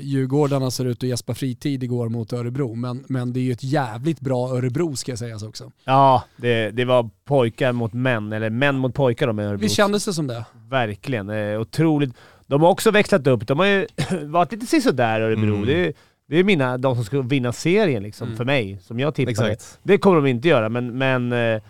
Djurgårdarna 0.00 0.70
ser 0.70 0.84
ut 0.84 1.02
att 1.02 1.08
gäspa 1.08 1.34
fritid 1.34 1.82
igår 1.82 2.08
mot 2.08 2.32
Örebro, 2.32 2.74
men, 2.74 3.04
men 3.08 3.32
det 3.32 3.40
är 3.40 3.42
ju 3.42 3.52
ett 3.52 3.64
jävligt 3.64 4.20
bra 4.20 4.48
Örebro 4.48 4.96
ska 4.96 5.16
sägas 5.16 5.42
också. 5.42 5.72
Ja, 5.84 6.24
det, 6.36 6.70
det 6.70 6.84
var 6.84 7.10
pojkar 7.24 7.72
mot 7.72 7.92
män, 7.92 8.32
eller 8.32 8.50
män 8.50 8.78
mot 8.78 8.94
pojkar 8.94 9.26
då 9.26 9.32
med 9.32 9.46
Örebro. 9.48 9.57
Visst 9.60 9.76
kändes 9.76 10.04
det 10.04 10.12
som 10.12 10.26
det? 10.26 10.44
Verkligen. 10.70 11.30
Eh, 11.30 11.60
otroligt. 11.60 12.14
De 12.46 12.62
har 12.62 12.68
också 12.70 12.90
växlat 12.90 13.26
upp. 13.26 13.46
De 13.46 13.58
har 13.58 13.66
ju 13.66 13.86
varit 14.26 14.52
lite 14.52 14.66
sisådär 14.66 15.20
Örebro. 15.20 15.54
Mm. 15.54 15.66
Det, 15.66 15.86
är- 15.86 15.92
det 16.28 16.36
är 16.38 16.44
mina, 16.44 16.78
de 16.78 16.94
som 16.94 17.04
ska 17.04 17.20
vinna 17.22 17.52
serien 17.52 18.02
liksom, 18.02 18.26
Mm. 18.26 18.36
för 18.36 18.44
mig, 18.44 18.78
som 18.82 19.00
jag 19.00 19.14
tippar. 19.14 19.30
Exakt. 19.30 19.78
Det 19.82 19.98
kommer 19.98 20.16
de 20.16 20.26
inte 20.26 20.48
göra, 20.48 20.68
men, 20.68 20.98
men 20.98 21.32
eh, 21.32 21.62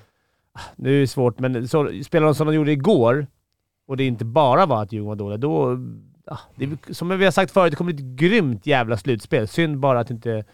nu 0.77 0.97
är 0.97 1.01
det 1.01 1.07
svårt. 1.07 1.39
Men 1.39 1.69
så, 1.69 1.91
spelar 2.05 2.25
de 2.27 2.35
som 2.35 2.47
de 2.47 2.55
gjorde 2.55 2.73
igår, 2.73 3.27
och 3.89 3.97
det 3.97 4.05
inte 4.05 4.25
bara 4.25 4.67
var 4.67 4.83
att 4.83 4.93
Djurgården 4.93 5.27
var 5.27 5.37
dåliga, 5.37 5.37
då... 5.39 5.79
ah, 6.27 6.39
det, 6.57 6.95
som 6.95 7.19
vi 7.19 7.25
har 7.25 7.33
sagt 7.33 7.53
förut, 7.53 7.73
det 7.73 7.77
kommer 7.77 7.93
bli 7.93 8.05
ett 8.05 8.19
grymt 8.21 8.67
jävla 8.67 8.97
slutspel. 8.97 9.49
Synd 9.49 9.79
bara 9.79 10.01
att 10.01 10.11
inte... 10.11 10.45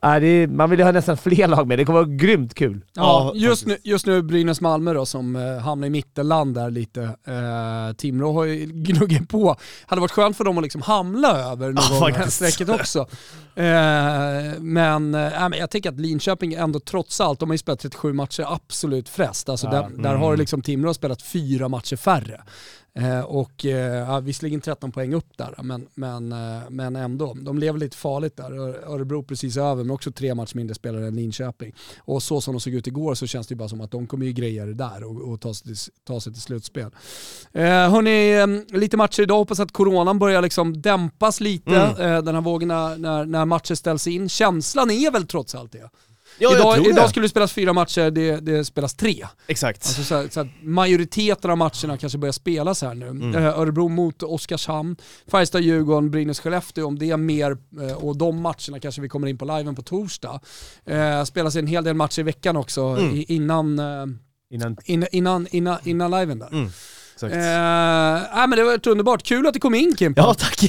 Det 0.00 0.26
är, 0.26 0.46
man 0.46 0.70
vill 0.70 0.78
ju 0.78 0.84
ha 0.84 0.92
nästan 0.92 1.16
fler 1.16 1.48
lag 1.48 1.66
med. 1.66 1.78
Det 1.78 1.84
kommer 1.84 1.98
vara 1.98 2.16
grymt 2.16 2.54
kul. 2.54 2.84
Ja, 2.94 3.32
just, 3.34 3.66
nu, 3.66 3.76
just 3.82 4.06
nu 4.06 4.22
Brynäs-Malmö 4.22 4.94
då 4.94 5.06
som 5.06 5.36
eh, 5.36 5.58
hamnar 5.58 5.86
i 5.86 5.90
mittenland 5.90 6.54
där 6.54 6.70
lite. 6.70 7.02
Eh, 7.02 7.96
Timrå 7.96 8.32
har 8.32 8.44
ju 8.44 8.66
gnuggat 8.72 9.28
på. 9.28 9.56
Hade 9.86 10.00
varit 10.00 10.10
skönt 10.10 10.36
för 10.36 10.44
dem 10.44 10.58
att 10.58 10.62
liksom 10.62 10.82
hamna 10.82 11.28
över 11.28 11.72
någon 11.72 12.12
faktiskt. 12.12 12.36
strecket 12.36 12.68
också. 12.68 12.98
Eh, 13.54 14.60
men, 14.60 15.14
eh, 15.14 15.20
ja, 15.20 15.48
men 15.48 15.58
jag 15.58 15.70
tänker 15.70 15.88
att 15.88 16.00
Linköping 16.00 16.54
ändå 16.54 16.80
trots 16.80 17.20
allt, 17.20 17.40
de 17.40 17.48
har 17.48 17.54
ju 17.54 17.58
spelat 17.58 17.80
37 17.80 18.12
matcher 18.12 18.44
absolut 18.48 19.08
flest. 19.08 19.48
Alltså 19.48 19.66
Ja, 19.66 19.72
där, 19.72 20.02
där 20.02 20.14
har 20.14 20.36
liksom 20.36 20.62
Timrå 20.62 20.94
spelat 20.94 21.22
fyra 21.22 21.68
matcher 21.68 21.96
färre. 21.96 22.40
Eh, 22.94 23.20
och 23.20 23.64
eh, 23.64 23.94
ja, 24.08 24.20
visserligen 24.20 24.60
13 24.60 24.92
poäng 24.92 25.14
upp 25.14 25.36
där, 25.36 25.54
men, 25.62 25.86
men, 25.94 26.32
eh, 26.32 26.60
men 26.70 26.96
ändå. 26.96 27.34
De 27.34 27.58
lever 27.58 27.78
lite 27.78 27.96
farligt 27.96 28.36
där. 28.36 28.52
Örebro 28.92 29.22
precis 29.22 29.56
över, 29.56 29.84
men 29.84 29.90
också 29.90 30.12
tre 30.12 30.34
matcher 30.34 30.56
mindre 30.56 30.74
spelare 30.74 31.06
än 31.06 31.16
Linköping. 31.16 31.74
Och 31.98 32.22
så 32.22 32.40
som 32.40 32.54
de 32.54 32.60
såg 32.60 32.72
ut 32.74 32.86
igår 32.86 33.14
så 33.14 33.26
känns 33.26 33.46
det 33.46 33.52
ju 33.52 33.56
bara 33.56 33.68
som 33.68 33.80
att 33.80 33.90
de 33.90 34.06
kommer 34.06 34.26
ju 34.26 34.32
greja 34.32 34.66
det 34.66 34.74
där 34.74 35.04
och, 35.04 35.32
och 35.32 35.40
ta, 35.40 35.54
sig 35.54 35.66
till, 35.66 35.76
ta 36.04 36.20
sig 36.20 36.32
till 36.32 36.42
slutspel. 36.42 36.90
Eh, 37.52 37.62
hörni, 37.64 38.32
eh, 38.70 38.78
lite 38.78 38.96
matcher 38.96 39.22
idag. 39.22 39.36
Hoppas 39.36 39.60
att 39.60 39.72
coronan 39.72 40.18
börjar 40.18 40.42
liksom 40.42 40.80
dämpas 40.82 41.40
lite, 41.40 41.70
Mm. 41.70 42.12
eh, 42.16 42.22
den 42.22 42.34
här 42.34 42.42
vågen 42.42 42.68
när, 42.68 42.98
när, 42.98 43.24
när 43.24 43.44
matcher 43.44 43.74
ställs 43.74 44.06
in. 44.06 44.28
Känslan 44.28 44.90
är 44.90 45.10
väl 45.10 45.26
trots 45.26 45.54
allt 45.54 45.72
det. 45.72 45.90
Ja, 46.38 46.56
idag 46.56 46.86
idag 46.86 47.10
skulle 47.10 47.24
det 47.24 47.30
spelas 47.30 47.52
fyra 47.52 47.72
matcher, 47.72 48.10
det, 48.10 48.36
det 48.40 48.64
spelas 48.64 48.94
tre. 48.94 49.26
Exakt. 49.46 49.86
Alltså 49.86 50.02
så, 50.02 50.14
här, 50.16 50.28
så 50.30 50.48
majoriteten 50.62 51.50
av 51.50 51.58
matcherna 51.58 51.96
kanske 51.96 52.18
börjar 52.18 52.32
spelas 52.32 52.82
här 52.82 52.94
nu. 52.94 53.06
Mm. 53.08 53.34
Eh, 53.34 53.58
Örebro 53.58 53.88
mot 53.88 54.22
Oskarshamn, 54.22 54.96
Färjestad-Djurgården, 55.30 56.10
Brynäs-Skellefteå, 56.10 56.82
om 56.82 56.98
det 56.98 57.10
är 57.10 57.16
mer, 57.16 57.56
eh, 57.82 57.92
och 57.96 58.16
de 58.16 58.40
matcherna 58.42 58.80
kanske 58.80 59.00
vi 59.00 59.08
kommer 59.08 59.26
in 59.26 59.38
på 59.38 59.44
liven 59.44 59.74
på 59.74 59.82
torsdag. 59.82 60.40
Eh, 60.86 61.24
spelas 61.24 61.56
en 61.56 61.66
hel 61.66 61.84
del 61.84 61.94
matcher 61.94 62.20
i 62.20 62.22
veckan 62.22 62.56
också 62.56 62.80
Mm. 62.82 63.24
innan, 63.28 63.78
eh, 63.78 64.06
Innan 64.52 64.76
innan, 64.84 65.06
innan, 65.12 65.46
innan, 65.50 65.78
innan 65.84 66.10
liven 66.10 66.38
där. 66.38 66.48
Mm. 66.52 66.70
Exakt. 67.26 67.34
Eh, 67.44 68.36
nej, 68.38 68.48
men 68.48 68.50
det 68.50 68.64
var 68.64 68.88
underbart, 68.88 69.22
kul 69.22 69.46
att 69.46 69.54
du 69.54 69.60
kom 69.60 69.74
in 69.74 69.96
Kimpa. 69.98 70.20
Ja, 70.20 70.34
tack. 70.34 70.68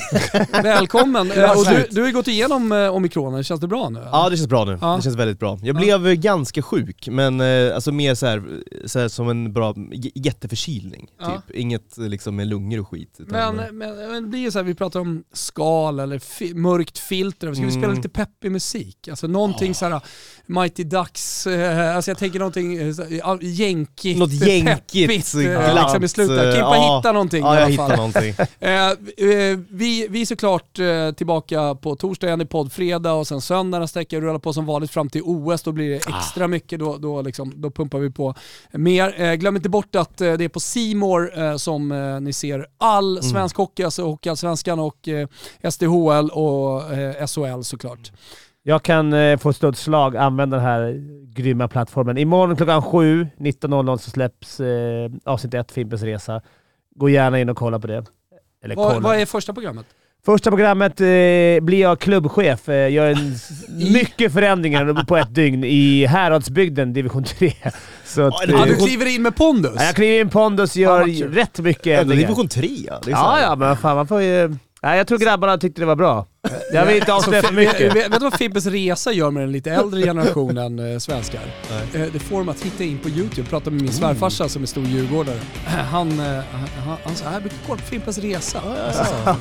Välkommen. 0.64 1.32
Ja, 1.36 1.56
och 1.58 1.66
du, 1.66 1.88
du 1.92 2.02
har 2.02 2.08
ju 2.08 2.14
gått 2.14 2.28
igenom 2.28 2.72
eh, 2.72 2.88
omikronen, 2.96 3.44
känns 3.44 3.62
det 3.62 3.68
bra 3.68 3.90
nu? 3.90 4.00
Ja 4.12 4.30
det 4.30 4.38
känns 4.38 4.50
bra 4.50 4.66
nu, 4.66 4.78
Ja. 4.82 4.96
det 4.96 5.02
känns 5.04 5.16
väldigt 5.16 5.40
bra. 5.40 5.60
Jag 5.64 5.76
Ja. 5.84 6.00
blev 6.00 6.16
ganska 6.16 6.62
sjuk, 6.62 7.08
men 7.12 7.42
eh, 7.42 7.76
alltså 7.76 7.92
mer 7.92 8.16
så 8.16 8.26
här, 8.26 8.44
så 8.86 9.00
här 9.00 9.08
som 9.08 9.30
en 9.30 9.54
bra 9.54 9.76
jätteförkylning. 10.16 11.08
Ja. 11.20 11.42
Typ. 11.48 11.56
Inget 11.56 11.98
eh, 11.98 12.04
liksom 12.08 12.36
med 12.36 12.48
lungor 12.48 12.80
och 12.80 12.88
skit. 12.90 13.16
Utan, 13.20 13.56
Men, 13.56 13.78
men, 13.78 13.96
men 13.98 14.24
det 14.24 14.30
blir 14.30 14.40
ju 14.40 14.52
så 14.52 14.60
här, 14.60 14.64
vi 14.64 14.76
pratar 14.76 15.00
om 15.00 15.24
skal 15.34 16.00
eller 16.00 16.20
fi, 16.20 16.54
mörkt 16.54 16.98
filter, 17.00 17.54
ska 17.54 17.66
vi 17.66 17.72
spela 17.72 17.86
Mm. 17.86 17.96
lite 17.98 18.10
peppig 18.10 18.52
musik? 18.52 19.08
Alltså 19.08 19.28
någonting 19.28 19.76
så 19.76 19.86
här 19.86 20.02
Mighty 20.52 20.84
Ducks, 20.84 21.48
eh, 21.48 21.96
alltså 21.96 22.12
jag 22.12 22.18
tänker 22.18 22.40
någonting 22.40 22.78
eh, 22.78 23.38
jänkigt, 23.42 24.20
Något 24.20 24.32
jänkigt, 24.32 25.08
peppigt, 25.08 25.36
eh, 25.36 25.42
glatt, 25.42 25.76
liksom 25.84 26.04
i 26.04 26.08
slutet. 26.08 26.38
eh, 26.38 26.52
Kimpa 26.54 26.76
ja. 26.76 26.98
hitta 26.98 27.12
någonting 27.12 27.44
ja, 27.44 27.56
i 27.56 27.58
alla 27.58 27.68
hittar 27.68 27.88
fall. 27.88 27.98
någonting. 27.98 28.36
Eh, 28.60 29.58
vi, 29.70 30.08
vi 30.10 30.22
är 30.22 30.26
såklart 30.26 30.80
tillbaka 31.18 31.76
på 31.76 31.96
torsdag 31.96 32.28
igen 32.28 32.42
i 32.42 32.46
podd 32.46 32.72
fredag 32.74 33.14
och 33.14 33.28
sen 33.28 33.42
söndag 33.42 33.80
nästa 33.80 34.00
vecka 34.00 34.20
rullar 34.20 34.40
på 34.40 34.54
som 34.54 34.66
vanligt 34.66 34.92
fram 34.92 35.10
till 35.10 35.22
OS. 35.26 35.64
Då 35.64 35.72
blir 35.72 35.90
det 35.90 35.96
extra 35.96 36.48
mycket, 36.48 36.80
då, 36.80 36.98
då, 36.98 37.22
liksom, 37.22 37.54
då 37.56 37.72
pumpar 37.72 38.00
vi 38.00 38.10
på 38.12 38.36
mer. 38.72 39.36
Glöm 39.36 39.56
inte 39.56 39.70
bort 39.70 39.96
att 39.96 40.18
det 40.18 40.44
är 40.44 40.50
på 40.50 40.60
Simor 40.60 41.58
som 41.58 41.90
ni 42.22 42.34
ser 42.34 42.66
all 42.78 43.24
svensk 43.24 43.56
hockey, 43.58 43.84
alltså 43.84 44.04
Hockeyallsvenskan 44.04 44.80
och 44.80 45.10
SDHL 45.72 46.30
och 46.30 46.82
SHL 47.30 47.62
såklart. 47.64 48.12
Jag 48.64 48.84
kan 48.84 49.14
eh, 49.14 49.38
få 49.38 49.54
stå 49.54 49.70
ett 49.70 49.78
slag, 49.78 50.18
använda 50.18 50.58
den 50.58 50.66
här 50.66 50.96
grymma 51.36 51.68
plattformen. 51.68 52.18
Imorgon 52.18 52.56
klockan 52.56 52.82
7, 52.82 53.28
19.00 53.38 53.98
så 53.98 54.10
släpps 54.10 54.60
eh, 54.60 55.12
avsnitt 55.26 55.54
1, 55.54 55.72
Fimpens 55.72 56.02
Resa. 56.04 56.42
Gå 56.96 57.10
gärna 57.10 57.40
in 57.40 57.50
och 57.50 57.58
kolla 57.58 57.80
på 57.80 57.88
det. 57.88 58.04
Eller 58.64 58.76
kolla. 58.76 58.94
Vad, 58.94 59.04
vad 59.04 59.18
är 59.18 59.26
första 59.26 59.54
programmet? 59.54 59.86
Första 60.26 60.50
programmet 60.52 61.02
eh, 61.02 61.06
blir 61.62 61.82
jag 61.82 62.00
klubbchef. 62.00 62.70
Eh, 62.70 62.92
gör 62.92 63.10
en, 63.12 63.36
mycket 63.94 64.34
förändringar 64.34 65.06
på 65.06 65.18
ett 65.18 65.36
dygn 65.36 65.64
i 65.64 66.06
Häradsbygden, 66.06 66.94
division 66.94 67.24
3. 67.24 67.54
Så 68.06 68.22
att, 68.22 68.34
Ja, 68.40 68.46
det- 68.48 68.52
Ja, 68.54 68.66
du 68.66 68.72
eh, 68.72 68.78
kliver 68.86 69.16
in 69.16 69.22
med 69.22 69.36
pondus? 69.36 69.72
ja, 69.76 69.84
jag 69.84 69.96
kliver 69.96 70.20
in 70.22 70.30
pondus, 70.30 70.74
Fan, 70.74 70.82
gör 70.82 71.00
vad 71.00 71.36
rätt 71.36 71.60
mycket 71.60 71.88
Ändå 71.88 72.02
ändringar. 72.02 72.22
division 72.28 72.48
3 72.48 72.68
ja. 72.88 73.00
Det 73.06 73.12
är 73.12 73.16
så 73.16 73.22
Ja, 73.22 73.40
ja, 73.42 73.56
men 73.56 73.78
fan 73.78 73.96
man 73.96 74.08
får 74.08 74.22
ju... 74.22 74.56
Nej, 74.84 74.98
jag 74.98 75.08
tror 75.08 75.18
grabbarna 75.18 75.58
tyckte 75.58 75.82
det 75.82 75.86
var 75.86 75.96
bra. 75.96 76.26
Jag 76.74 76.86
vill 76.86 76.96
inte 76.96 77.14
avslöja 77.14 77.42
för 77.44 77.54
mycket. 77.54 77.96
Vet, 77.96 78.12
du 78.12 78.20
vad 78.20 78.34
Fibbes 78.34 78.66
resa 78.66 79.12
gör 79.12 79.32
med 79.32 79.44
den 79.44 79.52
lite 79.52 79.72
äldre 79.72 80.02
generationen 80.02 80.94
eh, 80.94 80.98
svenskar? 81.00 81.42
Eh, 81.94 82.02
det 82.14 82.20
får 82.20 82.38
dem 82.38 82.50
att 82.50 82.62
hitta 82.62 82.84
in 82.84 82.98
på 82.98 83.10
YouTube. 83.10 83.50
Prata 83.50 83.70
med 83.70 83.82
min 83.82 83.92
svärfarsa 83.92 84.50
som 84.50 84.64
är 84.64 84.68
stor 84.68 84.84
djurgårdare. 84.86 85.40
Han, 85.92 86.12
eh, 86.20 86.26
han, 86.86 86.98
han 87.04 87.16
sa 87.16 87.26
jag 87.34 87.42
brukar 87.42 87.58
kolla 87.68 87.82
på 87.82 87.86
Fimpens 87.88 88.18
resa. 88.18 88.62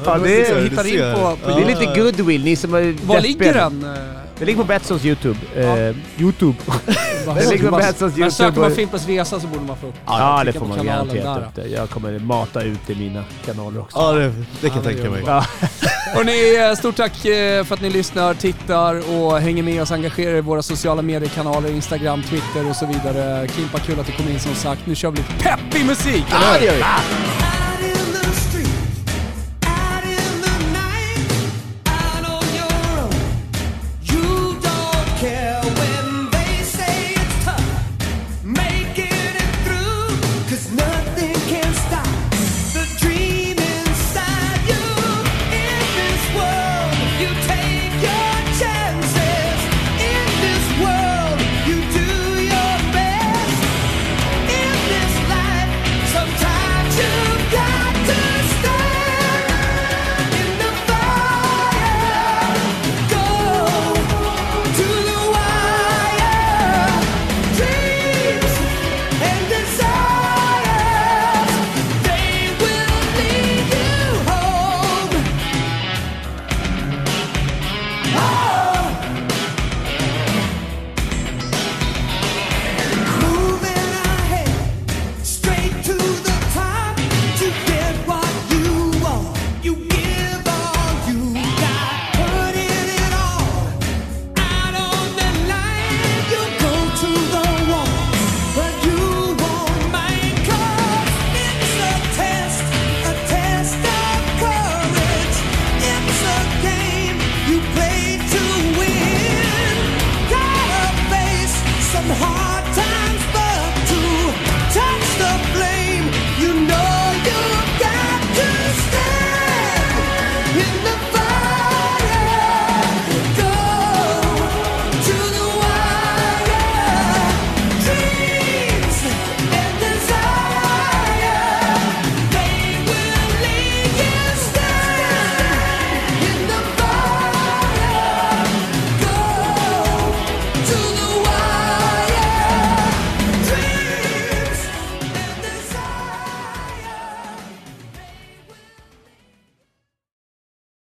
Ja, 0.04 0.18
det 0.18 0.40
är- 0.40 0.54
Så 0.54 0.60
hittar 0.60 0.86
in 0.86 1.14
på, 1.14 1.36
på 1.36 1.56
Det 1.58 1.62
är 1.62 1.66
lite 1.66 2.00
goodwill, 2.00 2.44
ni 2.44 2.56
som 2.56 2.74
är 2.74 2.96
Var 3.06 3.20
ligger 3.20 3.54
den? 3.54 3.84
eh, 3.84 3.90
Det 4.38 4.44
ligger 4.44 4.60
på 4.62 4.66
Betssons 4.68 5.04
YouTube. 5.04 5.38
Eh, 5.56 5.96
YouTube. 6.22 6.54
Det 7.36 7.50
ligger 7.50 7.70
på 7.70 7.76
Betssons 7.76 8.16
Men 8.16 8.30
söker 8.32 8.44
YouTube. 8.44 8.60
man 8.68 8.76
Fimpens 8.76 9.06
resa 9.06 9.40
så 9.40 9.46
borde 9.46 9.64
man 9.64 9.76
få 9.76 9.86
upp 9.86 9.94
Ja, 10.06 10.36
det 10.38 10.52
klicka 10.52 10.58
får 10.58 10.66
på 10.66 10.68
man 10.76 10.86
kanalen 10.86 11.16
garanterat 11.16 11.54
där. 11.54 11.62
upp 11.62 11.68
det. 11.70 11.76
Jag 11.76 11.90
kommer 11.90 12.18
mata 12.18 12.62
ut 12.62 12.90
i 12.90 12.94
mina 12.94 13.24
kanaler 13.44 13.80
också. 13.80 13.98
Ja, 13.98 14.12
det, 14.12 14.32
det 14.60 14.68
kan 14.68 14.82
Ja, 14.84 14.90
jag 14.90 14.94
tänka 14.96 15.10
mig. 15.10 15.22
Ja. 15.26 15.44
Hörrni, 16.14 16.56
eh, 16.70 16.74
stort 16.76 16.89
tack 16.92 17.24
eh, 17.24 17.64
för 17.64 17.74
att 17.74 17.80
ni 17.80 17.90
lyssnar, 17.90 18.34
tittar 18.34 19.12
och 19.14 19.40
hänger 19.40 19.62
med 19.62 19.82
oss, 19.82 19.90
engagerar 19.90 20.32
er 20.32 20.38
i 20.38 20.40
våra 20.40 20.62
sociala 20.62 21.02
mediekanaler, 21.02 21.70
Instagram, 21.70 22.22
Twitter 22.22 22.70
och 22.70 22.76
så 22.76 22.86
vidare. 22.86 23.48
Kimpa, 23.48 23.78
kul 23.78 24.00
att 24.00 24.06
du 24.06 24.12
kom 24.12 24.28
in 24.28 24.40
som 24.40 24.54
sagt. 24.54 24.86
Nu 24.86 24.94
kör 24.94 25.10
vi 25.10 25.16
lite 25.16 25.32
peppig 25.38 25.86
musik, 25.86 26.24
eller 26.28 26.52
Ja, 26.52 26.58
det 26.60 26.64
gör 26.66 26.74
vi. 26.74 27.59